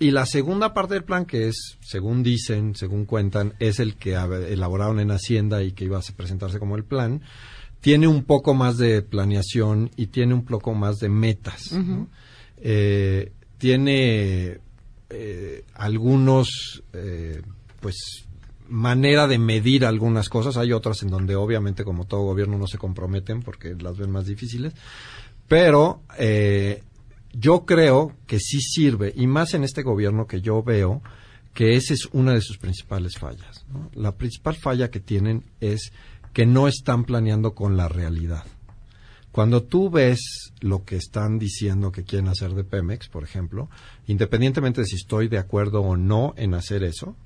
Y 0.00 0.12
la 0.12 0.24
segunda 0.24 0.72
parte 0.72 0.94
del 0.94 1.04
plan, 1.04 1.26
que 1.26 1.48
es, 1.48 1.76
según 1.82 2.22
dicen, 2.22 2.74
según 2.74 3.04
cuentan, 3.04 3.52
es 3.58 3.80
el 3.80 3.96
que 3.96 4.14
elaboraron 4.14 4.98
en 4.98 5.10
Hacienda 5.10 5.62
y 5.62 5.72
que 5.72 5.84
iba 5.84 5.98
a 5.98 6.16
presentarse 6.16 6.58
como 6.58 6.76
el 6.76 6.84
plan, 6.84 7.20
tiene 7.82 8.08
un 8.08 8.24
poco 8.24 8.54
más 8.54 8.78
de 8.78 9.02
planeación 9.02 9.90
y 9.96 10.06
tiene 10.06 10.32
un 10.32 10.46
poco 10.46 10.72
más 10.72 11.00
de 11.00 11.10
metas. 11.10 11.78
Eh, 12.56 13.32
tiene 13.58 14.60
eh, 15.10 15.64
algunos, 15.74 16.82
eh, 16.94 17.42
pues, 17.80 18.24
manera 18.70 19.26
de 19.26 19.38
medir 19.38 19.84
algunas 19.84 20.30
cosas. 20.30 20.56
Hay 20.56 20.72
otras 20.72 21.02
en 21.02 21.10
donde 21.10 21.36
obviamente 21.36 21.84
como 21.84 22.06
todo 22.06 22.22
gobierno 22.22 22.56
no 22.56 22.66
se 22.66 22.78
comprometen 22.78 23.42
porque 23.42 23.74
las 23.78 23.98
ven 23.98 24.10
más 24.10 24.24
difíciles. 24.24 24.72
Pero 25.46 26.02
eh, 26.16 26.84
yo 27.32 27.64
creo 27.64 28.14
que 28.26 28.38
sí 28.38 28.60
sirve, 28.60 29.12
y 29.16 29.26
más 29.26 29.54
en 29.54 29.64
este 29.64 29.82
gobierno 29.82 30.26
que 30.26 30.40
yo 30.40 30.62
veo, 30.62 31.02
que 31.54 31.76
esa 31.76 31.94
es 31.94 32.06
una 32.12 32.32
de 32.32 32.40
sus 32.40 32.58
principales 32.58 33.18
fallas. 33.18 33.64
La 33.94 34.16
principal 34.16 34.56
falla 34.56 34.90
que 34.90 35.00
tienen 35.00 35.44
es 35.60 35.92
que 36.32 36.46
no 36.46 36.68
están 36.68 37.04
planeando 37.04 37.54
con 37.54 37.76
la 37.76 37.88
realidad. 37.88 38.44
Cuando 39.32 39.62
tú 39.62 39.90
ves 39.90 40.52
lo 40.60 40.84
que 40.84 40.96
están 40.96 41.38
diciendo 41.38 41.92
que 41.92 42.02
quieren 42.02 42.28
hacer 42.28 42.54
de 42.54 42.64
Pemex, 42.64 43.08
por 43.08 43.22
ejemplo, 43.22 43.68
independientemente 44.06 44.80
de 44.80 44.86
si 44.86 44.96
estoy 44.96 45.28
de 45.28 45.38
acuerdo 45.38 45.82
o 45.82 45.96
no 45.96 46.34
en 46.36 46.54
hacer 46.54 46.82
eso, 46.82 47.16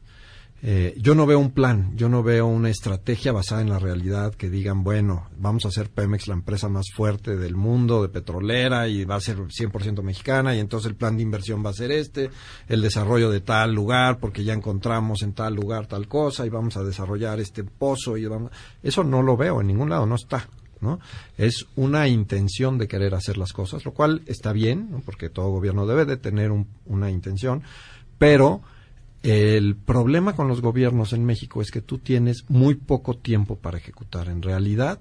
eh, 0.62 0.94
yo 0.96 1.14
no 1.14 1.26
veo 1.26 1.38
un 1.38 1.50
plan, 1.50 1.92
yo 1.94 2.08
no 2.08 2.22
veo 2.22 2.46
una 2.46 2.70
estrategia 2.70 3.32
basada 3.32 3.60
en 3.60 3.68
la 3.68 3.78
realidad 3.78 4.34
que 4.34 4.48
digan, 4.48 4.82
bueno, 4.82 5.28
vamos 5.36 5.66
a 5.66 5.68
hacer 5.68 5.90
Pemex 5.90 6.26
la 6.26 6.34
empresa 6.34 6.70
más 6.70 6.86
fuerte 6.94 7.36
del 7.36 7.54
mundo 7.54 8.00
de 8.00 8.08
petrolera 8.08 8.88
y 8.88 9.04
va 9.04 9.16
a 9.16 9.20
ser 9.20 9.36
100% 9.36 10.02
mexicana 10.02 10.54
y 10.54 10.60
entonces 10.60 10.88
el 10.88 10.96
plan 10.96 11.18
de 11.18 11.22
inversión 11.22 11.62
va 11.64 11.68
a 11.68 11.74
ser 11.74 11.92
este, 11.92 12.30
el 12.66 12.80
desarrollo 12.80 13.30
de 13.30 13.42
tal 13.42 13.74
lugar 13.74 14.18
porque 14.18 14.42
ya 14.42 14.54
encontramos 14.54 15.22
en 15.22 15.34
tal 15.34 15.54
lugar 15.54 15.86
tal 15.86 16.08
cosa 16.08 16.46
y 16.46 16.48
vamos 16.48 16.78
a 16.78 16.82
desarrollar 16.82 17.40
este 17.40 17.64
pozo 17.64 18.16
y 18.16 18.24
vamos... 18.24 18.50
Eso 18.82 19.04
no 19.04 19.22
lo 19.22 19.36
veo 19.36 19.60
en 19.60 19.66
ningún 19.66 19.90
lado, 19.90 20.06
no 20.06 20.14
está. 20.14 20.48
¿no? 20.80 20.98
Es 21.36 21.66
una 21.76 22.08
intención 22.08 22.78
de 22.78 22.88
querer 22.88 23.14
hacer 23.14 23.36
las 23.36 23.52
cosas, 23.52 23.84
lo 23.84 23.92
cual 23.92 24.22
está 24.26 24.52
bien, 24.52 25.02
porque 25.04 25.28
todo 25.28 25.50
gobierno 25.50 25.86
debe 25.86 26.06
de 26.06 26.16
tener 26.16 26.52
una 26.86 27.10
intención, 27.10 27.62
pero 28.18 28.62
el 29.24 29.74
problema 29.74 30.36
con 30.36 30.48
los 30.48 30.60
gobiernos 30.60 31.14
en 31.14 31.24
México 31.24 31.62
es 31.62 31.70
que 31.70 31.80
tú 31.80 31.96
tienes 31.96 32.44
muy 32.48 32.74
poco 32.74 33.16
tiempo 33.16 33.56
para 33.56 33.78
ejecutar. 33.78 34.28
En 34.28 34.42
realidad, 34.42 35.00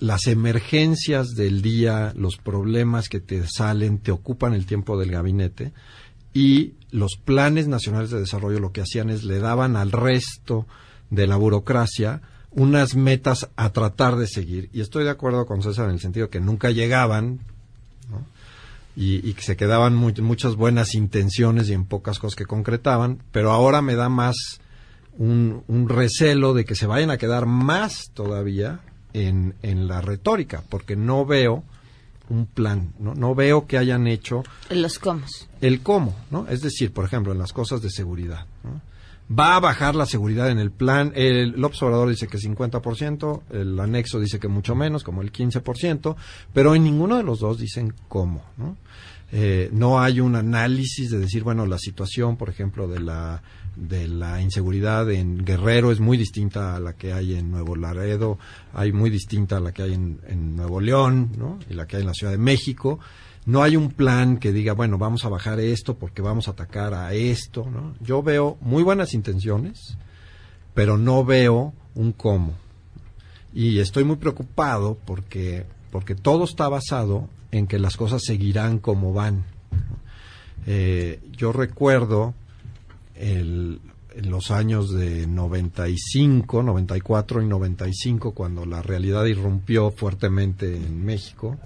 las 0.00 0.26
emergencias 0.26 1.36
del 1.36 1.62
día, 1.62 2.12
los 2.16 2.36
problemas 2.36 3.08
que 3.08 3.20
te 3.20 3.46
salen, 3.46 3.98
te 3.98 4.10
ocupan 4.10 4.52
el 4.52 4.66
tiempo 4.66 4.98
del 4.98 5.12
gabinete 5.12 5.72
y 6.32 6.74
los 6.90 7.12
planes 7.24 7.68
nacionales 7.68 8.10
de 8.10 8.18
desarrollo 8.18 8.58
lo 8.58 8.72
que 8.72 8.80
hacían 8.80 9.10
es 9.10 9.22
le 9.22 9.38
daban 9.38 9.76
al 9.76 9.92
resto 9.92 10.66
de 11.10 11.28
la 11.28 11.36
burocracia 11.36 12.20
unas 12.50 12.96
metas 12.96 13.48
a 13.54 13.70
tratar 13.70 14.16
de 14.16 14.26
seguir. 14.26 14.70
Y 14.72 14.80
estoy 14.80 15.04
de 15.04 15.10
acuerdo 15.10 15.46
con 15.46 15.62
César 15.62 15.86
en 15.86 15.94
el 15.94 16.00
sentido 16.00 16.30
que 16.30 16.40
nunca 16.40 16.72
llegaban, 16.72 17.38
y, 18.96 19.32
que 19.34 19.42
se 19.42 19.56
quedaban 19.56 19.94
muchas 19.94 20.54
buenas 20.54 20.94
intenciones 20.94 21.68
y 21.68 21.72
en 21.72 21.84
pocas 21.84 22.18
cosas 22.18 22.36
que 22.36 22.46
concretaban, 22.46 23.22
pero 23.32 23.50
ahora 23.50 23.82
me 23.82 23.96
da 23.96 24.08
más 24.08 24.60
un, 25.18 25.64
recelo 25.88 26.54
de 26.54 26.64
que 26.64 26.74
se 26.74 26.86
vayan 26.86 27.10
a 27.10 27.18
quedar 27.18 27.46
más 27.46 28.10
todavía 28.14 28.80
en, 29.12 29.54
en 29.62 29.88
la 29.88 30.00
retórica, 30.00 30.62
porque 30.68 30.96
no 30.96 31.26
veo 31.26 31.64
un 32.28 32.46
plan, 32.46 32.92
¿no? 32.98 33.14
no 33.14 33.34
veo 33.34 33.66
que 33.66 33.78
hayan 33.78 34.06
hecho 34.06 34.44
los 34.70 34.98
cómo. 34.98 35.22
El 35.60 35.82
cómo, 35.82 36.16
¿no? 36.30 36.46
Es 36.48 36.62
decir, 36.62 36.92
por 36.92 37.04
ejemplo, 37.04 37.32
en 37.32 37.38
las 37.38 37.52
cosas 37.52 37.82
de 37.82 37.90
seguridad, 37.90 38.46
Va 39.26 39.56
a 39.56 39.60
bajar 39.60 39.94
la 39.94 40.06
seguridad 40.06 40.50
en 40.50 40.58
el 40.58 40.70
plan. 40.70 41.12
El, 41.14 41.62
observador 41.64 42.10
dice 42.10 42.26
que 42.26 42.38
50%, 42.38 43.42
el 43.52 43.80
anexo 43.80 44.20
dice 44.20 44.38
que 44.38 44.48
mucho 44.48 44.74
menos, 44.74 45.02
como 45.02 45.22
el 45.22 45.32
15%, 45.32 46.14
pero 46.52 46.74
en 46.74 46.84
ninguno 46.84 47.16
de 47.16 47.22
los 47.22 47.40
dos 47.40 47.58
dicen 47.58 47.94
cómo, 48.08 48.44
¿no? 48.56 48.76
Eh, 49.32 49.68
no 49.72 50.00
hay 50.00 50.20
un 50.20 50.36
análisis 50.36 51.10
de 51.10 51.18
decir, 51.18 51.42
bueno, 51.42 51.66
la 51.66 51.78
situación, 51.78 52.36
por 52.36 52.50
ejemplo, 52.50 52.86
de 52.86 53.00
la, 53.00 53.42
de 53.74 54.06
la 54.06 54.40
inseguridad 54.40 55.10
en 55.10 55.44
Guerrero 55.44 55.90
es 55.90 55.98
muy 55.98 56.16
distinta 56.16 56.76
a 56.76 56.80
la 56.80 56.92
que 56.92 57.12
hay 57.12 57.34
en 57.34 57.50
Nuevo 57.50 57.74
Laredo, 57.74 58.38
hay 58.72 58.92
muy 58.92 59.10
distinta 59.10 59.56
a 59.56 59.60
la 59.60 59.72
que 59.72 59.82
hay 59.82 59.94
en, 59.94 60.56
Nuevo 60.56 60.80
León. 60.80 61.30
Y 61.68 61.74
la 61.74 61.86
que 61.86 61.96
hay 61.96 62.02
en 62.02 62.08
la 62.08 62.14
Ciudad 62.14 62.32
de 62.32 62.38
México. 62.38 63.00
No 63.46 63.62
hay 63.62 63.76
un 63.76 63.90
plan 63.90 64.38
que 64.38 64.52
diga, 64.52 64.72
bueno, 64.72 64.96
vamos 64.96 65.24
a 65.24 65.28
bajar 65.28 65.60
esto 65.60 65.96
porque 65.96 66.22
vamos 66.22 66.48
a 66.48 66.52
atacar 66.52 66.94
a 66.94 67.12
esto, 67.12 67.68
¿no? 67.70 67.94
Yo 68.00 68.22
veo 68.22 68.56
muy 68.60 68.82
buenas 68.82 69.12
intenciones, 69.12 69.98
pero 70.72 70.96
no 70.96 71.24
veo 71.24 71.74
un 71.94 72.12
cómo. 72.12 72.54
Y 73.52 73.80
estoy 73.80 74.04
muy 74.04 74.16
preocupado 74.16 74.98
porque, 75.04 75.66
porque 75.90 76.14
todo 76.14 76.44
está 76.44 76.68
basado 76.68 77.28
en 77.50 77.66
que 77.66 77.78
las 77.78 77.96
cosas 77.96 78.22
seguirán 78.24 78.78
como 78.78 79.12
van. 79.12 79.44
Eh, 80.66 81.20
yo 81.36 81.52
recuerdo 81.52 82.34
el, 83.14 83.80
en 84.14 84.30
los 84.30 84.50
años 84.50 84.90
de 84.90 85.26
95, 85.26 86.62
94 86.62 87.42
y 87.42 87.46
95, 87.46 88.32
cuando 88.32 88.64
la 88.64 88.80
realidad 88.80 89.24
irrumpió 89.26 89.90
fuertemente 89.90 90.76
en 90.76 91.04
México, 91.04 91.58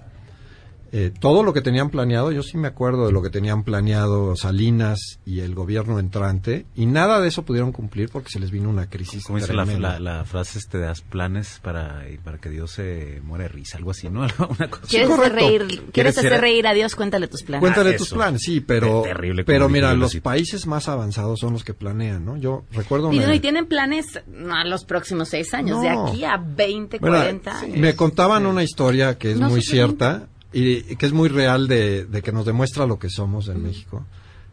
eh, 0.91 1.11
todo 1.19 1.43
lo 1.43 1.53
que 1.53 1.61
tenían 1.61 1.89
planeado, 1.89 2.31
yo 2.31 2.41
sí 2.41 2.57
me 2.57 2.67
acuerdo 2.67 3.05
de 3.05 3.11
lo 3.11 3.21
que 3.21 3.29
tenían 3.29 3.63
planeado 3.63 4.35
Salinas 4.35 5.19
y 5.25 5.41
el 5.41 5.53
gobierno 5.53 5.99
entrante, 5.99 6.65
y 6.75 6.87
nada 6.87 7.19
de 7.19 7.27
eso 7.27 7.43
pudieron 7.43 7.71
cumplir 7.71 8.09
porque 8.09 8.29
se 8.29 8.39
les 8.39 8.49
vino 8.49 8.69
una 8.69 8.89
crisis. 8.89 9.23
Como 9.23 9.37
dice 9.37 9.53
la, 9.53 10.25
frase, 10.25 10.59
este, 10.59 10.79
das 10.79 11.01
planes 11.01 11.59
para, 11.61 12.03
para 12.23 12.39
que 12.39 12.49
Dios 12.49 12.71
se 12.71 13.21
muere 13.23 13.43
de 13.43 13.49
risa, 13.49 13.77
algo 13.77 13.91
así, 13.91 14.09
¿no? 14.09 14.21
¿Quieres, 14.89 15.09
hacer 15.11 15.33
reír, 15.33 15.83
¿Quieres 15.91 16.17
hacer 16.17 16.41
reír 16.41 16.65
a 16.67 16.73
Dios? 16.73 16.95
Cuéntale 16.95 17.27
tus 17.27 17.43
planes. 17.43 17.61
Cuéntale 17.61 17.97
tus 17.97 18.09
planes, 18.09 18.41
sí, 18.41 18.59
pero, 18.59 19.03
pero 19.45 19.69
mira, 19.69 19.93
los 19.93 20.15
países 20.17 20.65
más 20.65 20.87
avanzados 20.87 21.39
son 21.39 21.53
los 21.53 21.63
que 21.63 21.73
planean, 21.73 22.25
¿no? 22.25 22.37
Yo 22.37 22.63
recuerdo... 22.71 23.13
Y, 23.13 23.21
y 23.21 23.39
tienen 23.39 23.67
planes 23.67 24.19
a 24.51 24.65
los 24.65 24.85
próximos 24.85 25.29
seis 25.29 25.53
años, 25.53 25.81
de 25.81 25.89
aquí 25.89 26.23
a 26.23 26.37
20, 26.37 26.99
40 26.99 27.59
años. 27.59 27.77
Me 27.77 27.95
contaban 27.95 28.45
una 28.45 28.63
historia 28.63 29.17
que 29.17 29.31
es 29.31 29.39
muy 29.39 29.61
cierta 29.61 30.27
y 30.51 30.95
que 30.95 31.05
es 31.05 31.13
muy 31.13 31.29
real 31.29 31.67
de, 31.67 32.07
que 32.23 32.31
nos 32.31 32.45
demuestra 32.45 32.85
lo 32.85 32.99
que 32.99 33.09
somos 33.09 33.47
en 33.47 33.63
México. 33.63 34.05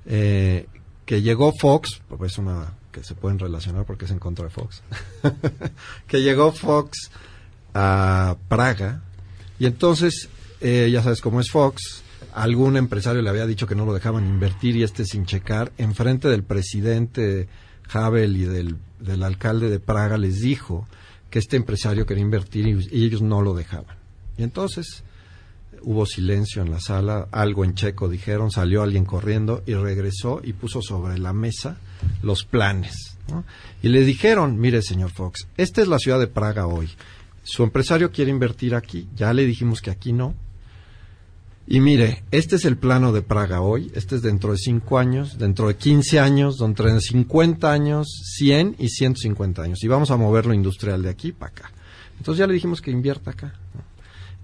Eh, 0.06 0.66
que 1.04 1.22
llegó 1.22 1.52
Fox, 1.58 2.00
pues 2.08 2.32
es 2.32 2.38
una 2.38 2.74
que 2.92 3.04
se 3.04 3.14
pueden 3.14 3.38
relacionar 3.38 3.84
porque 3.84 4.06
es 4.06 4.10
en 4.10 4.18
contra 4.18 4.46
de 4.46 4.50
Fox, 4.50 4.82
que 6.06 6.22
llegó 6.22 6.50
Fox 6.52 7.10
a 7.74 8.36
Praga 8.48 9.02
y 9.58 9.66
entonces, 9.66 10.28
eh, 10.60 10.88
ya 10.90 11.02
sabes 11.02 11.20
cómo 11.20 11.40
es 11.40 11.50
Fox, 11.50 12.02
algún 12.34 12.76
empresario 12.76 13.22
le 13.22 13.30
había 13.30 13.46
dicho 13.46 13.66
que 13.66 13.74
no 13.74 13.86
lo 13.86 13.94
dejaban 13.94 14.26
invertir 14.26 14.76
y 14.76 14.82
este 14.82 15.04
sin 15.04 15.26
checar, 15.26 15.72
enfrente 15.78 16.28
del 16.28 16.42
presidente 16.42 17.48
Havel 17.92 18.36
y 18.36 18.44
del, 18.44 18.76
del 18.98 19.22
alcalde 19.22 19.70
de 19.70 19.78
Praga 19.78 20.18
les 20.18 20.40
dijo 20.40 20.86
que 21.30 21.38
este 21.38 21.56
empresario 21.56 22.06
quería 22.06 22.22
invertir 22.22 22.66
y 22.66 23.04
ellos 23.04 23.22
no 23.22 23.42
lo 23.42 23.54
dejaban. 23.54 23.96
Y 24.38 24.42
entonces 24.42 25.04
hubo 25.82 26.06
silencio 26.06 26.62
en 26.62 26.70
la 26.70 26.80
sala, 26.80 27.28
algo 27.30 27.64
en 27.64 27.74
checo 27.74 28.08
dijeron, 28.08 28.50
salió 28.50 28.82
alguien 28.82 29.04
corriendo 29.04 29.62
y 29.66 29.74
regresó 29.74 30.40
y 30.42 30.52
puso 30.52 30.82
sobre 30.82 31.18
la 31.18 31.32
mesa 31.32 31.78
los 32.22 32.44
planes. 32.44 33.16
Y 33.82 33.88
le 33.88 34.04
dijeron, 34.04 34.58
mire 34.58 34.82
señor 34.82 35.10
Fox, 35.10 35.48
esta 35.56 35.82
es 35.82 35.88
la 35.88 35.98
ciudad 35.98 36.20
de 36.20 36.28
Praga 36.28 36.66
hoy. 36.66 36.90
Su 37.42 37.62
empresario 37.62 38.10
quiere 38.10 38.30
invertir 38.30 38.74
aquí, 38.74 39.08
ya 39.14 39.32
le 39.32 39.46
dijimos 39.46 39.80
que 39.80 39.90
aquí 39.90 40.12
no. 40.12 40.34
Y 41.68 41.80
mire, 41.80 42.22
este 42.30 42.56
es 42.56 42.64
el 42.64 42.76
plano 42.76 43.12
de 43.12 43.22
Praga 43.22 43.60
hoy, 43.60 43.90
este 43.94 44.16
es 44.16 44.22
dentro 44.22 44.52
de 44.52 44.58
5 44.58 44.98
años, 44.98 45.36
dentro 45.36 45.66
de 45.66 45.76
15 45.76 46.20
años, 46.20 46.58
dentro 46.58 46.92
de 46.92 47.00
50 47.00 47.72
años, 47.72 48.06
100 48.36 48.76
y 48.78 48.88
150 48.88 49.62
años. 49.62 49.82
Y 49.82 49.88
vamos 49.88 50.12
a 50.12 50.16
mover 50.16 50.46
lo 50.46 50.54
industrial 50.54 51.02
de 51.02 51.08
aquí 51.08 51.32
para 51.32 51.50
acá. 51.50 51.72
Entonces 52.18 52.38
ya 52.38 52.46
le 52.46 52.54
dijimos 52.54 52.80
que 52.80 52.92
invierta 52.92 53.32
acá. 53.32 53.54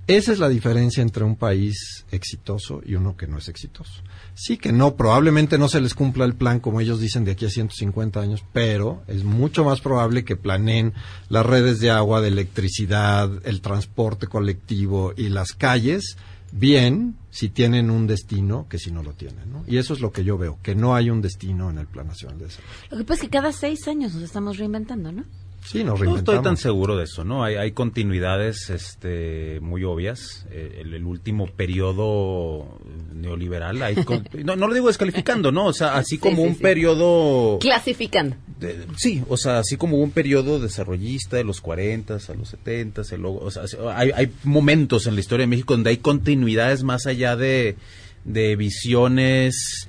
Esa 0.09 0.33
es 0.33 0.41
la 0.41 0.49
diferencia 0.49 1.01
entre 1.01 1.23
un 1.23 1.37
país 1.37 2.05
exitoso 2.11 2.81
y 2.85 2.97
uno 2.97 3.17
que 3.17 3.29
no 3.29 3.39
es 3.39 3.49
exitoso. 3.49 4.03
Sí 4.35 4.57
que 4.57 4.73
no, 4.73 4.97
probablemente 4.97 5.59
no 5.59 5.69
se 5.69 5.81
les 5.81 5.95
cumpla 5.95 6.25
el 6.25 6.35
plan 6.35 6.59
como 6.59 6.81
ellos 6.81 7.01
dicen 7.01 7.25
de 7.25 7.33
aquí 7.33 7.47
a 7.47 7.51
150 7.51 8.21
años, 8.21 8.45
pero 8.53 9.05
es 9.07 9.23
mucho 9.23 9.65
más 9.65 9.81
probable 9.81 10.25
que 10.25 10.35
planeen 10.35 10.93
las 11.29 11.47
redes 11.47 11.79
de 11.79 11.91
agua, 11.91 12.21
de 12.21 12.29
electricidad, 12.29 13.31
el 13.45 13.61
transporte 13.61 14.27
colectivo 14.27 15.13
y 15.17 15.29
las 15.29 15.53
calles 15.53 16.17
bien 16.51 17.17
si 17.31 17.49
tienen 17.49 17.91
un 17.91 18.07
destino 18.07 18.67
que 18.69 18.79
si 18.79 18.91
no 18.91 19.03
lo 19.03 19.13
tienen. 19.13 19.51
¿no? 19.53 19.65
Y 19.67 19.79
eso 19.79 19.95
es 19.95 20.01
lo 20.01 20.13
que 20.13 20.25
yo 20.25 20.37
veo, 20.37 20.59
que 20.63 20.75
no 20.75 20.95
hay 20.95 21.11
un 21.11 21.23
destino 21.23 21.71
en 21.71 21.79
el 21.79 21.87
Plan 21.87 22.09
Nacional 22.09 22.39
de 22.39 22.47
Desarrollo. 22.47 22.73
Lo 22.91 22.99
que 22.99 23.05
pasa 23.05 23.15
es 23.15 23.21
que 23.23 23.31
cada 23.31 23.53
seis 23.53 23.87
años 23.89 24.15
nos 24.15 24.23
estamos 24.23 24.59
reinventando, 24.59 25.13
¿no? 25.13 25.25
Sí, 25.65 25.85
nos 25.85 26.01
No 26.01 26.17
estoy 26.17 26.43
tan 26.43 26.57
seguro 26.57 26.97
de 26.97 27.05
eso, 27.05 27.25
¿no? 27.25 27.45
Hay, 27.45 27.55
hay 27.55 27.73
continuidades 27.73 28.69
este, 28.71 29.61
muy 29.61 29.85
obvias. 29.85 30.45
Eh, 30.51 30.79
El, 30.81 30.93
el 30.95 31.05
último 31.05 31.47
periodo 31.47 32.79
neoliberal, 33.15 33.81
hay 33.83 33.95
con- 34.05 34.29
no, 34.45 34.57
no 34.57 34.67
lo 34.69 34.75
digo 34.75 34.89
descalificando, 34.89 35.53
¿no? 35.53 35.67
O 35.67 35.73
sea, 35.73 35.95
así 35.97 36.19
como 36.19 36.39
sí, 36.39 36.43
un 36.49 36.55
sí. 36.57 36.63
periodo... 36.63 37.59
Clasificando. 37.61 38.37
de- 38.59 38.77
sí, 38.97 39.23
o 39.29 39.37
sea, 39.37 39.61
así 39.61 39.77
como 39.77 39.99
un 39.99 40.11
periodo 40.11 40.59
desarrollista 40.59 41.37
de 41.37 41.45
los 41.45 41.61
40 41.61 42.15
a 42.15 42.35
los 42.35 42.49
70, 42.49 43.03
el 43.13 43.21
luego- 43.21 43.39
o 43.41 43.51
sea, 43.51 43.63
hay, 43.95 44.11
hay 44.15 44.31
momentos 44.45 45.07
en 45.07 45.15
la 45.15 45.21
historia 45.21 45.45
de 45.45 45.49
México 45.51 45.75
donde 45.75 45.91
hay 45.91 45.99
continuidades 45.99 46.83
más 46.83 47.07
allá 47.07 47.37
de, 47.37 47.77
de 48.25 48.57
visiones 48.57 49.89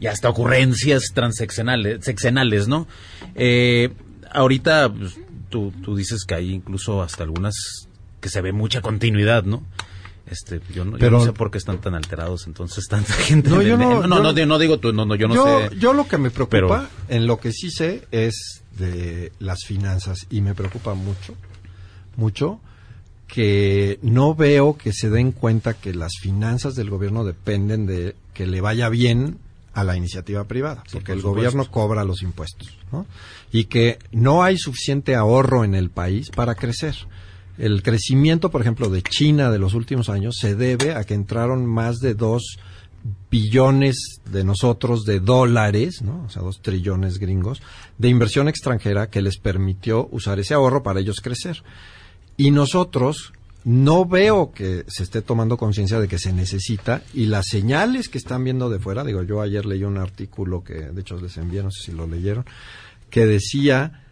y 0.00 0.06
hasta 0.06 0.28
ocurrencias 0.30 1.12
transeccionales, 1.14 2.04
sexenales, 2.04 2.66
¿no? 2.66 2.88
Eh, 3.34 3.90
ahorita 4.32 4.92
pues, 4.92 5.18
tú, 5.48 5.72
tú 5.82 5.96
dices 5.96 6.24
que 6.24 6.34
hay 6.34 6.52
incluso 6.52 7.02
hasta 7.02 7.22
algunas 7.24 7.54
que 8.20 8.28
se 8.28 8.40
ve 8.40 8.52
mucha 8.52 8.80
continuidad, 8.80 9.44
¿no? 9.44 9.62
Este, 10.26 10.60
yo 10.72 10.84
no, 10.84 10.96
yo 10.96 11.10
no 11.10 11.22
sé 11.24 11.32
por 11.32 11.50
qué 11.50 11.58
están 11.58 11.80
tan 11.80 11.94
alterados 11.94 12.46
entonces 12.46 12.86
tanta 12.88 13.12
gente. 13.14 13.50
No, 13.50 13.60
yo 13.60 13.74
el- 13.74 13.80
no- 13.80 14.06
no, 14.06 14.32
no, 14.32 14.46
no 14.46 14.58
digo 14.58 14.78
tú, 14.78 14.92
no, 14.92 15.04
no, 15.04 15.14
yo 15.14 15.28
no 15.28 15.34
yo, 15.34 15.44
sé. 15.68 15.76
yo 15.78 15.92
lo 15.92 16.06
que 16.08 16.16
me 16.18 16.30
preocupa, 16.30 16.56
pero- 16.56 16.88
en 17.08 17.26
lo 17.26 17.38
que 17.38 17.52
sí 17.52 17.70
sé, 17.70 18.06
es 18.12 18.62
de 18.78 19.32
las 19.40 19.64
finanzas 19.66 20.26
y 20.30 20.40
me 20.40 20.54
preocupa 20.54 20.94
mucho, 20.94 21.34
mucho 22.16 22.60
que 23.26 23.98
no 24.02 24.34
veo 24.34 24.76
que 24.76 24.92
se 24.92 25.10
den 25.10 25.32
cuenta 25.32 25.74
que 25.74 25.94
las 25.94 26.12
finanzas 26.20 26.74
del 26.74 26.90
gobierno 26.90 27.24
dependen 27.24 27.86
de 27.86 28.14
que 28.34 28.46
le 28.46 28.60
vaya 28.60 28.88
bien 28.88 29.38
a 29.74 29.84
la 29.84 29.96
iniciativa 29.96 30.44
privada, 30.44 30.82
porque 30.92 31.06
por 31.06 31.14
el 31.14 31.20
supuesto. 31.20 31.28
gobierno 31.28 31.70
cobra 31.70 32.04
los 32.04 32.22
impuestos, 32.22 32.76
¿no? 32.90 33.06
Y 33.50 33.64
que 33.64 33.98
no 34.12 34.42
hay 34.42 34.58
suficiente 34.58 35.14
ahorro 35.14 35.64
en 35.64 35.74
el 35.74 35.90
país 35.90 36.30
para 36.30 36.54
crecer. 36.54 36.94
El 37.58 37.82
crecimiento, 37.82 38.50
por 38.50 38.60
ejemplo, 38.60 38.90
de 38.90 39.02
China 39.02 39.50
de 39.50 39.58
los 39.58 39.74
últimos 39.74 40.08
años 40.08 40.36
se 40.38 40.54
debe 40.54 40.94
a 40.94 41.04
que 41.04 41.14
entraron 41.14 41.66
más 41.66 41.98
de 41.98 42.14
dos 42.14 42.58
billones 43.30 44.20
de 44.30 44.44
nosotros 44.44 45.04
de 45.04 45.20
dólares, 45.20 46.02
¿no? 46.02 46.24
O 46.24 46.28
sea, 46.28 46.42
dos 46.42 46.60
trillones 46.62 47.18
gringos 47.18 47.62
de 47.98 48.08
inversión 48.08 48.48
extranjera 48.48 49.08
que 49.10 49.22
les 49.22 49.38
permitió 49.38 50.08
usar 50.12 50.38
ese 50.38 50.54
ahorro 50.54 50.82
para 50.82 51.00
ellos 51.00 51.20
crecer. 51.20 51.62
Y 52.36 52.50
nosotros 52.50 53.32
no 53.64 54.04
veo 54.04 54.52
que 54.52 54.84
se 54.88 55.02
esté 55.02 55.22
tomando 55.22 55.56
conciencia 55.56 56.00
de 56.00 56.08
que 56.08 56.18
se 56.18 56.32
necesita 56.32 57.02
y 57.14 57.26
las 57.26 57.46
señales 57.48 58.08
que 58.08 58.18
están 58.18 58.44
viendo 58.44 58.68
de 58.68 58.78
fuera, 58.78 59.04
digo, 59.04 59.22
yo 59.22 59.40
ayer 59.40 59.66
leí 59.66 59.84
un 59.84 59.98
artículo 59.98 60.64
que 60.64 60.74
de 60.74 61.00
hecho 61.00 61.16
les 61.16 61.36
envié, 61.36 61.62
no 61.62 61.70
sé 61.70 61.84
si 61.84 61.92
lo 61.92 62.06
leyeron, 62.06 62.44
que 63.10 63.26
decía 63.26 64.04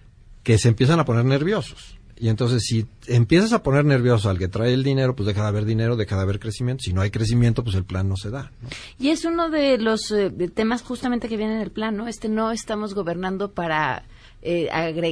que 0.42 0.58
se 0.58 0.68
empiezan 0.68 1.00
a 1.00 1.04
poner 1.04 1.24
nerviosos. 1.24 1.96
Y 2.16 2.28
entonces 2.28 2.64
si 2.64 2.86
empiezas 3.06 3.54
a 3.54 3.62
poner 3.62 3.86
nervioso 3.86 4.28
al 4.28 4.38
que 4.38 4.46
trae 4.46 4.74
el 4.74 4.84
dinero, 4.84 5.16
pues 5.16 5.26
deja 5.26 5.40
de 5.40 5.48
haber 5.48 5.64
dinero, 5.64 5.96
deja 5.96 6.16
de 6.16 6.22
haber 6.22 6.38
crecimiento. 6.38 6.82
Si 6.82 6.92
no 6.92 7.00
hay 7.00 7.10
crecimiento, 7.10 7.64
pues 7.64 7.74
el 7.76 7.84
plan 7.84 8.10
no 8.10 8.16
se 8.18 8.28
da. 8.28 8.52
Y 8.98 9.08
es 9.08 9.24
uno 9.24 9.48
de 9.48 9.78
los 9.78 10.10
eh, 10.10 10.30
temas 10.54 10.82
justamente 10.82 11.30
que 11.30 11.38
viene 11.38 11.54
en 11.54 11.62
el 11.62 11.70
plan, 11.70 11.96
¿no? 11.96 12.08
Este 12.08 12.28
no 12.28 12.52
estamos 12.52 12.92
gobernando 12.92 13.52
para 13.52 14.04
eh, 14.42 14.68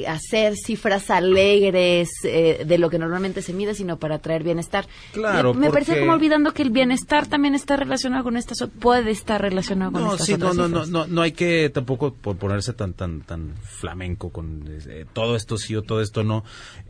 hacer 0.07 0.55
cifras 0.57 1.11
alegres 1.11 2.09
eh, 2.25 2.65
de 2.67 2.79
lo 2.79 2.89
que 2.91 2.99
normalmente 2.99 3.43
se 3.43 3.53
mide, 3.53 3.75
sino 3.75 3.99
para 3.99 4.19
traer 4.21 4.43
bienestar. 4.43 4.87
Claro, 5.13 5.53
Me, 5.55 5.67
me 5.67 5.71
parece 5.73 5.99
como 6.01 6.13
olvidando 6.13 6.53
que 6.55 6.63
el 6.63 6.71
bienestar 6.71 7.27
también 7.27 7.55
está 7.55 7.77
relacionado 7.77 8.25
con 8.25 8.37
estas, 8.37 8.67
puede 8.81 9.11
estar 9.11 9.41
relacionado 9.41 9.93
con 9.93 10.03
No, 10.03 10.13
estas 10.13 10.27
sí, 10.27 10.33
no, 10.33 10.39
otras 10.51 10.57
no, 10.57 10.69
no, 10.69 10.87
no, 10.87 11.07
no 11.07 11.23
hay 11.23 11.33
que 11.33 11.71
tampoco 11.71 12.15
por 12.15 12.37
ponerse 12.37 12.73
tan, 12.73 12.95
tan, 12.95 13.21
tan 13.23 13.55
flamenco 13.63 14.31
con 14.31 14.65
eh, 14.89 15.05
todo 15.13 15.37
esto 15.37 15.59
sí 15.59 15.77
o 15.77 15.83
todo 15.83 16.01
esto 16.01 16.25
no. 16.25 16.45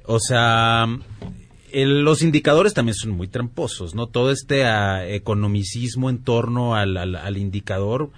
O 0.04 0.20
sea, 0.20 0.86
el- 1.72 2.02
los 2.02 2.22
indicadores 2.22 2.72
también 2.72 2.94
son 2.94 3.10
muy 3.10 3.28
tramposos, 3.28 3.94
¿no? 3.94 4.06
Todo 4.06 4.30
este 4.30 4.64
ah, 4.64 5.06
economicismo 5.06 6.08
en 6.08 6.18
torno 6.22 6.74
al, 6.74 6.96
al, 6.96 7.16
al 7.16 7.36
indicador, 7.36 8.10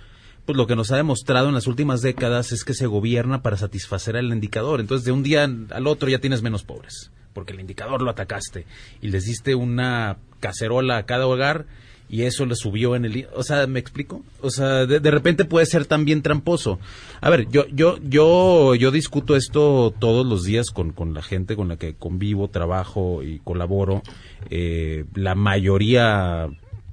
pues 0.50 0.56
lo 0.56 0.66
que 0.66 0.74
nos 0.74 0.90
ha 0.90 0.96
demostrado 0.96 1.46
en 1.46 1.54
las 1.54 1.68
últimas 1.68 2.02
décadas 2.02 2.50
es 2.50 2.64
que 2.64 2.74
se 2.74 2.88
gobierna 2.88 3.40
para 3.40 3.56
satisfacer 3.56 4.16
al 4.16 4.32
indicador. 4.32 4.80
Entonces, 4.80 5.04
de 5.04 5.12
un 5.12 5.22
día 5.22 5.44
al 5.44 5.86
otro 5.86 6.08
ya 6.08 6.18
tienes 6.18 6.42
menos 6.42 6.64
pobres, 6.64 7.12
porque 7.34 7.52
el 7.52 7.60
indicador 7.60 8.02
lo 8.02 8.10
atacaste 8.10 8.66
y 9.00 9.10
les 9.10 9.26
diste 9.26 9.54
una 9.54 10.16
cacerola 10.40 10.96
a 10.96 11.06
cada 11.06 11.28
hogar 11.28 11.66
y 12.08 12.22
eso 12.22 12.46
le 12.46 12.56
subió 12.56 12.96
en 12.96 13.04
el... 13.04 13.28
O 13.36 13.44
sea, 13.44 13.68
¿me 13.68 13.78
explico? 13.78 14.24
O 14.40 14.50
sea, 14.50 14.86
de, 14.86 14.98
de 14.98 15.10
repente 15.12 15.44
puede 15.44 15.66
ser 15.66 15.86
también 15.86 16.20
tramposo. 16.20 16.80
A 17.20 17.30
ver, 17.30 17.48
yo 17.48 17.68
yo 17.68 17.98
yo 18.02 18.74
yo 18.74 18.90
discuto 18.90 19.36
esto 19.36 19.94
todos 19.96 20.26
los 20.26 20.42
días 20.42 20.72
con, 20.72 20.90
con 20.90 21.14
la 21.14 21.22
gente 21.22 21.54
con 21.54 21.68
la 21.68 21.76
que 21.76 21.94
convivo, 21.94 22.48
trabajo 22.48 23.22
y 23.22 23.38
colaboro. 23.38 24.02
Eh, 24.50 25.04
la 25.14 25.36
mayoría 25.36 26.48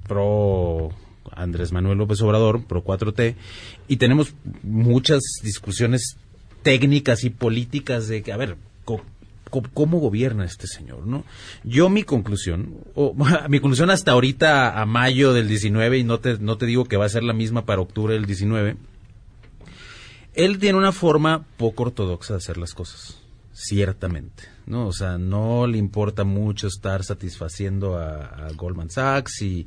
pro 0.06 0.90
Andrés 1.38 1.72
Manuel 1.72 1.98
López 1.98 2.20
Obrador, 2.22 2.64
pro 2.64 2.84
4T, 2.84 3.34
y 3.86 3.96
tenemos 3.96 4.34
muchas 4.62 5.22
discusiones 5.42 6.16
técnicas 6.62 7.24
y 7.24 7.30
políticas 7.30 8.08
de 8.08 8.22
que, 8.22 8.32
a 8.32 8.36
ver, 8.36 8.56
¿cómo 9.74 9.98
gobierna 9.98 10.44
este 10.44 10.66
señor? 10.66 11.06
¿no? 11.06 11.24
Yo 11.64 11.88
mi 11.88 12.02
conclusión, 12.02 12.74
o, 12.94 13.14
mi 13.48 13.60
conclusión 13.60 13.90
hasta 13.90 14.12
ahorita 14.12 14.80
a 14.80 14.86
mayo 14.86 15.32
del 15.32 15.48
19, 15.48 15.98
y 15.98 16.04
no 16.04 16.20
te, 16.20 16.38
no 16.38 16.58
te 16.58 16.66
digo 16.66 16.84
que 16.84 16.96
va 16.96 17.06
a 17.06 17.10
ser 17.10 17.22
la 17.22 17.32
misma 17.32 17.64
para 17.64 17.80
octubre 17.80 18.14
del 18.14 18.26
19, 18.26 18.76
él 20.34 20.58
tiene 20.58 20.78
una 20.78 20.92
forma 20.92 21.46
poco 21.56 21.84
ortodoxa 21.84 22.34
de 22.34 22.38
hacer 22.38 22.58
las 22.58 22.74
cosas, 22.74 23.18
ciertamente, 23.52 24.44
¿no? 24.66 24.86
O 24.86 24.92
sea, 24.92 25.18
no 25.18 25.66
le 25.66 25.78
importa 25.78 26.24
mucho 26.24 26.68
estar 26.68 27.02
satisfaciendo 27.02 27.96
a, 27.96 28.46
a 28.46 28.52
Goldman 28.52 28.90
Sachs 28.90 29.42
y, 29.42 29.66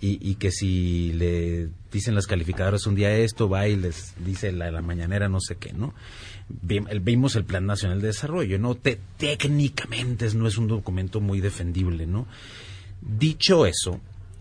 y, 0.00 0.34
que 0.34 0.50
si 0.50 1.12
le 1.14 1.68
dicen 1.90 2.14
las 2.14 2.26
calificadoras 2.26 2.86
un 2.86 2.94
día 2.94 3.16
esto, 3.16 3.48
va 3.48 3.66
y 3.66 3.76
les 3.76 4.14
dice 4.24 4.52
la, 4.52 4.70
mañanera 4.82 5.28
no 5.28 5.40
sé 5.40 5.56
qué, 5.56 5.72
¿no? 5.72 5.94
Vimos 6.62 7.34
el 7.34 7.44
Plan 7.44 7.64
Nacional 7.66 8.00
de 8.00 8.08
Desarrollo, 8.08 8.58
¿no? 8.58 8.74
Te- 8.74 9.00
técnicamente 9.16 10.28
no 10.34 10.46
es 10.46 10.58
un 10.58 10.68
documento 10.68 11.20
muy 11.20 11.40
defendible, 11.40 12.06
¿no? 12.06 12.26
Dicho 13.00 13.64
eso, 13.66 14.00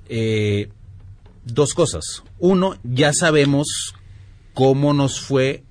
eh, 0.09 0.69
dos 1.45 1.73
cosas. 1.73 2.23
Uno, 2.37 2.77
ya 2.83 3.13
sabemos 3.13 3.95
cómo 4.53 4.93
nos 4.93 5.21
fue 5.21 5.63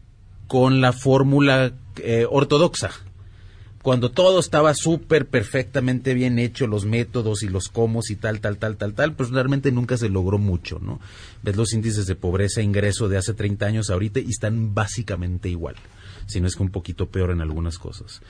con 0.46 0.80
la 0.80 0.92
fórmula 0.92 1.72
eh, 1.98 2.26
ortodoxa. 2.28 2.90
Cuando 3.84 4.10
todo 4.10 4.40
estaba 4.40 4.72
súper 4.72 5.26
perfectamente 5.26 6.14
bien 6.14 6.38
hecho, 6.38 6.66
los 6.66 6.86
métodos 6.86 7.42
y 7.42 7.48
los 7.48 7.68
cómo 7.68 8.00
y 8.08 8.16
tal, 8.16 8.40
tal, 8.40 8.56
tal, 8.56 8.78
tal, 8.78 8.94
tal, 8.94 9.12
pues 9.12 9.28
realmente 9.28 9.70
nunca 9.72 9.98
se 9.98 10.08
logró 10.08 10.38
mucho, 10.38 10.78
¿no? 10.80 11.00
Ves 11.42 11.54
los 11.54 11.74
índices 11.74 12.06
de 12.06 12.14
pobreza 12.14 12.62
e 12.62 12.64
ingreso 12.64 13.10
de 13.10 13.18
hace 13.18 13.34
30 13.34 13.66
años 13.66 13.90
ahorita 13.90 14.20
y 14.20 14.30
están 14.30 14.72
básicamente 14.72 15.50
igual, 15.50 15.74
si 16.24 16.40
no 16.40 16.46
es 16.46 16.56
que 16.56 16.62
un 16.62 16.70
poquito 16.70 17.10
peor 17.10 17.30
en 17.30 17.42
algunas 17.42 17.78
cosas. 17.78 18.22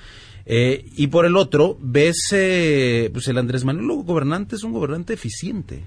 Eh, 0.44 0.90
y 0.96 1.07
por 1.07 1.24
el 1.24 1.36
otro, 1.36 1.78
ves, 1.80 2.30
eh, 2.32 3.11
pues 3.12 3.28
el 3.28 3.38
Andrés 3.38 3.64
Manuel 3.64 3.88
el 3.88 4.05
gobernante 4.05 4.57
es 4.57 4.64
un 4.64 4.72
gobernante 4.72 5.14
eficiente 5.14 5.84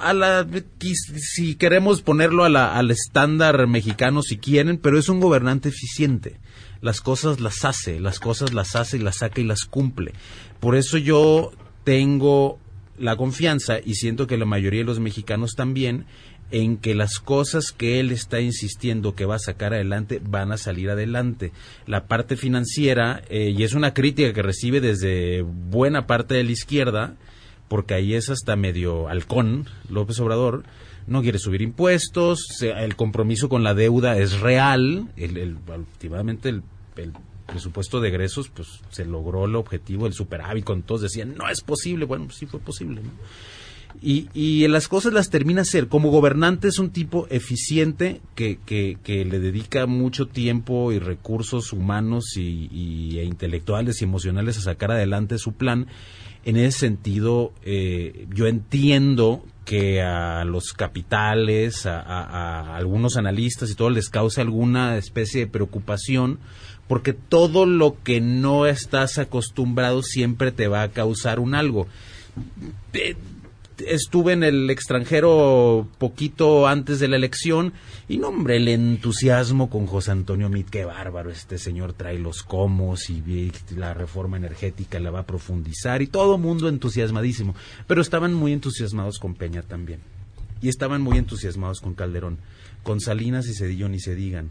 a 0.00 0.12
la, 0.12 0.46
si 1.16 1.54
queremos 1.54 2.02
ponerlo 2.02 2.44
a 2.44 2.48
la- 2.48 2.76
al 2.76 2.90
estándar 2.90 3.66
mexicano 3.66 4.22
si 4.22 4.36
quieren, 4.38 4.78
pero 4.78 4.98
es 4.98 5.08
un 5.08 5.20
gobernante 5.20 5.68
eficiente. 5.70 6.36
Las 6.80 7.00
cosas 7.00 7.40
las 7.40 7.64
hace, 7.64 7.98
las 8.00 8.20
cosas 8.20 8.52
las 8.54 8.76
hace 8.76 8.98
y 8.98 9.00
las 9.00 9.16
saca 9.16 9.40
y 9.40 9.44
las 9.44 9.64
cumple. 9.64 10.12
Por 10.60 10.76
eso 10.76 10.96
yo 10.98 11.52
tengo 11.84 12.58
la 12.98 13.16
confianza 13.16 13.78
y 13.84 13.94
siento 13.94 14.26
que 14.26 14.36
la 14.36 14.44
mayoría 14.44 14.80
de 14.80 14.86
los 14.86 15.00
mexicanos 15.00 15.52
también 15.56 16.04
en 16.50 16.78
que 16.78 16.94
las 16.94 17.18
cosas 17.18 17.72
que 17.72 18.00
él 18.00 18.10
está 18.10 18.40
insistiendo 18.40 19.14
que 19.14 19.26
va 19.26 19.34
a 19.36 19.38
sacar 19.40 19.74
adelante 19.74 20.20
van 20.24 20.50
a 20.50 20.56
salir 20.56 20.88
adelante. 20.88 21.52
La 21.86 22.06
parte 22.06 22.36
financiera, 22.36 23.22
eh, 23.28 23.52
y 23.56 23.64
es 23.64 23.74
una 23.74 23.92
crítica 23.92 24.32
que 24.32 24.42
recibe 24.42 24.80
desde 24.80 25.42
buena 25.42 26.06
parte 26.06 26.34
de 26.34 26.44
la 26.44 26.52
izquierda, 26.52 27.16
porque 27.68 27.94
ahí 27.94 28.14
es 28.14 28.30
hasta 28.30 28.56
medio 28.56 29.08
halcón 29.08 29.66
López 29.90 30.18
Obrador, 30.20 30.64
no 31.06 31.22
quiere 31.22 31.38
subir 31.38 31.62
impuestos, 31.62 32.46
el 32.60 32.96
compromiso 32.96 33.48
con 33.48 33.62
la 33.62 33.74
deuda 33.74 34.18
es 34.18 34.40
real, 34.40 35.08
el, 35.16 35.56
últimamente 35.74 36.48
el, 36.50 36.62
presupuesto 37.46 38.00
de 38.00 38.08
egresos, 38.08 38.50
pues 38.50 38.68
se 38.90 39.06
logró 39.06 39.46
el 39.46 39.56
objetivo, 39.56 40.06
el 40.06 40.12
superávit, 40.12 40.64
con 40.64 40.82
todos 40.82 41.00
decían, 41.00 41.34
no 41.34 41.48
es 41.48 41.62
posible, 41.62 42.04
bueno, 42.04 42.26
pues 42.26 42.36
sí 42.36 42.44
fue 42.44 42.60
posible. 42.60 43.00
Y, 44.02 44.28
y 44.34 44.68
las 44.68 44.86
cosas 44.86 45.14
las 45.14 45.30
termina 45.30 45.62
hacer. 45.62 45.88
Como 45.88 46.10
gobernante 46.10 46.68
es 46.68 46.78
un 46.78 46.90
tipo 46.90 47.26
eficiente 47.30 48.20
que, 48.34 48.58
que, 48.66 48.98
que 49.02 49.24
le 49.24 49.40
dedica 49.40 49.86
mucho 49.86 50.26
tiempo 50.28 50.92
y 50.92 50.98
recursos 50.98 51.72
humanos 51.72 52.36
y, 52.36 52.68
y- 52.70 53.18
e 53.18 53.24
intelectuales 53.24 54.00
y 54.00 54.04
emocionales 54.04 54.58
a 54.58 54.60
sacar 54.60 54.90
adelante 54.92 55.38
su 55.38 55.52
plan 55.54 55.86
En 56.48 56.56
ese 56.56 56.78
sentido, 56.78 57.52
eh, 57.62 58.26
yo 58.34 58.46
entiendo 58.46 59.44
que 59.66 60.00
a 60.00 60.46
los 60.46 60.72
capitales, 60.72 61.84
a, 61.84 62.00
a 62.00 62.74
algunos 62.74 63.18
analistas 63.18 63.70
y 63.70 63.74
todo 63.74 63.90
les 63.90 64.08
cause 64.08 64.40
alguna 64.40 64.96
especie 64.96 65.40
de 65.40 65.46
preocupación, 65.46 66.38
porque 66.86 67.12
todo 67.12 67.66
lo 67.66 68.02
que 68.02 68.22
no 68.22 68.64
estás 68.64 69.18
acostumbrado 69.18 70.02
siempre 70.02 70.50
te 70.50 70.68
va 70.68 70.84
a 70.84 70.88
causar 70.88 71.38
un 71.38 71.54
algo. 71.54 71.86
Estuve 73.86 74.32
en 74.32 74.42
el 74.42 74.70
extranjero 74.70 75.88
poquito 75.98 76.66
antes 76.66 76.98
de 76.98 77.08
la 77.08 77.16
elección 77.16 77.72
y 78.08 78.18
no, 78.18 78.28
hombre, 78.28 78.56
el 78.56 78.68
entusiasmo 78.68 79.70
con 79.70 79.86
José 79.86 80.10
Antonio 80.10 80.48
Mit, 80.48 80.68
qué 80.68 80.84
bárbaro, 80.84 81.30
este 81.30 81.58
señor 81.58 81.92
trae 81.92 82.18
los 82.18 82.42
comos 82.42 83.08
y 83.10 83.52
la 83.76 83.94
reforma 83.94 84.36
energética 84.36 84.98
la 84.98 85.10
va 85.10 85.20
a 85.20 85.26
profundizar 85.26 86.02
y 86.02 86.08
todo 86.08 86.38
mundo 86.38 86.68
entusiasmadísimo, 86.68 87.54
pero 87.86 88.02
estaban 88.02 88.34
muy 88.34 88.52
entusiasmados 88.52 89.18
con 89.18 89.34
Peña 89.34 89.62
también 89.62 90.00
y 90.60 90.68
estaban 90.68 91.00
muy 91.00 91.18
entusiasmados 91.18 91.80
con 91.80 91.94
Calderón, 91.94 92.38
con 92.82 93.00
Salinas 93.00 93.46
y 93.46 93.54
Cedillo 93.54 93.88
ni 93.88 94.00
se 94.00 94.14
digan. 94.14 94.50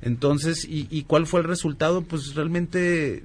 Entonces, 0.00 0.64
¿y, 0.64 0.88
y 0.90 1.02
cuál 1.02 1.26
fue 1.26 1.40
el 1.40 1.46
resultado? 1.46 2.02
Pues 2.02 2.34
realmente 2.34 3.22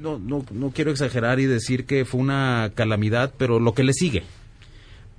no, 0.00 0.18
no, 0.18 0.44
no 0.50 0.70
quiero 0.70 0.90
exagerar 0.90 1.40
y 1.40 1.46
decir 1.46 1.86
que 1.86 2.04
fue 2.04 2.20
una 2.20 2.72
calamidad, 2.74 3.32
pero 3.36 3.60
lo 3.60 3.74
que 3.74 3.84
le 3.84 3.92
sigue. 3.92 4.22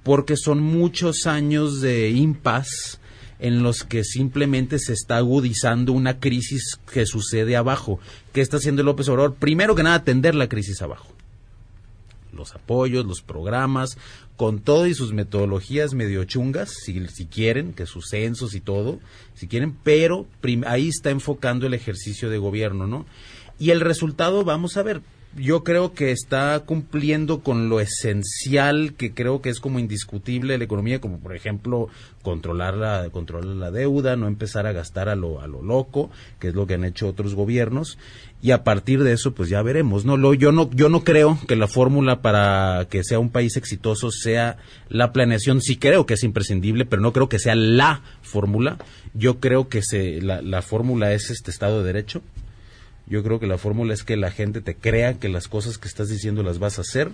Porque 0.08 0.38
son 0.38 0.62
muchos 0.62 1.28
años 1.28 1.82
de 1.82 2.12
impas 2.12 3.02
en 3.40 3.62
los 3.62 3.84
que 3.84 4.06
simplemente 4.06 4.80
se 4.80 4.94
está 4.94 5.18
agudizando 5.18 5.92
una 5.92 6.22
crisis 6.22 6.80
que 6.94 7.06
sucede 7.06 7.58
abajo. 7.58 8.00
¿Qué 8.32 8.40
está 8.40 8.56
haciendo 8.56 8.84
López 8.84 9.10
Obrador? 9.10 9.36
Primero 9.36 9.76
que 9.76 9.84
nada, 9.84 9.98
atender 9.98 10.34
la 10.34 10.48
crisis 10.48 10.82
abajo. 10.82 11.10
Los 12.32 12.56
apoyos, 12.56 13.06
los 13.06 13.22
programas, 13.22 13.98
con 14.38 14.60
todo 14.60 14.88
y 14.88 14.94
sus 14.94 15.12
metodologías 15.12 15.94
medio 15.94 16.24
chungas, 16.24 16.72
si, 16.86 17.06
si 17.10 17.26
quieren, 17.26 17.74
que 17.74 17.86
sus 17.86 18.08
censos 18.08 18.56
y 18.56 18.62
todo, 18.62 19.02
si 19.36 19.50
quieren, 19.50 19.76
pero 19.84 20.26
ahí 20.68 20.88
está 20.88 21.10
enfocando 21.10 21.68
el 21.68 21.74
ejercicio 21.74 22.30
de 22.30 22.38
gobierno, 22.38 22.88
¿no? 22.88 23.06
Y 23.60 23.72
el 23.72 23.82
resultado, 23.82 24.46
vamos 24.46 24.78
a 24.78 24.84
ver, 24.84 25.02
yo 25.38 25.64
creo 25.64 25.94
que 25.94 26.12
está 26.12 26.60
cumpliendo 26.66 27.42
con 27.42 27.70
lo 27.70 27.80
esencial 27.80 28.94
que 28.96 29.14
creo 29.14 29.42
que 29.42 29.50
es 29.50 29.60
como 29.60 29.80
indiscutible 29.80 30.58
la 30.58 30.64
economía, 30.64 31.00
como 31.00 31.20
por 31.20 31.36
ejemplo 31.36 31.90
controlar 32.24 32.76
la, 32.76 33.10
controlar 33.12 33.56
la 33.56 33.72
deuda, 33.72 34.16
no 34.16 34.28
empezar 34.28 34.68
a 34.68 34.72
gastar 34.72 35.10
a 35.10 35.16
lo, 35.16 35.40
a 35.40 35.48
lo 35.48 35.62
loco, 35.62 36.10
que 36.40 36.50
es 36.50 36.56
lo 36.56 36.68
que 36.68 36.74
han 36.74 36.84
hecho 36.84 37.08
otros 37.08 37.36
gobiernos, 37.36 37.98
y 38.42 38.52
a 38.52 38.64
partir 38.64 39.04
de 39.04 39.14
eso 39.14 39.34
pues 39.34 39.50
ya 39.50 39.62
veremos, 39.62 40.06
¿no? 40.06 40.18
Lo, 40.18 40.34
yo 40.34 40.52
no, 40.52 40.70
yo 40.72 40.90
no 40.90 41.04
creo 41.04 41.40
que 41.48 41.56
la 41.56 41.68
fórmula 41.68 42.22
para 42.22 42.88
que 42.90 43.04
sea 43.04 43.20
un 43.20 43.30
país 43.30 43.56
exitoso 43.58 44.12
sea 44.12 44.58
la 44.90 45.14
planeación, 45.14 45.62
sí 45.62 45.78
creo 45.78 46.06
que 46.06 46.16
es 46.16 46.24
imprescindible, 46.24 46.86
pero 46.86 47.02
no 47.02 47.14
creo 47.14 47.30
que 47.30 47.40
sea 47.40 47.56
la 47.56 48.02
fórmula, 48.22 48.78
yo 49.14 49.40
creo 49.40 49.70
que 49.70 49.82
se, 49.82 50.22
la, 50.22 50.42
la 50.42 50.62
fórmula 50.62 51.14
es 51.14 51.30
este 51.30 51.52
Estado 51.52 51.80
de 51.80 51.94
Derecho, 51.94 52.22
yo 53.10 53.24
creo 53.24 53.40
que 53.40 53.48
la 53.48 53.58
fórmula 53.58 53.94
es 53.94 54.04
que 54.04 54.18
la 54.18 54.32
gente 54.32 54.62
te 54.62 54.76
crea 54.76 55.20
que 55.20 55.30
las 55.30 55.48
cosas 55.48 55.78
que 55.78 55.88
estás 55.88 56.10
diciendo 56.10 56.44
las 56.44 56.60
vas 56.60 56.78
a 56.78 56.82
hacer 56.82 57.12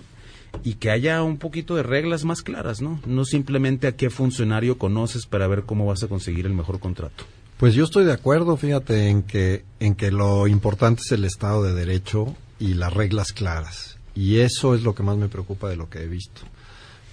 y 0.62 0.74
que 0.74 0.90
haya 0.90 1.22
un 1.22 1.38
poquito 1.38 1.76
de 1.76 1.82
reglas 1.82 2.24
más 2.24 2.42
claras, 2.42 2.80
¿no? 2.80 3.00
No 3.06 3.24
simplemente 3.24 3.86
a 3.86 3.96
qué 3.96 4.10
funcionario 4.10 4.78
conoces 4.78 5.26
para 5.26 5.46
ver 5.46 5.62
cómo 5.64 5.86
vas 5.86 6.02
a 6.02 6.08
conseguir 6.08 6.46
el 6.46 6.54
mejor 6.54 6.78
contrato. 6.80 7.24
Pues 7.58 7.74
yo 7.74 7.84
estoy 7.84 8.04
de 8.04 8.12
acuerdo, 8.12 8.56
fíjate, 8.56 9.08
en 9.08 9.22
que, 9.22 9.64
en 9.80 9.94
que 9.94 10.10
lo 10.10 10.46
importante 10.48 11.02
es 11.04 11.12
el 11.12 11.24
Estado 11.24 11.62
de 11.62 11.72
Derecho 11.72 12.36
y 12.58 12.74
las 12.74 12.92
reglas 12.92 13.32
claras. 13.32 13.98
Y 14.14 14.38
eso 14.38 14.74
es 14.74 14.82
lo 14.82 14.94
que 14.94 15.02
más 15.02 15.16
me 15.16 15.28
preocupa 15.28 15.68
de 15.68 15.76
lo 15.76 15.88
que 15.88 16.00
he 16.00 16.06
visto. 16.06 16.42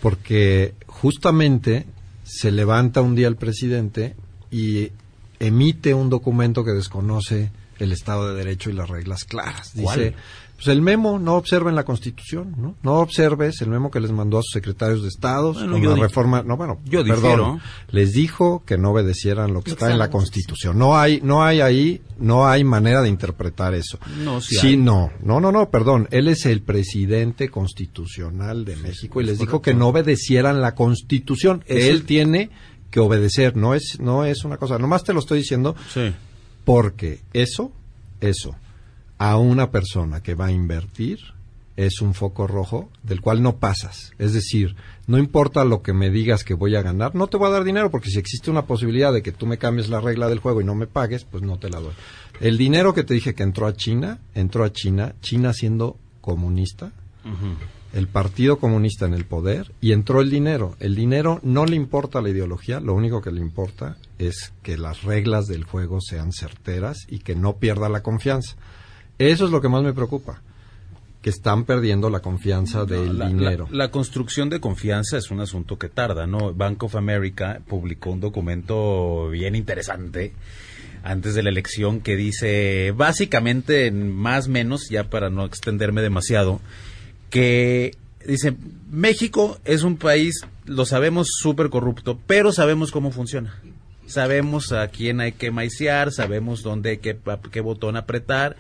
Porque 0.02 0.74
justamente 0.88 1.86
se 2.24 2.52
levanta 2.52 3.02
un 3.02 3.16
día 3.16 3.28
el 3.28 3.36
presidente 3.36 4.16
y 4.50 4.92
emite 5.40 5.94
un 5.94 6.10
documento 6.10 6.64
que 6.64 6.72
desconoce 6.72 7.52
el 7.82 7.92
Estado 7.92 8.30
de 8.30 8.36
Derecho 8.36 8.70
y 8.70 8.74
las 8.74 8.90
reglas 8.90 9.24
claras. 9.26 9.74
Dice, 9.74 9.84
¿Cuál? 9.84 10.16
pues 10.56 10.68
el 10.68 10.82
memo 10.84 11.18
no 11.18 11.36
observen 11.38 11.74
la 11.76 11.84
Constitución, 11.86 12.54
¿no? 12.58 12.76
No 12.84 13.00
observes 13.00 13.60
el 13.62 13.70
memo 13.70 13.90
que 13.90 14.00
les 14.00 14.12
mandó 14.12 14.38
a 14.38 14.44
sus 14.44 14.52
secretarios 14.54 15.02
de 15.02 15.08
Estado 15.08 15.54
Bueno, 15.54 15.72
con 15.72 15.82
yo 15.82 15.96
la 15.96 16.04
reforma, 16.04 16.44
no, 16.44 16.56
bueno, 16.56 16.80
yo 16.86 17.04
perdón, 17.04 17.16
difiero. 17.22 17.60
les 17.90 18.12
dijo 18.14 18.64
que 18.64 18.78
no 18.78 18.92
obedecieran 18.92 19.54
lo 19.54 19.62
que 19.64 19.72
está 19.72 19.88
en 19.88 19.94
en 19.94 19.98
la 20.00 20.12
Constitución. 20.12 20.78
No 20.78 20.96
hay, 20.98 21.20
no 21.24 21.44
hay 21.44 21.62
ahí, 21.62 22.02
no 22.20 22.48
hay 22.48 22.64
manera 22.64 23.02
de 23.02 23.10
interpretar 23.10 23.74
eso. 23.74 23.98
No, 24.24 24.40
sí 24.40 24.56
sí 24.56 24.68
hay. 24.68 24.78
no, 24.78 25.10
no, 25.24 25.40
no, 25.42 25.52
no, 25.52 25.72
perdón. 25.72 26.08
Él 26.12 26.28
es 26.28 26.46
el 26.46 26.62
presidente 26.62 27.50
constitucional 27.50 28.64
de 28.66 28.76
México 28.76 29.20
y 29.22 29.26
les 29.26 29.40
dijo 29.40 29.62
que 29.62 29.74
no 29.74 29.88
obedecieran 29.88 30.62
la 30.62 30.76
Constitución. 30.76 31.64
Es 31.66 31.86
Él 31.86 31.96
el- 31.98 32.06
tiene 32.06 32.50
que 32.92 33.00
obedecer, 33.00 33.56
no 33.56 33.74
es, 33.74 34.00
no 34.00 34.26
es 34.26 34.44
una 34.44 34.58
cosa. 34.58 34.78
Nomás 34.78 35.04
te 35.04 35.14
lo 35.14 35.20
estoy 35.22 35.40
diciendo 35.40 35.76
Sí. 35.94 36.14
Porque 36.64 37.20
eso, 37.34 37.72
eso, 38.20 38.56
a 39.18 39.38
una 39.38 39.72
persona 39.72 40.22
que 40.22 40.36
va 40.36 40.48
a 40.48 40.52
invertir 40.52 41.20
es 41.78 42.02
un 42.02 42.14
foco 42.14 42.48
rojo 42.48 42.90
del 43.04 43.22
cual 43.22 43.42
no 43.42 43.58
pasas. 43.58 44.14
Es 44.20 44.34
decir, 44.34 44.76
no 45.08 45.18
importa 45.18 45.64
lo 45.66 45.82
que 45.82 45.94
me 45.94 46.10
digas 46.10 46.44
que 46.44 46.54
voy 46.54 46.76
a 46.76 46.82
ganar, 46.82 47.16
no 47.16 47.28
te 47.28 47.38
voy 47.38 47.48
a 47.48 47.52
dar 47.52 47.64
dinero 47.64 47.90
porque 47.92 48.10
si 48.10 48.20
existe 48.20 48.52
una 48.52 48.66
posibilidad 48.66 49.14
de 49.14 49.24
que 49.24 49.32
tú 49.32 49.46
me 49.46 49.58
cambies 49.58 49.90
la 49.90 50.02
regla 50.02 50.28
del 50.30 50.40
juego 50.40 50.62
y 50.62 50.66
no 50.66 50.76
me 50.76 50.88
pagues, 50.88 51.24
pues 51.24 51.44
no 51.44 51.58
te 51.58 51.70
la 51.70 51.80
doy. 51.80 51.94
El 52.40 52.58
dinero 52.58 52.94
que 52.94 53.04
te 53.04 53.14
dije 53.14 53.36
que 53.36 53.44
entró 53.44 53.68
a 53.68 53.74
China, 53.74 54.20
entró 54.36 54.64
a 54.64 54.72
China, 54.72 55.14
China 55.22 55.54
siendo 55.54 55.98
comunista, 56.22 56.92
el 57.94 58.08
Partido 58.08 58.58
Comunista 58.58 59.06
en 59.06 59.14
el 59.14 59.26
poder 59.26 59.72
y 59.82 59.92
entró 59.92 60.22
el 60.22 60.30
dinero. 60.30 60.76
El 60.80 60.96
dinero 60.96 61.40
no 61.44 61.66
le 61.66 61.76
importa 61.76 62.22
la 62.22 62.30
ideología, 62.30 62.80
lo 62.80 62.94
único 62.94 63.22
que 63.22 63.32
le 63.32 63.42
importa 63.42 63.98
es 64.18 64.54
que 64.64 64.78
las 64.78 65.04
reglas 65.04 65.48
del 65.48 65.64
juego 65.66 66.00
sean 66.02 66.32
certeras 66.32 67.06
y 67.10 67.20
que 67.20 67.36
no 67.36 67.58
pierda 67.58 67.90
la 67.90 68.02
confianza. 68.02 68.56
Eso 69.20 69.46
es 69.46 69.52
lo 69.52 69.62
que 69.62 69.68
más 69.70 69.84
me 69.84 69.94
preocupa, 69.94 70.42
que 71.22 71.30
están 71.30 71.66
perdiendo 71.66 72.10
la 72.10 72.22
confianza 72.22 72.86
del 72.86 73.20
la, 73.20 73.28
dinero. 73.28 73.68
la- 73.72 73.78
la 73.86 73.92
construcción 73.92 74.50
de 74.50 74.60
confianza 74.60 75.18
es 75.18 75.30
un 75.30 75.42
asunto 75.42 75.78
que 75.78 75.90
tarda, 75.90 76.26
¿no? 76.28 76.54
Bank 76.54 76.82
of 76.84 76.96
America 76.96 77.60
publicó 77.68 78.12
un 78.12 78.22
documento 78.22 79.30
bien 79.30 79.56
interesante 79.56 80.34
antes 81.04 81.34
de 81.36 81.44
la 81.44 81.50
elección 81.50 82.00
que 82.00 82.16
dice, 82.16 82.94
básicamente, 82.96 83.88
en 83.88 84.12
más 84.16 84.48
menos, 84.48 84.88
ya 84.90 85.10
para 85.10 85.30
no 85.30 85.46
extenderme 85.46 86.02
demasiado, 86.02 86.62
que 87.32 87.96
dice, 88.28 88.54
México 88.92 89.58
es 89.66 89.82
un 89.82 89.98
país, 89.98 90.46
lo 90.66 90.86
sabemos, 90.86 91.30
súper 91.40 91.70
corrupto, 91.72 92.20
pero 92.28 92.52
sabemos 92.52 92.92
cómo 92.92 93.10
funciona. 93.12 93.60
Sabemos 94.06 94.72
a 94.74 94.90
quién 94.90 95.22
hay 95.22 95.32
que 95.32 95.50
maiciar, 95.52 96.12
sabemos 96.12 96.62
dónde 96.62 96.92
hay 96.92 96.98
que, 96.98 97.18
qué 97.52 97.62
botón 97.62 97.96
apretar. 97.98 98.58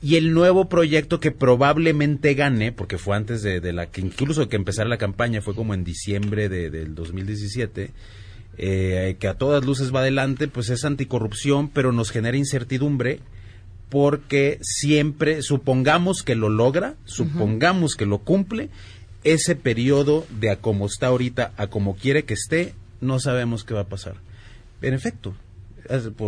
Y 0.00 0.16
el 0.16 0.32
nuevo 0.32 0.68
proyecto 0.68 1.18
que 1.20 1.32
probablemente 1.32 2.34
gane, 2.34 2.70
porque 2.70 2.96
fue 2.96 3.16
antes 3.16 3.42
de, 3.42 3.60
de 3.60 3.72
la 3.72 3.86
que 3.86 4.00
incluso 4.02 4.48
que 4.48 4.56
empezara 4.56 4.88
la 4.88 4.98
campaña, 4.98 5.40
fue 5.42 5.54
como 5.54 5.74
en 5.74 5.82
diciembre 5.84 6.48
de- 6.48 6.70
del 6.70 6.94
2017, 6.94 7.90
eh, 8.58 9.16
que 9.18 9.28
a 9.28 9.34
todas 9.34 9.64
luces 9.64 9.92
va 9.94 10.00
adelante, 10.00 10.48
pues 10.48 10.70
es 10.70 10.84
anticorrupción, 10.84 11.68
pero 11.68 11.90
nos 11.92 12.10
genera 12.10 12.36
incertidumbre 12.36 13.20
porque 13.88 14.58
siempre, 14.62 15.42
supongamos 15.42 16.22
que 16.22 16.34
lo 16.34 16.48
logra, 16.48 16.94
supongamos 17.04 17.94
que 17.94 18.06
lo 18.06 18.18
cumple, 18.18 18.68
ese 19.24 19.56
periodo 19.56 20.26
de 20.40 20.50
a 20.50 20.56
como 20.56 20.86
está 20.86 21.08
ahorita, 21.08 21.52
a 21.56 21.66
como 21.68 21.96
quiere 21.96 22.24
que 22.24 22.34
esté, 22.34 22.74
no 23.00 23.18
sabemos 23.18 23.64
qué 23.64 23.74
va 23.74 23.80
a 23.82 23.88
pasar. 23.88 24.14
En 24.82 24.94
efecto, 24.94 25.34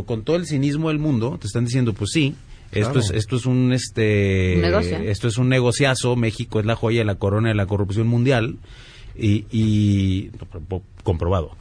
con 0.07 0.23
todo 0.23 0.37
el 0.37 0.47
cinismo 0.47 0.89
del 0.89 0.99
mundo, 0.99 1.39
te 1.41 1.47
están 1.47 1.65
diciendo, 1.65 1.93
pues 1.93 2.11
sí, 2.13 2.35
esto 2.73 2.93
Claro. 2.93 3.01
es 3.01 3.11
esto 3.11 3.37
es 3.37 3.47
un 3.47 3.73
este 3.73 4.59
Un 4.59 5.07
esto 5.07 5.27
es 5.29 5.39
un 5.39 5.49
negociazo, 5.49 6.17
México 6.17 6.61
es 6.61 6.67
la 6.67 6.77
joya 6.77 6.99
de 7.01 7.07
la 7.07 7.15
corona 7.15 7.49
de 7.49 7.55
la 7.55 7.67
corrupción 7.67 8.07
mundial 8.07 8.57
y, 9.17 9.47
y 9.51 10.31
comprobado. 11.03 11.57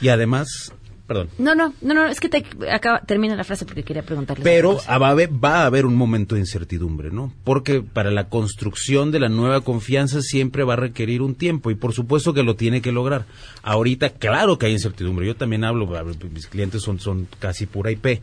Y 0.00 0.08
además, 0.08 0.72
perdón, 1.10 1.28
No, 1.38 1.56
no, 1.56 1.74
no, 1.80 1.94
no, 1.94 2.06
es 2.06 2.20
que 2.20 2.28
te 2.28 2.44
acaba, 2.70 3.00
termina 3.00 3.34
la 3.34 3.42
frase 3.42 3.64
porque 3.64 3.82
quería 3.82 4.04
preguntarle. 4.04 4.44
pero 4.44 4.78
va 4.88 5.08
a, 5.08 5.66
haber, 5.66 5.84
un 5.84 5.96
momento 5.96 6.36
de 6.36 6.40
incertidumbre, 6.42 7.10
¿no? 7.10 7.32
Porque 7.42 7.82
para 7.82 8.12
la 8.12 8.28
construcción 8.28 9.10
de 9.10 9.18
la 9.18 9.28
nueva 9.28 9.62
confianza 9.62 10.22
siempre 10.22 10.62
va 10.62 10.74
a 10.74 10.76
requerir 10.76 11.20
un 11.20 11.34
tiempo 11.34 11.72
y 11.72 11.74
por 11.74 11.94
supuesto 11.94 12.32
que 12.32 12.44
lo 12.44 12.54
tiene 12.54 12.80
que 12.80 12.92
lograr. 12.92 13.26
Ahorita, 13.64 14.10
claro 14.10 14.56
que 14.56 14.66
hay 14.66 14.72
incertidumbre. 14.72 15.26
Yo 15.26 15.34
también 15.34 15.64
hablo, 15.64 15.88
mis 16.32 16.46
clientes 16.46 16.80
son, 16.80 17.00
son 17.00 17.26
casi 17.40 17.66
pura 17.66 17.90
IP 17.90 18.20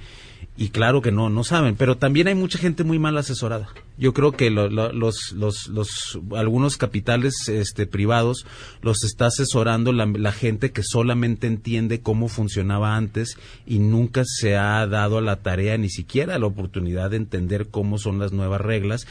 y 0.59 0.69
claro 0.69 1.01
que 1.03 1.11
no, 1.11 1.29
no 1.29 1.43
saben, 1.43 1.75
pero 1.75 1.97
también 1.97 2.27
hay 2.27 2.33
mucha 2.35 2.57
gente 2.57 2.83
muy 2.83 2.97
mal 2.97 3.15
asesorada. 3.17 3.69
Yo 3.99 4.13
creo 4.13 4.31
que 4.31 4.49
lo- 4.49 4.69
lo- 4.69 4.91
los, 4.91 5.31
los, 5.33 5.67
los, 5.67 6.19
algunos 6.35 6.77
capitales 6.77 7.47
este, 7.47 7.85
privados 7.85 8.45
los 8.81 9.03
está 9.03 9.27
asesorando 9.27 9.91
la, 9.93 10.05
la 10.07 10.31
gente 10.31 10.71
que 10.71 10.81
solamente 10.83 11.45
entiende 11.47 12.01
cómo 12.01 12.27
funcionaba 12.27 12.95
antes 12.95 13.37
y 13.67 13.79
nunca 13.79 14.23
se 14.25 14.57
ha 14.57 14.85
dado 14.87 15.19
a 15.19 15.21
la 15.21 15.37
tarea 15.37 15.77
ni 15.77 15.89
siquiera 15.89 16.39
la 16.39 16.47
oportunidad 16.47 17.11
de 17.11 17.17
entender 17.17 17.67
cómo 17.69 17.97
son 17.99 18.17
las 18.19 18.31
nuevas 18.31 18.61
reglas 18.61 19.05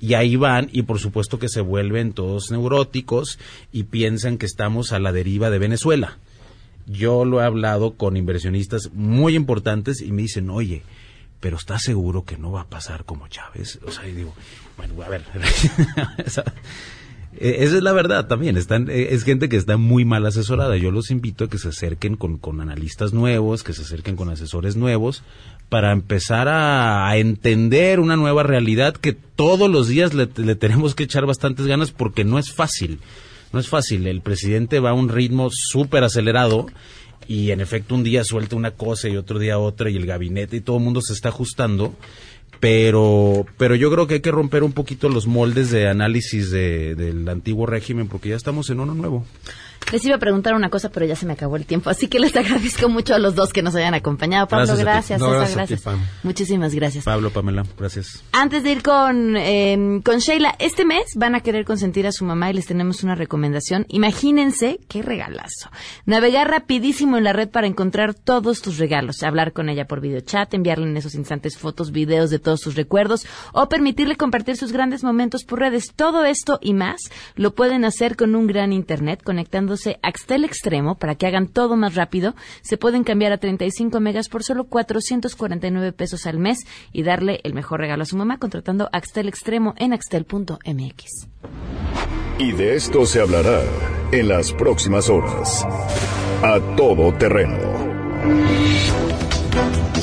Y 0.00 0.14
ahí 0.14 0.34
van 0.36 0.68
y 0.72 0.82
por 0.82 0.98
supuesto 0.98 1.38
que 1.38 1.48
se 1.48 1.60
vuelven 1.60 2.12
todos 2.12 2.50
neuróticos 2.50 3.38
y 3.72 3.84
piensan 3.84 4.38
que 4.38 4.46
estamos 4.46 4.92
a 4.92 4.98
la 4.98 5.12
deriva 5.12 5.50
de 5.50 5.58
Venezuela. 5.60 6.18
Yo 6.86 7.24
lo 7.24 7.40
he 7.40 7.44
hablado 7.44 7.94
con 7.94 8.16
inversionistas 8.16 8.90
muy 8.92 9.36
importantes 9.36 10.00
y 10.00 10.12
me 10.12 10.22
dicen, 10.22 10.50
oye, 10.50 10.82
pero 11.40 11.56
¿estás 11.56 11.82
seguro 11.82 12.24
que 12.24 12.38
no 12.38 12.52
va 12.52 12.62
a 12.62 12.68
pasar 12.68 13.04
como 13.04 13.28
Chávez? 13.28 13.80
O 13.86 13.90
sea, 13.90 14.06
y 14.08 14.12
digo, 14.12 14.32
bueno, 14.76 15.02
a 15.02 15.08
ver. 15.08 15.24
Eh, 17.34 17.64
esa 17.64 17.78
es 17.78 17.82
la 17.82 17.92
verdad 17.92 18.26
también. 18.26 18.58
Están, 18.58 18.90
eh, 18.90 19.08
es 19.12 19.24
gente 19.24 19.48
que 19.48 19.56
está 19.56 19.78
muy 19.78 20.04
mal 20.04 20.26
asesorada. 20.26 20.76
Yo 20.76 20.90
los 20.90 21.10
invito 21.10 21.44
a 21.44 21.48
que 21.48 21.56
se 21.56 21.68
acerquen 21.68 22.14
con, 22.14 22.36
con 22.36 22.60
analistas 22.60 23.14
nuevos, 23.14 23.62
que 23.62 23.72
se 23.72 23.80
acerquen 23.80 24.16
con 24.16 24.28
asesores 24.28 24.76
nuevos, 24.76 25.22
para 25.70 25.92
empezar 25.92 26.48
a, 26.48 27.16
entender 27.16 28.00
una 28.00 28.16
nueva 28.16 28.42
realidad 28.42 28.94
que 28.94 29.14
todos 29.14 29.70
los 29.70 29.88
días 29.88 30.12
le 30.12 30.26
tenemos 30.26 30.94
que 30.94 31.04
echar 31.04 31.24
bastantes 31.24 31.66
ganas 31.66 31.90
porque 31.90 32.22
no 32.22 32.38
es 32.38 32.52
fácil. 32.52 33.00
No 33.52 33.60
es 33.60 33.68
fácil. 33.68 34.06
El 34.06 34.20
presidente 34.20 34.80
va 34.80 34.90
a 34.90 34.94
un 34.94 35.08
ritmo 35.08 35.48
súper 35.50 36.04
acelerado 36.04 36.66
y 37.28 37.50
en 37.50 37.60
efecto 37.60 37.94
un 37.94 38.02
día 38.02 38.24
suelta 38.24 38.56
una 38.56 38.72
cosa 38.72 39.08
y 39.08 39.16
otro 39.16 39.38
día 39.38 39.58
otra 39.58 39.90
y 39.90 39.96
el 39.96 40.06
gabinete 40.06 40.56
y 40.56 40.60
todo 40.60 40.78
el 40.78 40.82
mundo 40.82 41.00
se 41.00 41.12
está 41.12 41.28
ajustando 41.28 41.94
pero 42.62 43.44
pero 43.58 43.74
yo 43.74 43.90
creo 43.90 44.06
que 44.06 44.14
hay 44.14 44.20
que 44.20 44.30
romper 44.30 44.62
un 44.62 44.72
poquito 44.72 45.08
los 45.08 45.26
moldes 45.26 45.70
de 45.70 45.88
análisis 45.88 46.50
de, 46.50 46.94
del 46.94 47.28
antiguo 47.28 47.66
régimen 47.66 48.06
porque 48.06 48.28
ya 48.28 48.36
estamos 48.36 48.70
en 48.70 48.78
uno 48.78 48.94
nuevo. 48.94 49.24
Les 49.90 50.04
iba 50.04 50.16
a 50.16 50.18
preguntar 50.18 50.54
una 50.54 50.70
cosa, 50.70 50.90
pero 50.90 51.06
ya 51.06 51.16
se 51.16 51.26
me 51.26 51.32
acabó 51.32 51.56
el 51.56 51.66
tiempo. 51.66 51.90
Así 51.90 52.08
que 52.08 52.18
les 52.18 52.34
agradezco 52.42 52.88
mucho 52.88 53.14
a 53.14 53.18
los 53.18 53.34
dos 53.34 53.52
que 53.52 53.62
nos 53.62 53.74
hayan 53.74 53.94
acompañado. 53.94 54.46
Pablo, 54.48 54.76
gracias. 54.76 55.20
gracias, 55.20 55.54
gracias. 55.54 55.82
Muchísimas 56.22 56.74
gracias. 56.74 57.04
Pablo, 57.04 57.30
Pamela, 57.30 57.64
gracias. 57.78 58.22
Antes 58.32 58.62
de 58.62 58.72
ir 58.72 58.82
con, 58.82 59.36
eh, 59.36 60.00
con 60.04 60.18
Sheila, 60.18 60.54
este 60.58 60.84
mes 60.84 61.04
van 61.16 61.34
a 61.34 61.40
querer 61.40 61.64
consentir 61.64 62.06
a 62.06 62.12
su 62.12 62.24
mamá 62.24 62.50
y 62.50 62.54
les 62.54 62.66
tenemos 62.66 63.02
una 63.02 63.14
recomendación. 63.14 63.86
Imagínense 63.88 64.78
qué 64.88 65.02
regalazo. 65.02 65.70
Navegar 66.06 66.50
rapidísimo 66.50 67.18
en 67.18 67.24
la 67.24 67.32
red 67.32 67.50
para 67.50 67.66
encontrar 67.66 68.14
todos 68.14 68.62
tus 68.62 68.78
regalos. 68.78 69.22
Hablar 69.22 69.52
con 69.52 69.68
ella 69.68 69.86
por 69.86 70.00
videochat, 70.00 70.54
enviarle 70.54 70.86
en 70.86 70.96
esos 70.96 71.14
instantes 71.14 71.58
fotos, 71.58 71.92
videos 71.92 72.30
de 72.30 72.38
todos 72.38 72.60
sus 72.60 72.76
recuerdos 72.76 73.26
o 73.52 73.68
permitirle 73.68 74.16
compartir 74.16 74.56
sus 74.56 74.72
grandes 74.72 75.04
momentos 75.04 75.44
por 75.44 75.60
redes. 75.60 75.92
Todo 75.94 76.24
esto 76.24 76.58
y 76.62 76.74
más 76.74 77.00
lo 77.34 77.54
pueden 77.54 77.84
hacer 77.84 78.16
con 78.16 78.34
un 78.34 78.46
gran 78.46 78.72
internet 78.72 79.22
conectando 79.22 79.71
Axtel 80.02 80.44
Extremo 80.44 80.96
para 80.98 81.14
que 81.14 81.26
hagan 81.26 81.48
todo 81.48 81.76
más 81.76 81.94
rápido. 81.94 82.34
Se 82.62 82.76
pueden 82.76 83.04
cambiar 83.04 83.32
a 83.32 83.38
35 83.38 84.00
megas 84.00 84.28
por 84.28 84.42
solo 84.42 84.64
449 84.64 85.92
pesos 85.92 86.26
al 86.26 86.38
mes 86.38 86.58
y 86.92 87.02
darle 87.02 87.40
el 87.44 87.54
mejor 87.54 87.80
regalo 87.80 88.02
a 88.02 88.06
su 88.06 88.16
mamá 88.16 88.38
contratando 88.38 88.88
Axtel 88.92 89.28
Extremo 89.28 89.74
en 89.78 89.92
axtel.mx. 89.92 91.28
Y 92.38 92.52
de 92.52 92.76
esto 92.76 93.06
se 93.06 93.20
hablará 93.20 93.62
en 94.10 94.28
las 94.28 94.52
próximas 94.52 95.08
horas. 95.08 95.64
A 96.42 96.60
todo 96.76 97.12
terreno. 97.14 97.56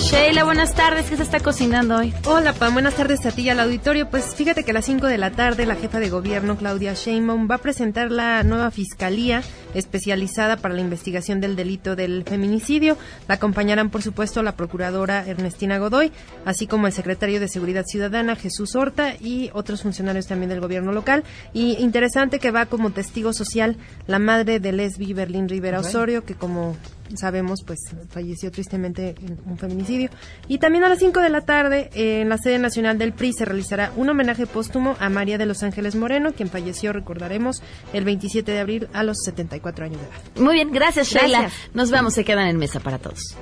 Sheila, 0.09 0.43
buenas 0.43 0.73
tardes. 0.73 1.07
¿Qué 1.07 1.17
se 1.17 1.21
está 1.21 1.39
cocinando 1.39 1.95
hoy? 1.95 2.11
Hola, 2.25 2.53
Pam. 2.53 2.73
Buenas 2.73 2.95
tardes 2.95 3.23
a 3.27 3.31
ti 3.31 3.43
y 3.43 3.49
al 3.49 3.59
auditorio. 3.59 4.09
Pues 4.09 4.33
fíjate 4.33 4.63
que 4.63 4.71
a 4.71 4.73
las 4.73 4.85
5 4.85 5.05
de 5.05 5.19
la 5.19 5.29
tarde 5.29 5.67
la 5.67 5.75
jefa 5.75 5.99
de 5.99 6.09
gobierno, 6.09 6.57
Claudia 6.57 6.95
Sheinbaum, 6.95 7.47
va 7.47 7.55
a 7.55 7.57
presentar 7.59 8.09
la 8.09 8.41
nueva 8.41 8.71
fiscalía 8.71 9.43
especializada 9.75 10.57
para 10.57 10.73
la 10.73 10.81
investigación 10.81 11.41
del 11.41 11.55
delito 11.55 11.95
del 11.95 12.23
feminicidio. 12.23 12.97
La 13.27 13.35
acompañarán, 13.35 13.91
por 13.91 14.01
supuesto, 14.01 14.41
la 14.41 14.55
procuradora 14.55 15.23
Ernestina 15.27 15.77
Godoy, 15.77 16.11
así 16.43 16.65
como 16.65 16.87
el 16.87 16.93
secretario 16.93 17.39
de 17.39 17.47
Seguridad 17.47 17.85
Ciudadana, 17.85 18.35
Jesús 18.35 18.75
Horta, 18.75 19.13
y 19.19 19.51
otros 19.53 19.83
funcionarios 19.83 20.25
también 20.25 20.49
del 20.49 20.59
gobierno 20.59 20.91
local. 20.91 21.23
Y 21.53 21.73
interesante 21.83 22.39
que 22.39 22.49
va 22.49 22.65
como 22.65 22.89
testigo 22.89 23.31
social 23.31 23.77
la 24.07 24.17
madre 24.17 24.59
de 24.59 24.71
Lesbi 24.71 25.13
Berlín 25.13 25.47
Rivera 25.47 25.81
Osorio, 25.81 26.25
que 26.25 26.33
como 26.33 26.75
sabemos, 27.15 27.63
pues 27.65 27.79
falleció 28.09 28.51
tristemente 28.51 29.15
en 29.21 29.39
un 29.45 29.57
feminicidio. 29.57 30.09
Y 30.47 30.59
también 30.59 30.83
a 30.83 30.89
las 30.89 30.99
5 30.99 31.19
de 31.19 31.29
la 31.29 31.41
tarde, 31.41 31.89
en 31.93 32.29
la 32.29 32.37
sede 32.37 32.59
nacional 32.59 32.97
del 32.97 33.13
PRI, 33.13 33.33
se 33.33 33.45
realizará 33.45 33.91
un 33.95 34.09
homenaje 34.09 34.45
póstumo 34.45 34.95
a 34.99 35.09
María 35.09 35.37
de 35.37 35.45
los 35.45 35.63
Ángeles 35.63 35.95
Moreno, 35.95 36.33
quien 36.33 36.49
falleció, 36.49 36.93
recordaremos, 36.93 37.61
el 37.93 38.05
27 38.05 38.51
de 38.51 38.59
abril 38.59 38.87
a 38.93 39.03
los 39.03 39.17
74 39.23 39.85
años 39.85 40.01
de 40.01 40.07
edad. 40.07 40.43
Muy 40.43 40.55
bien, 40.55 40.71
gracias, 40.71 41.09
Sheila. 41.09 41.49
Nos 41.73 41.91
vemos, 41.91 42.13
se 42.13 42.23
quedan 42.23 42.47
en 42.47 42.57
mesa 42.57 42.79
para 42.79 42.97
todos. 42.97 43.35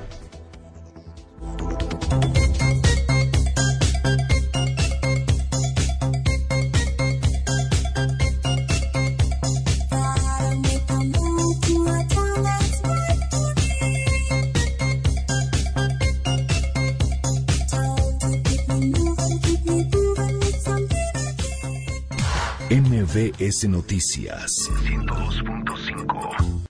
MBS 23.08 23.64
Noticias. 23.70 24.51
102.5 24.84 26.57